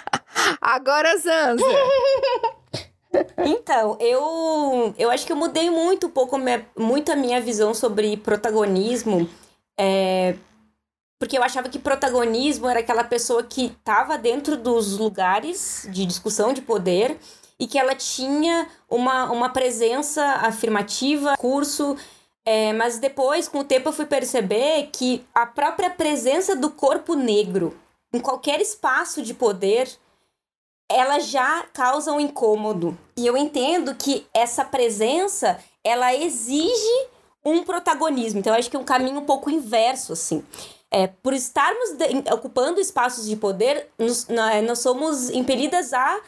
Agora, 0.61 1.17
Zanza! 1.19 1.65
Então, 3.39 3.97
eu, 4.01 4.93
eu 4.99 5.09
acho 5.09 5.25
que 5.25 5.31
eu 5.31 5.37
mudei 5.37 5.71
muito 5.71 6.09
um 6.09 6.11
pouco 6.11 6.37
minha, 6.37 6.67
muito 6.77 7.13
a 7.13 7.17
minha 7.17 7.41
visão 7.41 7.73
sobre 7.73 8.17
protagonismo. 8.17 9.29
É, 9.79 10.35
porque 11.19 11.39
eu 11.39 11.43
achava 11.43 11.69
que 11.69 11.79
protagonismo 11.79 12.69
era 12.69 12.81
aquela 12.81 13.05
pessoa 13.05 13.43
que 13.43 13.67
estava 13.67 14.19
dentro 14.19 14.57
dos 14.57 14.99
lugares 14.99 15.87
de 15.91 16.05
discussão 16.05 16.53
de 16.53 16.61
poder 16.61 17.17
e 17.59 17.67
que 17.67 17.79
ela 17.79 17.95
tinha 17.95 18.69
uma, 18.89 19.31
uma 19.31 19.49
presença 19.49 20.25
afirmativa, 20.25 21.37
curso. 21.37 21.97
É, 22.45 22.73
mas 22.73 22.99
depois, 22.99 23.49
com 23.49 23.61
o 23.61 23.65
tempo, 23.65 23.89
eu 23.89 23.93
fui 23.93 24.07
perceber 24.07 24.91
que 24.93 25.25
a 25.35 25.47
própria 25.47 25.91
presença 25.91 26.55
do 26.55 26.71
corpo 26.71 27.15
negro 27.15 27.77
em 28.13 28.21
qualquer 28.21 28.61
espaço 28.61 29.23
de 29.23 29.35
poder 29.35 29.89
ela 30.89 31.19
já 31.19 31.65
causa 31.73 32.13
um 32.13 32.21
incômodo. 32.21 32.97
E 33.17 33.27
eu 33.27 33.37
entendo 33.37 33.95
que 33.95 34.27
essa 34.33 34.65
presença, 34.65 35.59
ela 35.83 36.15
exige 36.15 37.09
um 37.45 37.63
protagonismo. 37.63 38.41
Então, 38.41 38.53
eu 38.53 38.59
acho 38.59 38.71
que 38.71 38.77
é 38.77 38.79
um 38.79 38.85
caminho 38.85 39.19
um 39.19 39.25
pouco 39.25 39.51
inverso, 39.51 40.13
assim. 40.13 40.45
É, 40.91 41.09
por 41.09 41.33
estarmos 41.33 41.93
de, 41.93 42.33
ocupando 42.33 42.81
espaços 42.81 43.27
de 43.27 43.37
poder, 43.37 43.89
nos, 43.99 44.29
nós 44.29 44.79
somos 44.79 45.31
impelidas 45.31 45.93
a 45.93 46.21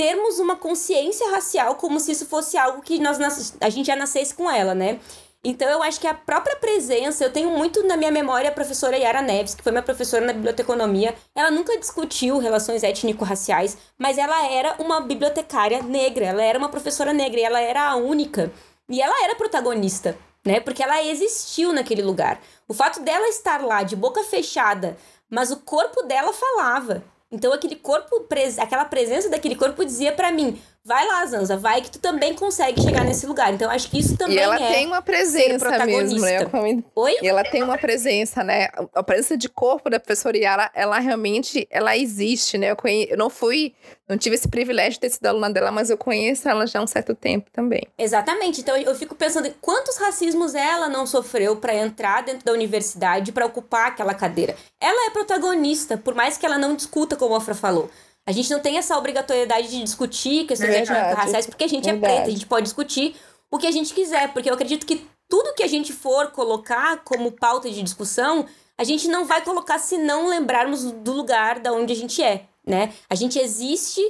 termos 0.00 0.38
uma 0.38 0.56
consciência 0.56 1.30
racial 1.30 1.74
como 1.74 2.00
se 2.00 2.12
isso 2.12 2.24
fosse 2.24 2.56
algo 2.56 2.80
que 2.80 2.98
nós 2.98 3.18
a 3.60 3.68
gente 3.68 3.84
já 3.84 3.94
nascesse 3.94 4.34
com 4.34 4.50
ela, 4.50 4.74
né? 4.74 4.98
Então 5.44 5.68
eu 5.68 5.82
acho 5.82 6.00
que 6.00 6.06
a 6.06 6.14
própria 6.14 6.56
presença, 6.56 7.22
eu 7.22 7.30
tenho 7.30 7.50
muito 7.50 7.86
na 7.86 7.98
minha 7.98 8.10
memória 8.10 8.48
a 8.48 8.52
professora 8.52 8.96
Yara 8.96 9.20
Neves, 9.20 9.54
que 9.54 9.62
foi 9.62 9.72
minha 9.72 9.82
professora 9.82 10.24
na 10.24 10.32
biblioteconomia. 10.32 11.14
Ela 11.34 11.50
nunca 11.50 11.76
discutiu 11.76 12.38
relações 12.38 12.82
étnico-raciais, 12.82 13.76
mas 13.98 14.16
ela 14.16 14.50
era 14.50 14.74
uma 14.78 15.02
bibliotecária 15.02 15.82
negra, 15.82 16.24
ela 16.24 16.42
era 16.42 16.58
uma 16.58 16.70
professora 16.70 17.12
negra 17.12 17.38
e 17.38 17.44
ela 17.44 17.60
era 17.60 17.90
a 17.90 17.96
única. 17.96 18.50
E 18.88 19.02
ela 19.02 19.22
era 19.22 19.34
protagonista, 19.34 20.16
né? 20.42 20.60
Porque 20.60 20.82
ela 20.82 21.04
existiu 21.04 21.74
naquele 21.74 22.00
lugar. 22.00 22.40
O 22.66 22.72
fato 22.72 23.00
dela 23.00 23.28
estar 23.28 23.62
lá 23.62 23.82
de 23.82 23.96
boca 23.96 24.24
fechada, 24.24 24.96
mas 25.28 25.50
o 25.50 25.58
corpo 25.58 26.02
dela 26.04 26.32
falava. 26.32 27.04
Então 27.32 27.52
aquele 27.52 27.76
corpo, 27.76 28.26
aquela 28.58 28.84
presença 28.84 29.28
daquele 29.28 29.54
corpo 29.54 29.84
dizia 29.84 30.12
para 30.12 30.32
mim: 30.32 30.60
vai 30.84 31.06
lá, 31.06 31.24
Zanza, 31.26 31.56
vai 31.56 31.80
que 31.82 31.90
tu 31.90 31.98
também 31.98 32.34
consegue 32.34 32.80
chegar 32.82 33.04
nesse 33.04 33.26
lugar. 33.26 33.52
Então 33.52 33.70
acho 33.70 33.90
que 33.90 33.98
isso 33.98 34.16
também 34.16 34.38
é. 34.38 34.40
E 34.40 34.42
ela 34.42 34.56
é 34.56 34.72
tem 34.72 34.86
uma 34.86 35.02
presença 35.02 35.86
mesmo, 35.86 36.20
né? 36.20 36.46
Oi? 36.94 37.16
E 37.22 37.28
ela 37.28 37.44
tem 37.44 37.62
uma 37.62 37.76
presença, 37.76 38.42
né? 38.42 38.68
A 38.94 39.02
presença 39.02 39.36
de 39.36 39.48
corpo 39.48 39.90
da 39.90 40.00
professora 40.00 40.36
Yara, 40.36 40.70
ela 40.74 40.98
realmente, 40.98 41.66
ela 41.70 41.96
existe, 41.96 42.56
né? 42.56 42.70
Eu, 42.70 42.76
conhe... 42.76 43.06
eu 43.10 43.16
não 43.16 43.28
fui, 43.28 43.74
não 44.08 44.16
tive 44.16 44.36
esse 44.36 44.48
privilégio 44.48 44.92
de 44.92 45.00
ter 45.00 45.10
sido 45.10 45.26
aluna 45.26 45.50
dela, 45.50 45.70
mas 45.70 45.90
eu 45.90 45.98
conheço 45.98 46.48
ela 46.48 46.66
já 46.66 46.78
há 46.78 46.82
um 46.82 46.86
certo 46.86 47.14
tempo 47.14 47.50
também. 47.52 47.86
Exatamente. 47.98 48.60
Então 48.60 48.76
eu 48.76 48.94
fico 48.94 49.14
pensando 49.14 49.52
quantos 49.60 49.96
racismos 49.98 50.54
ela 50.54 50.88
não 50.88 51.06
sofreu 51.06 51.56
para 51.56 51.74
entrar 51.74 52.22
dentro 52.22 52.44
da 52.44 52.52
universidade, 52.52 53.32
para 53.32 53.46
ocupar 53.46 53.88
aquela 53.88 54.14
cadeira. 54.14 54.56
Ela 54.80 55.08
é 55.08 55.10
protagonista, 55.10 55.96
por 55.96 56.14
mais 56.14 56.38
que 56.38 56.46
ela 56.46 56.58
não 56.58 56.74
discuta 56.74 57.16
como 57.16 57.34
a 57.34 57.38
Afra 57.38 57.54
falou. 57.54 57.90
A 58.26 58.32
gente 58.32 58.50
não 58.50 58.60
tem 58.60 58.78
essa 58.78 58.96
obrigatoriedade 58.96 59.68
de 59.68 59.82
discutir 59.82 60.46
questões 60.46 60.70
étnico-raciais, 60.70 61.46
porque 61.46 61.64
a 61.64 61.68
gente 61.68 61.84
Verdade. 61.84 62.12
é 62.12 62.16
preta, 62.16 62.28
a 62.28 62.32
gente 62.32 62.46
pode 62.46 62.64
discutir 62.64 63.16
o 63.50 63.58
que 63.58 63.66
a 63.66 63.70
gente 63.70 63.92
quiser, 63.92 64.32
porque 64.32 64.48
eu 64.48 64.54
acredito 64.54 64.86
que 64.86 65.04
tudo 65.28 65.54
que 65.54 65.62
a 65.62 65.66
gente 65.66 65.92
for 65.92 66.30
colocar 66.30 66.98
como 67.04 67.32
pauta 67.32 67.70
de 67.70 67.82
discussão, 67.82 68.46
a 68.76 68.84
gente 68.84 69.08
não 69.08 69.24
vai 69.24 69.42
colocar 69.42 69.78
se 69.78 69.98
não 69.98 70.28
lembrarmos 70.28 70.90
do 70.92 71.12
lugar 71.12 71.60
da 71.60 71.72
onde 71.72 71.92
a 71.92 71.96
gente 71.96 72.22
é, 72.22 72.46
né? 72.66 72.92
A 73.08 73.14
gente 73.14 73.38
existe, 73.38 74.00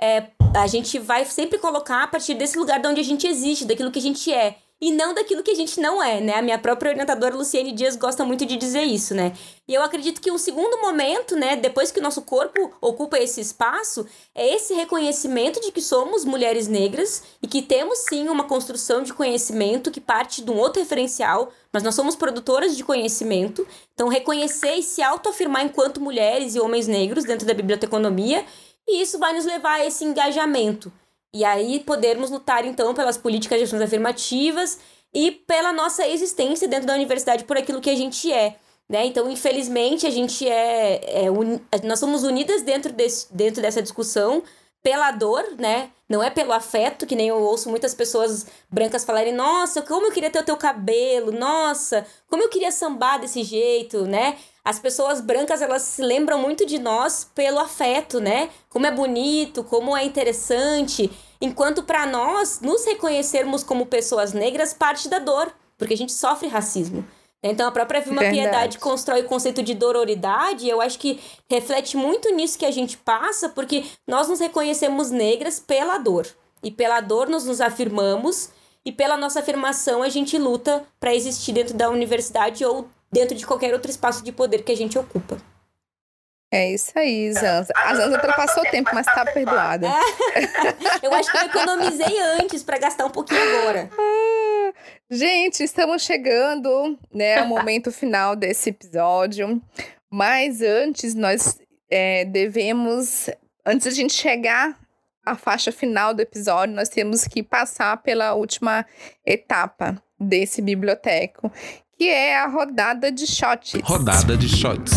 é, 0.00 0.28
a 0.54 0.66
gente 0.66 0.98
vai 0.98 1.24
sempre 1.24 1.58
colocar 1.58 2.02
a 2.02 2.06
partir 2.06 2.34
desse 2.34 2.58
lugar 2.58 2.80
de 2.80 2.88
onde 2.88 3.00
a 3.00 3.04
gente 3.04 3.26
existe, 3.26 3.64
daquilo 3.64 3.90
que 3.90 3.98
a 3.98 4.02
gente 4.02 4.32
é 4.32 4.56
e 4.80 4.92
não 4.92 5.14
daquilo 5.14 5.42
que 5.42 5.50
a 5.50 5.54
gente 5.54 5.80
não 5.80 6.02
é, 6.02 6.20
né? 6.20 6.34
A 6.34 6.42
minha 6.42 6.58
própria 6.58 6.90
orientadora 6.90 7.34
Luciene 7.34 7.72
Dias 7.72 7.96
gosta 7.96 8.24
muito 8.24 8.44
de 8.44 8.56
dizer 8.56 8.82
isso, 8.82 9.14
né? 9.14 9.32
E 9.66 9.72
eu 9.72 9.82
acredito 9.82 10.20
que 10.20 10.30
um 10.30 10.36
segundo 10.36 10.80
momento, 10.80 11.34
né, 11.34 11.56
depois 11.56 11.90
que 11.90 11.98
o 11.98 12.02
nosso 12.02 12.22
corpo 12.22 12.72
ocupa 12.80 13.18
esse 13.18 13.40
espaço, 13.40 14.06
é 14.34 14.54
esse 14.54 14.74
reconhecimento 14.74 15.60
de 15.60 15.72
que 15.72 15.80
somos 15.80 16.24
mulheres 16.24 16.68
negras 16.68 17.22
e 17.42 17.46
que 17.46 17.62
temos 17.62 18.00
sim 18.08 18.28
uma 18.28 18.44
construção 18.44 19.02
de 19.02 19.14
conhecimento 19.14 19.90
que 19.90 20.00
parte 20.00 20.44
de 20.44 20.50
um 20.50 20.58
outro 20.58 20.80
referencial, 20.80 21.50
mas 21.72 21.82
nós 21.82 21.94
somos 21.94 22.14
produtoras 22.14 22.76
de 22.76 22.84
conhecimento. 22.84 23.66
Então, 23.94 24.08
reconhecer 24.08 24.74
e 24.74 24.82
se 24.82 25.02
autoafirmar 25.02 25.64
enquanto 25.64 26.00
mulheres 26.00 26.54
e 26.54 26.60
homens 26.60 26.86
negros 26.86 27.24
dentro 27.24 27.46
da 27.46 27.54
biblioteconomia, 27.54 28.44
e 28.86 29.00
isso 29.00 29.18
vai 29.18 29.32
nos 29.32 29.44
levar 29.44 29.80
a 29.80 29.86
esse 29.86 30.04
engajamento. 30.04 30.92
E 31.36 31.44
aí 31.44 31.80
podermos 31.80 32.30
lutar, 32.30 32.64
então, 32.64 32.94
pelas 32.94 33.18
políticas 33.18 33.58
de 33.58 33.64
ações 33.64 33.82
afirmativas 33.82 34.78
e 35.12 35.30
pela 35.30 35.70
nossa 35.70 36.08
existência 36.08 36.66
dentro 36.66 36.86
da 36.86 36.94
universidade 36.94 37.44
por 37.44 37.58
aquilo 37.58 37.78
que 37.78 37.90
a 37.90 37.94
gente 37.94 38.32
é. 38.32 38.56
Né? 38.88 39.04
Então, 39.04 39.30
infelizmente, 39.30 40.06
a 40.06 40.10
gente 40.10 40.48
é, 40.48 41.24
é 41.26 41.30
un... 41.30 41.60
nós 41.84 41.98
somos 41.98 42.22
unidas 42.22 42.62
dentro, 42.62 42.90
desse, 42.90 43.26
dentro 43.30 43.60
dessa 43.60 43.82
discussão 43.82 44.42
pela 44.82 45.10
dor, 45.10 45.44
né? 45.58 45.90
Não 46.08 46.22
é 46.22 46.30
pelo 46.30 46.52
afeto, 46.52 47.06
que 47.06 47.16
nem 47.16 47.28
eu 47.28 47.42
ouço 47.42 47.68
muitas 47.68 47.92
pessoas 47.92 48.46
brancas 48.70 49.04
falarem: 49.04 49.34
Nossa, 49.34 49.82
como 49.82 50.06
eu 50.06 50.12
queria 50.12 50.30
ter 50.30 50.38
o 50.38 50.44
teu 50.44 50.56
cabelo, 50.56 51.32
nossa, 51.32 52.06
como 52.30 52.44
eu 52.44 52.48
queria 52.48 52.70
sambar 52.70 53.18
desse 53.18 53.42
jeito, 53.42 54.06
né? 54.06 54.38
As 54.64 54.78
pessoas 54.78 55.20
brancas, 55.20 55.60
elas 55.60 55.82
se 55.82 56.02
lembram 56.02 56.38
muito 56.38 56.64
de 56.64 56.78
nós 56.78 57.28
pelo 57.34 57.58
afeto, 57.58 58.20
né? 58.20 58.48
Como 58.70 58.86
é 58.86 58.90
bonito, 58.90 59.64
como 59.64 59.96
é 59.96 60.04
interessante. 60.04 61.10
Enquanto 61.40 61.82
para 61.82 62.06
nós, 62.06 62.60
nos 62.60 62.84
reconhecermos 62.84 63.62
como 63.62 63.86
pessoas 63.86 64.32
negras 64.32 64.72
parte 64.72 65.08
da 65.08 65.18
dor, 65.18 65.52
porque 65.76 65.94
a 65.94 65.96
gente 65.96 66.12
sofre 66.12 66.48
racismo. 66.48 67.06
Então 67.42 67.68
a 67.68 67.72
própria 67.72 68.00
Vilma 68.00 68.22
Verdade. 68.22 68.42
Piedade 68.42 68.78
constrói 68.78 69.20
o 69.20 69.28
conceito 69.28 69.62
de 69.62 69.74
dororidade, 69.74 70.66
e 70.66 70.70
eu 70.70 70.80
acho 70.80 70.98
que 70.98 71.20
reflete 71.48 71.96
muito 71.96 72.34
nisso 72.34 72.58
que 72.58 72.66
a 72.66 72.70
gente 72.70 72.96
passa, 72.96 73.48
porque 73.48 73.84
nós 74.06 74.28
nos 74.28 74.40
reconhecemos 74.40 75.10
negras 75.10 75.60
pela 75.60 75.98
dor. 75.98 76.26
E 76.62 76.70
pela 76.70 77.00
dor 77.00 77.28
nós 77.28 77.44
nos 77.44 77.60
afirmamos, 77.60 78.50
e 78.84 78.90
pela 78.90 79.16
nossa 79.16 79.40
afirmação 79.40 80.02
a 80.02 80.08
gente 80.08 80.38
luta 80.38 80.84
para 80.98 81.14
existir 81.14 81.52
dentro 81.52 81.74
da 81.74 81.90
universidade 81.90 82.64
ou 82.64 82.88
dentro 83.12 83.36
de 83.36 83.46
qualquer 83.46 83.72
outro 83.72 83.90
espaço 83.90 84.24
de 84.24 84.32
poder 84.32 84.62
que 84.62 84.72
a 84.72 84.76
gente 84.76 84.98
ocupa. 84.98 85.36
É 86.50 86.72
isso 86.72 86.92
aí, 86.96 87.32
Zanza. 87.32 87.72
A 87.74 87.94
Zanza 87.94 88.16
ultrapassou 88.16 88.62
o 88.62 88.70
tempo, 88.70 88.90
mas 88.94 89.06
tá 89.06 89.24
perdoada. 89.24 89.88
eu 91.02 91.12
acho 91.12 91.30
que 91.30 91.36
eu 91.36 91.42
economizei 91.42 92.18
antes 92.40 92.62
para 92.62 92.78
gastar 92.78 93.06
um 93.06 93.10
pouquinho 93.10 93.40
agora. 93.58 93.90
Gente, 95.10 95.62
estamos 95.62 96.02
chegando, 96.02 96.98
né, 97.12 97.38
ao 97.38 97.46
momento 97.46 97.90
final 97.90 98.36
desse 98.36 98.70
episódio. 98.70 99.60
Mas 100.10 100.62
antes, 100.62 101.14
nós 101.14 101.58
é, 101.90 102.24
devemos, 102.24 103.28
antes 103.64 103.82
de 103.82 103.88
a 103.88 103.92
gente 103.92 104.14
chegar 104.14 104.78
à 105.24 105.34
faixa 105.34 105.72
final 105.72 106.14
do 106.14 106.22
episódio, 106.22 106.74
nós 106.74 106.88
temos 106.88 107.24
que 107.24 107.42
passar 107.42 107.96
pela 107.98 108.34
última 108.34 108.86
etapa 109.24 110.00
desse 110.18 110.62
biblioteco, 110.62 111.50
que 111.98 112.08
é 112.08 112.36
a 112.38 112.46
rodada 112.46 113.10
de 113.10 113.26
shots. 113.26 113.74
Rodada 113.82 114.36
de 114.36 114.48
shots. 114.48 114.92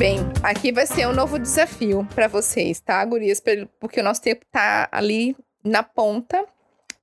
Bem, 0.00 0.16
aqui 0.42 0.72
vai 0.72 0.86
ser 0.86 1.06
um 1.06 1.12
novo 1.12 1.38
desafio 1.38 2.08
para 2.14 2.26
vocês, 2.26 2.80
tá, 2.80 3.04
gurias? 3.04 3.38
Porque 3.78 4.00
o 4.00 4.02
nosso 4.02 4.22
tempo 4.22 4.46
tá 4.50 4.88
ali 4.90 5.36
na 5.62 5.82
ponta. 5.82 6.42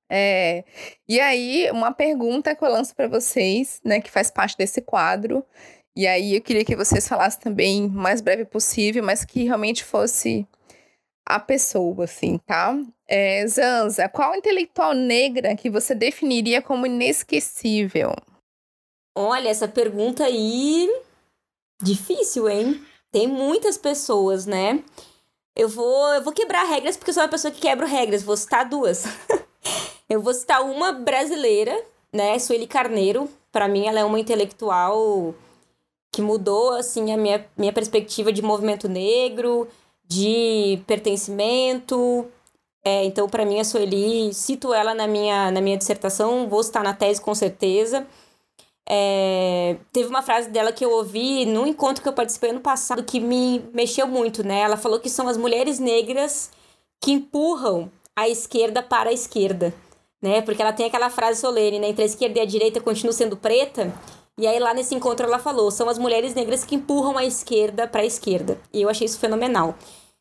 É, 0.09 0.63
e 1.07 1.19
aí, 1.19 1.69
uma 1.69 1.91
pergunta 1.91 2.55
que 2.55 2.65
eu 2.65 2.71
lanço 2.71 2.95
para 2.95 3.07
vocês, 3.07 3.79
né, 3.85 4.01
que 4.01 4.09
faz 4.09 4.31
parte 4.31 4.57
desse 4.57 4.81
quadro. 4.81 5.45
E 5.95 6.07
aí, 6.07 6.37
eu 6.37 6.41
queria 6.41 6.65
que 6.65 6.75
vocês 6.75 7.07
falassem 7.07 7.39
também 7.39 7.85
o 7.85 7.89
mais 7.91 8.19
breve 8.19 8.45
possível, 8.45 9.03
mas 9.03 9.23
que 9.23 9.43
realmente 9.43 9.83
fosse 9.83 10.47
a 11.23 11.39
pessoa, 11.39 12.05
assim, 12.05 12.39
tá? 12.47 12.75
É, 13.07 13.45
Zanza, 13.45 14.09
qual 14.09 14.33
intelectual 14.33 14.95
negra 14.95 15.55
que 15.55 15.69
você 15.69 15.93
definiria 15.93 16.63
como 16.63 16.87
inesquecível? 16.87 18.15
Olha, 19.15 19.49
essa 19.49 19.67
pergunta 19.67 20.23
aí. 20.23 20.89
Difícil, 21.81 22.49
hein? 22.49 22.81
Tem 23.11 23.27
muitas 23.27 23.77
pessoas, 23.77 24.45
né? 24.45 24.83
Eu 25.55 25.69
vou, 25.69 26.13
eu 26.13 26.23
vou 26.23 26.33
quebrar 26.33 26.63
regras 26.63 26.95
porque 26.95 27.09
eu 27.09 27.13
sou 27.13 27.23
uma 27.23 27.29
pessoa 27.29 27.51
que 27.51 27.61
quebra 27.61 27.85
regras. 27.85 28.23
Vou 28.23 28.37
citar 28.37 28.67
duas. 28.67 29.05
eu 30.09 30.21
vou 30.21 30.33
citar 30.33 30.61
uma 30.61 30.91
brasileira, 30.91 31.75
né? 32.13 32.37
Sueli 32.39 32.67
Carneiro. 32.67 33.29
Para 33.51 33.67
mim, 33.67 33.87
ela 33.87 33.99
é 33.99 34.03
uma 34.03 34.19
intelectual 34.19 35.33
que 36.11 36.21
mudou, 36.21 36.73
assim, 36.73 37.11
a 37.11 37.17
minha, 37.17 37.45
minha 37.57 37.73
perspectiva 37.73 38.31
de 38.31 38.41
movimento 38.41 38.87
negro, 38.87 39.67
de 40.07 40.79
pertencimento. 40.87 42.25
É, 42.83 43.03
então, 43.03 43.27
para 43.27 43.45
mim, 43.45 43.59
a 43.59 43.63
Sueli, 43.63 44.33
cito 44.33 44.73
ela 44.73 44.93
na 44.93 45.07
minha, 45.07 45.51
na 45.51 45.59
minha 45.59 45.77
dissertação, 45.77 46.47
vou 46.47 46.63
citar 46.63 46.83
na 46.83 46.93
tese 46.93 47.21
com 47.21 47.35
certeza. 47.35 48.07
É, 48.89 49.75
teve 49.91 50.07
uma 50.07 50.21
frase 50.21 50.49
dela 50.49 50.71
que 50.71 50.85
eu 50.85 50.91
ouvi 50.91 51.45
num 51.45 51.67
encontro 51.67 52.01
que 52.01 52.07
eu 52.07 52.13
participei 52.13 52.51
ano 52.51 52.61
passado 52.61 53.03
que 53.03 53.19
me 53.19 53.61
mexeu 53.73 54.07
muito, 54.07 54.45
né? 54.45 54.59
Ela 54.59 54.77
falou 54.77 54.99
que 54.99 55.09
são 55.09 55.27
as 55.27 55.35
mulheres 55.35 55.77
negras 55.77 56.49
que 57.01 57.11
empurram 57.11 57.91
a 58.15 58.29
esquerda 58.29 58.81
para 58.81 59.09
a 59.09 59.13
esquerda, 59.13 59.73
né? 60.21 60.41
Porque 60.41 60.61
ela 60.61 60.71
tem 60.71 60.85
aquela 60.85 61.09
frase 61.09 61.41
solene, 61.41 61.79
né? 61.79 61.89
Entre 61.89 62.03
a 62.03 62.05
esquerda 62.05 62.39
e 62.39 62.41
a 62.41 62.45
direita 62.45 62.79
continua 62.79 63.11
sendo 63.11 63.35
preta. 63.35 63.93
E 64.39 64.47
aí 64.47 64.57
lá 64.57 64.73
nesse 64.73 64.95
encontro 64.95 65.25
ela 65.25 65.39
falou: 65.39 65.69
são 65.69 65.89
as 65.89 65.97
mulheres 65.97 66.33
negras 66.33 66.63
que 66.63 66.75
empurram 66.75 67.17
a 67.17 67.25
esquerda 67.25 67.87
para 67.87 68.01
a 68.01 68.05
esquerda. 68.05 68.57
E 68.73 68.81
eu 68.81 68.89
achei 68.89 69.05
isso 69.05 69.19
fenomenal. 69.19 69.75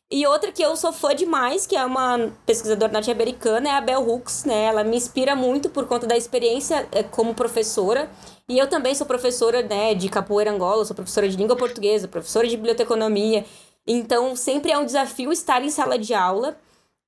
E 0.09 0.25
outra 0.25 0.51
que 0.53 0.63
eu 0.63 0.75
sou 0.77 0.93
fã 0.93 1.13
demais, 1.13 1.67
que 1.67 1.75
é 1.75 1.83
uma 1.85 2.31
pesquisadora 2.45 2.91
norte-americana, 2.93 3.69
é 3.69 3.71
a 3.73 3.81
Bell 3.81 4.09
Hooks, 4.09 4.45
né? 4.45 4.65
Ela 4.65 4.83
me 4.83 4.95
inspira 4.95 5.35
muito 5.35 5.69
por 5.69 5.85
conta 5.85 6.07
da 6.07 6.15
experiência 6.15 6.87
eh, 6.93 7.03
como 7.03 7.35
professora. 7.35 8.09
E 8.49 8.57
eu 8.57 8.67
também 8.67 8.95
sou 8.95 9.05
professora, 9.05 9.61
né, 9.61 9.93
de 9.93 10.07
capoeira 10.07 10.51
Angola, 10.51 10.85
sou 10.85 10.95
professora 10.95 11.27
de 11.27 11.35
língua 11.35 11.55
portuguesa, 11.57 12.07
professora 12.07 12.47
de 12.47 12.55
biblioteconomia. 12.55 13.45
Então, 13.85 14.35
sempre 14.35 14.71
é 14.71 14.77
um 14.77 14.85
desafio 14.85 15.33
estar 15.33 15.61
em 15.63 15.69
sala 15.69 15.97
de 15.97 16.13
aula. 16.13 16.57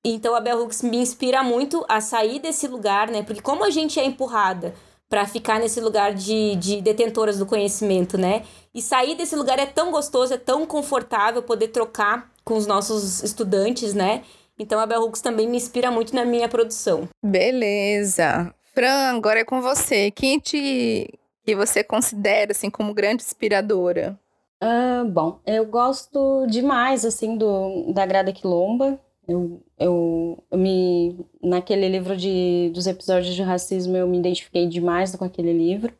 Então, 0.04 0.34
a 0.34 0.40
Bell 0.40 0.62
Hooks 0.62 0.82
me 0.82 0.98
inspira 0.98 1.42
muito 1.42 1.84
a 1.88 2.00
sair 2.00 2.40
desse 2.40 2.66
lugar, 2.66 3.10
né? 3.10 3.22
Porque 3.22 3.40
como 3.40 3.64
a 3.64 3.70
gente 3.70 3.98
é 3.98 4.04
empurrada 4.04 4.74
para 5.08 5.26
ficar 5.26 5.58
nesse 5.58 5.80
lugar 5.80 6.14
de, 6.14 6.56
de 6.56 6.80
detentoras 6.80 7.38
do 7.38 7.46
conhecimento, 7.46 8.16
né? 8.16 8.44
E 8.74 8.80
sair 8.80 9.16
desse 9.16 9.34
lugar 9.34 9.58
é 9.58 9.66
tão 9.66 9.90
gostoso, 9.90 10.32
é 10.32 10.38
tão 10.38 10.64
confortável 10.64 11.42
poder 11.42 11.68
trocar 11.68 12.30
com 12.44 12.54
os 12.54 12.66
nossos 12.66 13.22
estudantes, 13.22 13.92
né? 13.92 14.22
Então 14.58 14.78
a 14.78 14.86
Bell 14.86 15.02
Hooks 15.02 15.20
também 15.20 15.48
me 15.48 15.56
inspira 15.56 15.90
muito 15.90 16.14
na 16.14 16.24
minha 16.24 16.48
produção. 16.48 17.08
Beleza. 17.22 18.54
Fran, 18.72 19.16
agora 19.16 19.40
é 19.40 19.44
com 19.44 19.60
você. 19.60 20.10
Quem 20.12 20.38
te 20.38 21.08
que 21.44 21.54
você 21.54 21.82
considera 21.82 22.52
assim 22.52 22.70
como 22.70 22.94
grande 22.94 23.22
inspiradora? 23.22 24.18
Uh, 24.62 25.08
bom, 25.08 25.40
eu 25.46 25.64
gosto 25.66 26.46
demais 26.46 27.04
assim 27.04 27.36
do 27.36 27.92
da 27.92 28.04
Grada 28.04 28.32
Quilomba. 28.32 29.00
Eu, 29.26 29.62
eu, 29.78 30.44
eu 30.50 30.58
me 30.58 31.16
naquele 31.42 31.88
livro 31.88 32.16
de 32.16 32.70
dos 32.74 32.86
episódios 32.86 33.34
de 33.34 33.42
racismo 33.42 33.96
eu 33.96 34.08
me 34.08 34.18
identifiquei 34.18 34.66
demais 34.66 35.14
com 35.14 35.24
aquele 35.24 35.52
livro. 35.52 35.92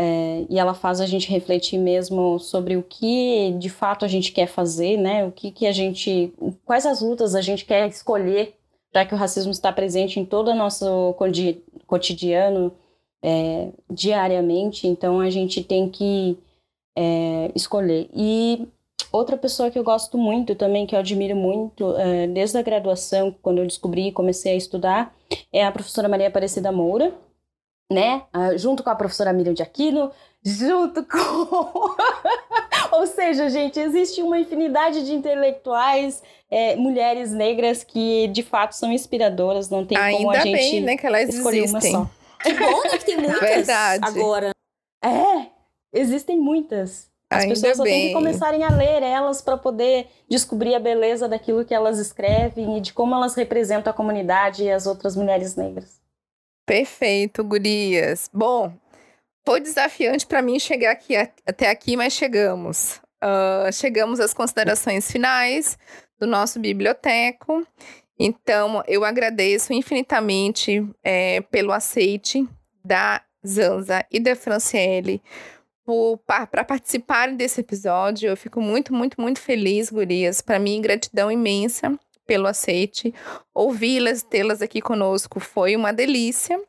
É, 0.00 0.46
e 0.48 0.60
ela 0.60 0.74
faz 0.74 1.00
a 1.00 1.06
gente 1.06 1.28
refletir 1.28 1.76
mesmo 1.76 2.38
sobre 2.38 2.76
o 2.76 2.84
que 2.84 3.52
de 3.58 3.68
fato 3.68 4.04
a 4.04 4.08
gente 4.08 4.30
quer 4.30 4.46
fazer, 4.46 4.96
né? 4.96 5.24
O 5.24 5.32
que, 5.32 5.50
que 5.50 5.66
a 5.66 5.72
gente. 5.72 6.32
Quais 6.64 6.86
as 6.86 7.00
lutas 7.00 7.34
a 7.34 7.40
gente 7.40 7.64
quer 7.64 7.88
escolher, 7.88 8.54
já 8.94 9.04
que 9.04 9.12
o 9.12 9.16
racismo 9.18 9.50
está 9.50 9.72
presente 9.72 10.20
em 10.20 10.24
todo 10.24 10.52
o 10.52 10.54
nosso 10.54 11.16
cotidiano, 11.84 12.72
é, 13.22 13.70
diariamente, 13.90 14.86
então 14.86 15.20
a 15.20 15.30
gente 15.30 15.62
tem 15.62 15.88
que 15.88 16.38
é, 16.96 17.50
escolher. 17.54 18.08
E 18.14 18.66
outra 19.12 19.36
pessoa 19.36 19.70
que 19.70 19.78
eu 19.78 19.84
gosto 19.84 20.18
muito 20.18 20.54
também, 20.54 20.86
que 20.86 20.94
eu 20.94 20.98
admiro 20.98 21.36
muito, 21.36 21.96
é, 21.96 22.26
desde 22.26 22.58
a 22.58 22.62
graduação, 22.62 23.34
quando 23.42 23.58
eu 23.58 23.66
descobri 23.66 24.08
e 24.08 24.12
comecei 24.12 24.52
a 24.52 24.56
estudar, 24.56 25.14
é 25.52 25.64
a 25.64 25.72
professora 25.72 26.08
Maria 26.08 26.28
Aparecida 26.28 26.72
Moura 26.72 27.14
né? 27.90 28.22
Uh, 28.34 28.56
junto 28.58 28.82
com 28.82 28.90
a 28.90 28.94
professora 28.94 29.32
Miriam 29.32 29.54
de 29.54 29.62
Aquino, 29.62 30.10
junto 30.44 31.04
com. 31.04 31.96
Ou 32.92 33.06
seja, 33.06 33.48
gente, 33.48 33.78
existe 33.78 34.22
uma 34.22 34.38
infinidade 34.38 35.04
de 35.04 35.14
intelectuais, 35.14 36.22
é, 36.50 36.76
mulheres 36.76 37.32
negras 37.32 37.84
que 37.84 38.28
de 38.28 38.42
fato 38.42 38.72
são 38.72 38.92
inspiradoras, 38.92 39.68
não 39.68 39.84
tem 39.84 39.96
Ainda 39.96 40.18
como 40.18 40.30
a 40.30 40.40
gente 40.40 40.52
bem, 40.52 40.80
né, 40.80 40.96
que 40.96 41.06
elas 41.06 41.28
escolher 41.28 41.64
existem. 41.64 41.94
uma 41.96 42.04
só. 42.04 42.10
Que 42.42 42.54
bom, 42.54 42.82
né? 42.84 42.98
Que 42.98 43.04
tem 43.04 43.16
muitas 43.16 43.40
Verdade. 43.40 44.04
agora. 44.04 44.50
É, 45.04 45.46
existem 45.92 46.38
muitas. 46.38 47.08
As 47.30 47.42
Ainda 47.42 47.54
pessoas 47.54 47.76
só 47.76 47.82
têm 47.82 47.92
bem. 47.92 48.08
que 48.08 48.14
começarem 48.14 48.64
a 48.64 48.70
ler 48.70 49.02
elas 49.02 49.42
para 49.42 49.58
poder 49.58 50.08
descobrir 50.28 50.74
a 50.74 50.80
beleza 50.80 51.28
daquilo 51.28 51.64
que 51.64 51.74
elas 51.74 51.98
escrevem 51.98 52.78
e 52.78 52.80
de 52.80 52.92
como 52.92 53.14
elas 53.14 53.34
representam 53.34 53.90
a 53.90 53.94
comunidade 53.94 54.64
e 54.64 54.70
as 54.70 54.86
outras 54.86 55.14
mulheres 55.14 55.54
negras. 55.54 56.00
Perfeito, 56.66 57.44
gurias. 57.44 58.30
Bom, 58.32 58.72
foi 59.46 59.60
desafiante 59.60 60.26
para 60.26 60.40
mim 60.42 60.58
chegar 60.58 60.92
aqui 60.92 61.16
até 61.16 61.68
aqui, 61.68 61.96
mas 61.96 62.12
chegamos. 62.14 63.00
Ah, 63.20 63.68
chegamos 63.72 64.20
às 64.20 64.32
considerações 64.32 65.10
finais 65.10 65.76
do 66.18 66.26
nosso 66.26 66.58
biblioteco. 66.58 67.66
Então, 68.18 68.82
eu 68.86 69.04
agradeço 69.04 69.72
infinitamente 69.72 70.84
eh, 71.04 71.40
pelo 71.50 71.72
aceite 71.72 72.46
da 72.84 73.22
Zanza 73.46 74.04
e 74.10 74.18
da 74.18 74.34
Franciele 74.34 75.22
para 76.26 76.64
participarem 76.64 77.36
desse 77.36 77.60
episódio. 77.60 78.28
Eu 78.28 78.36
fico 78.36 78.60
muito, 78.60 78.92
muito, 78.92 79.20
muito 79.20 79.40
feliz, 79.40 79.90
gurias. 79.90 80.42
Para 80.42 80.58
mim, 80.58 80.82
gratidão 80.82 81.30
imensa 81.30 81.98
pelo 82.26 82.46
aceite. 82.46 83.14
Ouvi-las, 83.54 84.22
tê-las 84.22 84.60
aqui 84.60 84.82
conosco 84.82 85.40
foi 85.40 85.74
uma 85.76 85.92
delícia. 85.92 86.60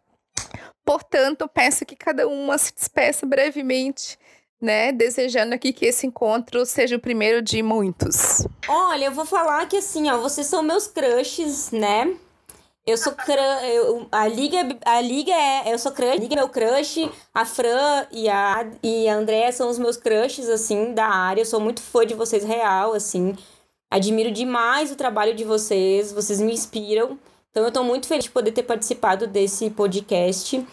Portanto, 0.86 1.50
peço 1.54 1.86
que 1.86 1.96
cada 1.96 2.28
uma 2.28 2.58
se 2.58 2.74
despeça 2.74 3.26
brevemente, 3.26 4.18
né? 4.62 4.92
Desejando 4.92 5.54
aqui 5.54 5.72
que 5.72 5.86
esse 5.86 6.06
encontro 6.06 6.66
seja 6.66 6.96
o 6.96 7.00
primeiro 7.00 7.42
de 7.42 7.64
muitos. 7.64 8.48
Olha, 8.68 9.06
eu 9.06 9.12
vou 9.12 9.26
falar 9.26 9.66
que 9.68 9.78
assim, 9.78 10.10
ó, 10.10 10.18
vocês 10.18 10.48
são 10.48 10.62
meus 10.62 10.88
crushes, 10.88 11.72
né? 11.72 12.16
Eu 12.86 12.98
sou 12.98 13.14
crush, 13.14 13.64
eu, 13.66 14.08
a 14.12 14.28
liga 14.28 14.80
a 14.84 15.00
liga 15.00 15.32
é, 15.32 15.72
eu 15.72 15.78
sou 15.78 15.92
crush, 15.92 16.10
a 16.10 16.16
liga 16.16 16.34
é 16.34 16.38
meu 16.38 16.50
crush, 16.50 17.10
a 17.34 17.46
Fran 17.46 18.08
e 18.12 18.28
a 18.28 18.68
e 18.82 19.08
a 19.08 19.16
Andrea 19.16 19.52
são 19.52 19.70
os 19.70 19.78
meus 19.78 19.96
crushes 19.96 20.50
assim 20.50 20.94
da 20.94 21.06
área. 21.06 21.42
Eu 21.42 21.46
sou 21.46 21.60
muito 21.60 21.82
fã 21.82 22.06
de 22.06 22.16
vocês 22.16 22.44
real, 22.44 22.94
assim. 22.94 23.36
Admiro 23.92 24.32
demais 24.32 24.92
o 24.92 24.96
trabalho 24.96 25.36
de 25.36 25.44
vocês, 25.44 26.12
vocês 26.12 26.40
me 26.40 26.52
inspiram. 26.52 27.20
Então 27.52 27.64
eu 27.64 27.72
tô 27.72 27.84
muito 27.84 28.08
feliz 28.08 28.26
de 28.26 28.32
poder 28.32 28.52
ter 28.52 28.64
participado 28.64 29.28
desse 29.28 29.70
podcast 29.70 30.66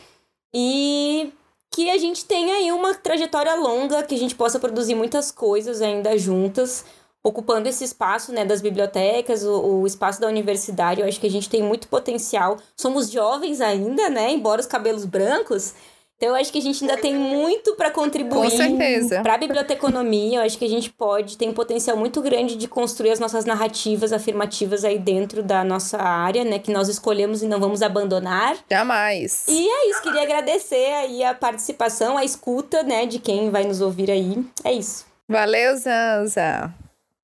e 0.54 1.32
que 1.70 1.90
a 1.90 1.98
gente 1.98 2.24
tenha 2.24 2.54
aí 2.54 2.72
uma 2.72 2.94
trajetória 2.94 3.54
longa, 3.54 4.02
que 4.02 4.14
a 4.14 4.18
gente 4.18 4.34
possa 4.34 4.58
produzir 4.58 4.94
muitas 4.94 5.30
coisas 5.30 5.82
ainda 5.82 6.16
juntas, 6.16 6.84
ocupando 7.22 7.68
esse 7.68 7.84
espaço, 7.84 8.32
né, 8.32 8.44
das 8.44 8.62
bibliotecas, 8.62 9.42
o, 9.42 9.80
o 9.80 9.86
espaço 9.86 10.20
da 10.20 10.28
universidade. 10.28 11.00
Eu 11.00 11.08
acho 11.08 11.20
que 11.20 11.26
a 11.26 11.30
gente 11.30 11.50
tem 11.50 11.62
muito 11.62 11.88
potencial. 11.88 12.56
Somos 12.76 13.10
jovens 13.10 13.60
ainda, 13.60 14.08
né, 14.08 14.30
embora 14.30 14.60
os 14.60 14.66
cabelos 14.66 15.04
brancos. 15.04 15.74
Então, 16.16 16.30
eu 16.30 16.34
acho 16.34 16.50
que 16.50 16.58
a 16.58 16.62
gente 16.62 16.82
ainda 16.82 16.96
tem 16.96 17.14
muito 17.14 17.74
para 17.74 17.90
contribuir 17.90 18.50
Com 18.50 18.56
certeza. 18.56 19.20
para 19.22 19.34
a 19.34 19.38
biblioteconomia. 19.38 20.38
Eu 20.38 20.42
acho 20.42 20.56
que 20.56 20.64
a 20.64 20.68
gente 20.68 20.90
pode, 20.90 21.36
tem 21.36 21.50
um 21.50 21.52
potencial 21.52 21.94
muito 21.94 22.22
grande 22.22 22.56
de 22.56 22.66
construir 22.66 23.10
as 23.10 23.20
nossas 23.20 23.44
narrativas 23.44 24.14
afirmativas 24.14 24.82
aí 24.82 24.98
dentro 24.98 25.42
da 25.42 25.62
nossa 25.62 25.98
área, 25.98 26.42
né, 26.42 26.58
que 26.58 26.72
nós 26.72 26.88
escolhemos 26.88 27.42
e 27.42 27.46
não 27.46 27.60
vamos 27.60 27.82
abandonar. 27.82 28.56
Jamais. 28.70 29.46
E 29.46 29.68
é 29.68 29.90
isso, 29.90 30.00
queria 30.02 30.22
agradecer 30.22 30.90
aí 30.94 31.22
a 31.22 31.34
participação, 31.34 32.16
a 32.16 32.24
escuta, 32.24 32.82
né, 32.82 33.04
de 33.04 33.18
quem 33.18 33.50
vai 33.50 33.64
nos 33.64 33.82
ouvir 33.82 34.10
aí. 34.10 34.42
É 34.64 34.72
isso. 34.72 35.04
Valeu, 35.28 35.76
Zanza. 35.76 36.72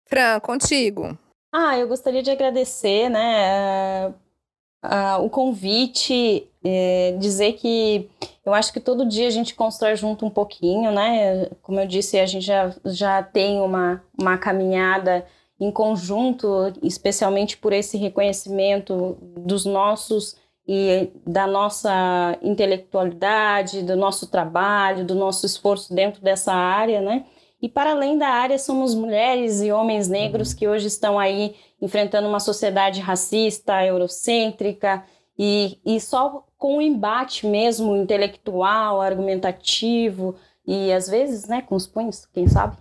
Fran, 0.06 0.38
contigo. 0.40 1.16
Ah, 1.50 1.78
eu 1.78 1.88
gostaria 1.88 2.22
de 2.22 2.30
agradecer, 2.30 3.08
né, 3.08 4.12
uh, 4.84 5.22
o 5.22 5.30
convite, 5.30 6.46
é, 6.64 7.16
dizer 7.18 7.54
que 7.54 8.08
eu 8.44 8.52
acho 8.52 8.72
que 8.72 8.80
todo 8.80 9.08
dia 9.08 9.26
a 9.26 9.30
gente 9.30 9.54
constrói 9.54 9.96
junto 9.96 10.26
um 10.26 10.30
pouquinho, 10.30 10.90
né? 10.90 11.46
Como 11.62 11.80
eu 11.80 11.86
disse, 11.86 12.18
a 12.18 12.26
gente 12.26 12.44
já, 12.44 12.74
já 12.84 13.22
tem 13.22 13.60
uma, 13.60 14.02
uma 14.18 14.36
caminhada 14.36 15.24
em 15.60 15.70
conjunto, 15.70 16.72
especialmente 16.82 17.56
por 17.56 17.72
esse 17.72 17.96
reconhecimento 17.96 19.16
dos 19.36 19.64
nossos 19.64 20.36
e 20.66 21.10
da 21.26 21.46
nossa 21.46 22.36
intelectualidade, 22.42 23.82
do 23.82 23.96
nosso 23.96 24.28
trabalho, 24.28 25.04
do 25.04 25.14
nosso 25.14 25.46
esforço 25.46 25.94
dentro 25.94 26.20
dessa 26.22 26.52
área, 26.52 27.00
né? 27.00 27.24
E 27.60 27.68
para 27.68 27.92
além 27.92 28.18
da 28.18 28.26
área, 28.26 28.58
somos 28.58 28.92
mulheres 28.92 29.62
e 29.62 29.70
homens 29.70 30.08
negros 30.08 30.50
uhum. 30.50 30.56
que 30.58 30.68
hoje 30.68 30.88
estão 30.88 31.16
aí 31.16 31.54
enfrentando 31.80 32.28
uma 32.28 32.40
sociedade 32.40 33.00
racista, 33.00 33.84
eurocêntrica, 33.84 35.04
e, 35.44 35.76
e 35.84 36.00
só 36.00 36.46
com 36.56 36.76
o 36.76 36.80
embate 36.80 37.48
mesmo 37.48 37.96
intelectual, 37.96 39.00
argumentativo, 39.00 40.36
e 40.64 40.92
às 40.92 41.08
vezes, 41.08 41.48
né, 41.48 41.60
com 41.60 41.74
os 41.74 41.84
punhos, 41.84 42.24
quem 42.26 42.46
sabe, 42.46 42.76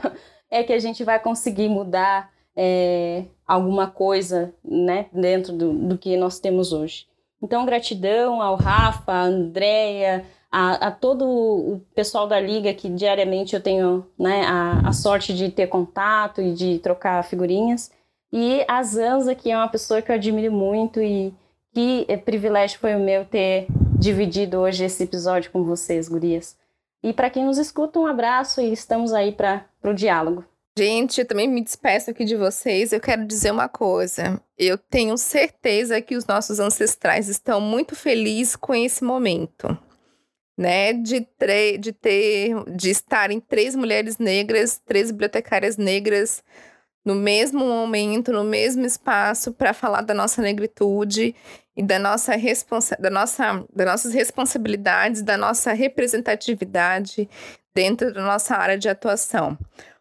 é 0.50 0.62
que 0.62 0.72
a 0.72 0.78
gente 0.78 1.04
vai 1.04 1.20
conseguir 1.20 1.68
mudar 1.68 2.30
é, 2.56 3.24
alguma 3.46 3.86
coisa, 3.86 4.54
né, 4.64 5.08
dentro 5.12 5.52
do, 5.52 5.74
do 5.74 5.98
que 5.98 6.16
nós 6.16 6.40
temos 6.40 6.72
hoje. 6.72 7.06
Então, 7.42 7.66
gratidão 7.66 8.40
ao 8.40 8.56
Rafa, 8.56 9.12
à 9.12 9.24
Andrea, 9.24 10.24
a, 10.50 10.86
a, 10.86 10.90
todo 10.90 11.26
o 11.26 11.82
pessoal 11.94 12.26
da 12.26 12.40
liga 12.40 12.72
que 12.72 12.88
diariamente 12.88 13.54
eu 13.54 13.60
tenho 13.60 14.06
né, 14.18 14.42
a, 14.46 14.88
a, 14.88 14.92
sorte 14.94 15.34
de 15.34 15.50
ter 15.50 15.66
contato 15.66 16.40
e 16.40 16.54
de 16.54 16.78
trocar 16.78 17.22
figurinhas. 17.24 17.90
E 18.32 18.64
a 18.66 18.82
Zanza, 18.82 19.34
que 19.34 19.50
é 19.50 19.56
uma 19.56 19.68
pessoa 19.68 20.00
que 20.00 20.10
eu 20.10 20.14
admiro 20.14 20.50
muito 20.50 21.02
e 21.02 21.34
que 21.76 22.06
privilégio 22.24 22.78
foi 22.78 22.94
o 22.94 22.98
meu 22.98 23.26
ter 23.26 23.66
dividido 23.98 24.60
hoje 24.60 24.82
esse 24.82 25.02
episódio 25.02 25.50
com 25.50 25.62
vocês, 25.62 26.08
gurias. 26.08 26.56
E 27.02 27.12
para 27.12 27.28
quem 27.28 27.44
nos 27.44 27.58
escuta, 27.58 27.98
um 27.98 28.06
abraço 28.06 28.62
e 28.62 28.72
estamos 28.72 29.12
aí 29.12 29.30
para 29.30 29.66
o 29.84 29.92
diálogo. 29.92 30.42
Gente, 30.78 31.20
eu 31.20 31.26
também 31.26 31.46
me 31.46 31.62
despeço 31.62 32.10
aqui 32.10 32.24
de 32.24 32.34
vocês. 32.34 32.94
Eu 32.94 33.00
quero 33.00 33.26
dizer 33.26 33.50
uma 33.50 33.68
coisa. 33.68 34.40
Eu 34.56 34.78
tenho 34.78 35.18
certeza 35.18 36.00
que 36.00 36.16
os 36.16 36.24
nossos 36.24 36.58
ancestrais 36.60 37.28
estão 37.28 37.60
muito 37.60 37.94
felizes 37.94 38.56
com 38.56 38.74
esse 38.74 39.04
momento, 39.04 39.78
né? 40.56 40.94
De, 40.94 41.28
de 41.78 41.92
ter, 41.92 42.54
de 42.74 42.88
estarem 42.88 43.38
três 43.38 43.76
mulheres 43.76 44.16
negras, 44.16 44.80
três 44.82 45.10
bibliotecárias 45.10 45.76
negras 45.76 46.42
no 47.04 47.14
mesmo 47.14 47.60
momento, 47.60 48.32
no 48.32 48.44
mesmo 48.44 48.84
espaço, 48.84 49.52
para 49.52 49.74
falar 49.74 50.00
da 50.00 50.14
nossa 50.14 50.40
negritude 50.40 51.34
e 51.76 51.82
da 51.82 51.98
nossa 51.98 52.34
responsa 52.36 52.96
da 52.98 53.10
nossa, 53.10 53.64
das 53.74 53.86
nossas 53.86 54.14
responsabilidades, 54.14 55.22
da 55.22 55.36
nossa 55.36 55.72
representatividade 55.72 57.28
dentro 57.74 58.12
da 58.12 58.22
nossa 58.22 58.56
área 58.56 58.78
de 58.78 58.88
atuação. 58.88 59.58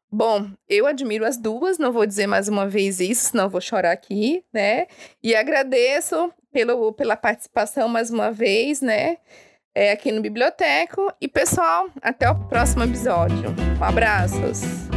Bom, 0.09 0.49
eu 0.69 0.87
admiro 0.87 1.25
as 1.25 1.37
duas, 1.37 1.77
não 1.77 1.91
vou 1.91 2.05
dizer 2.05 2.25
mais 2.25 2.47
uma 2.47 2.65
vez 2.65 3.01
isso, 3.01 3.31
senão 3.31 3.49
vou 3.49 3.59
chorar 3.59 3.91
aqui, 3.91 4.45
né? 4.53 4.87
E 5.21 5.35
agradeço 5.35 6.31
pelo, 6.53 6.93
pela 6.93 7.17
participação 7.17 7.89
mais 7.89 8.09
uma 8.09 8.31
vez, 8.31 8.79
né? 8.79 9.17
É, 9.75 9.91
aqui 9.91 10.13
no 10.13 10.21
Biblioteco. 10.21 11.11
E, 11.19 11.27
pessoal, 11.27 11.89
até 12.01 12.29
o 12.29 12.47
próximo 12.47 12.85
episódio. 12.85 13.53
Um 13.77 13.83
abraços! 13.83 14.94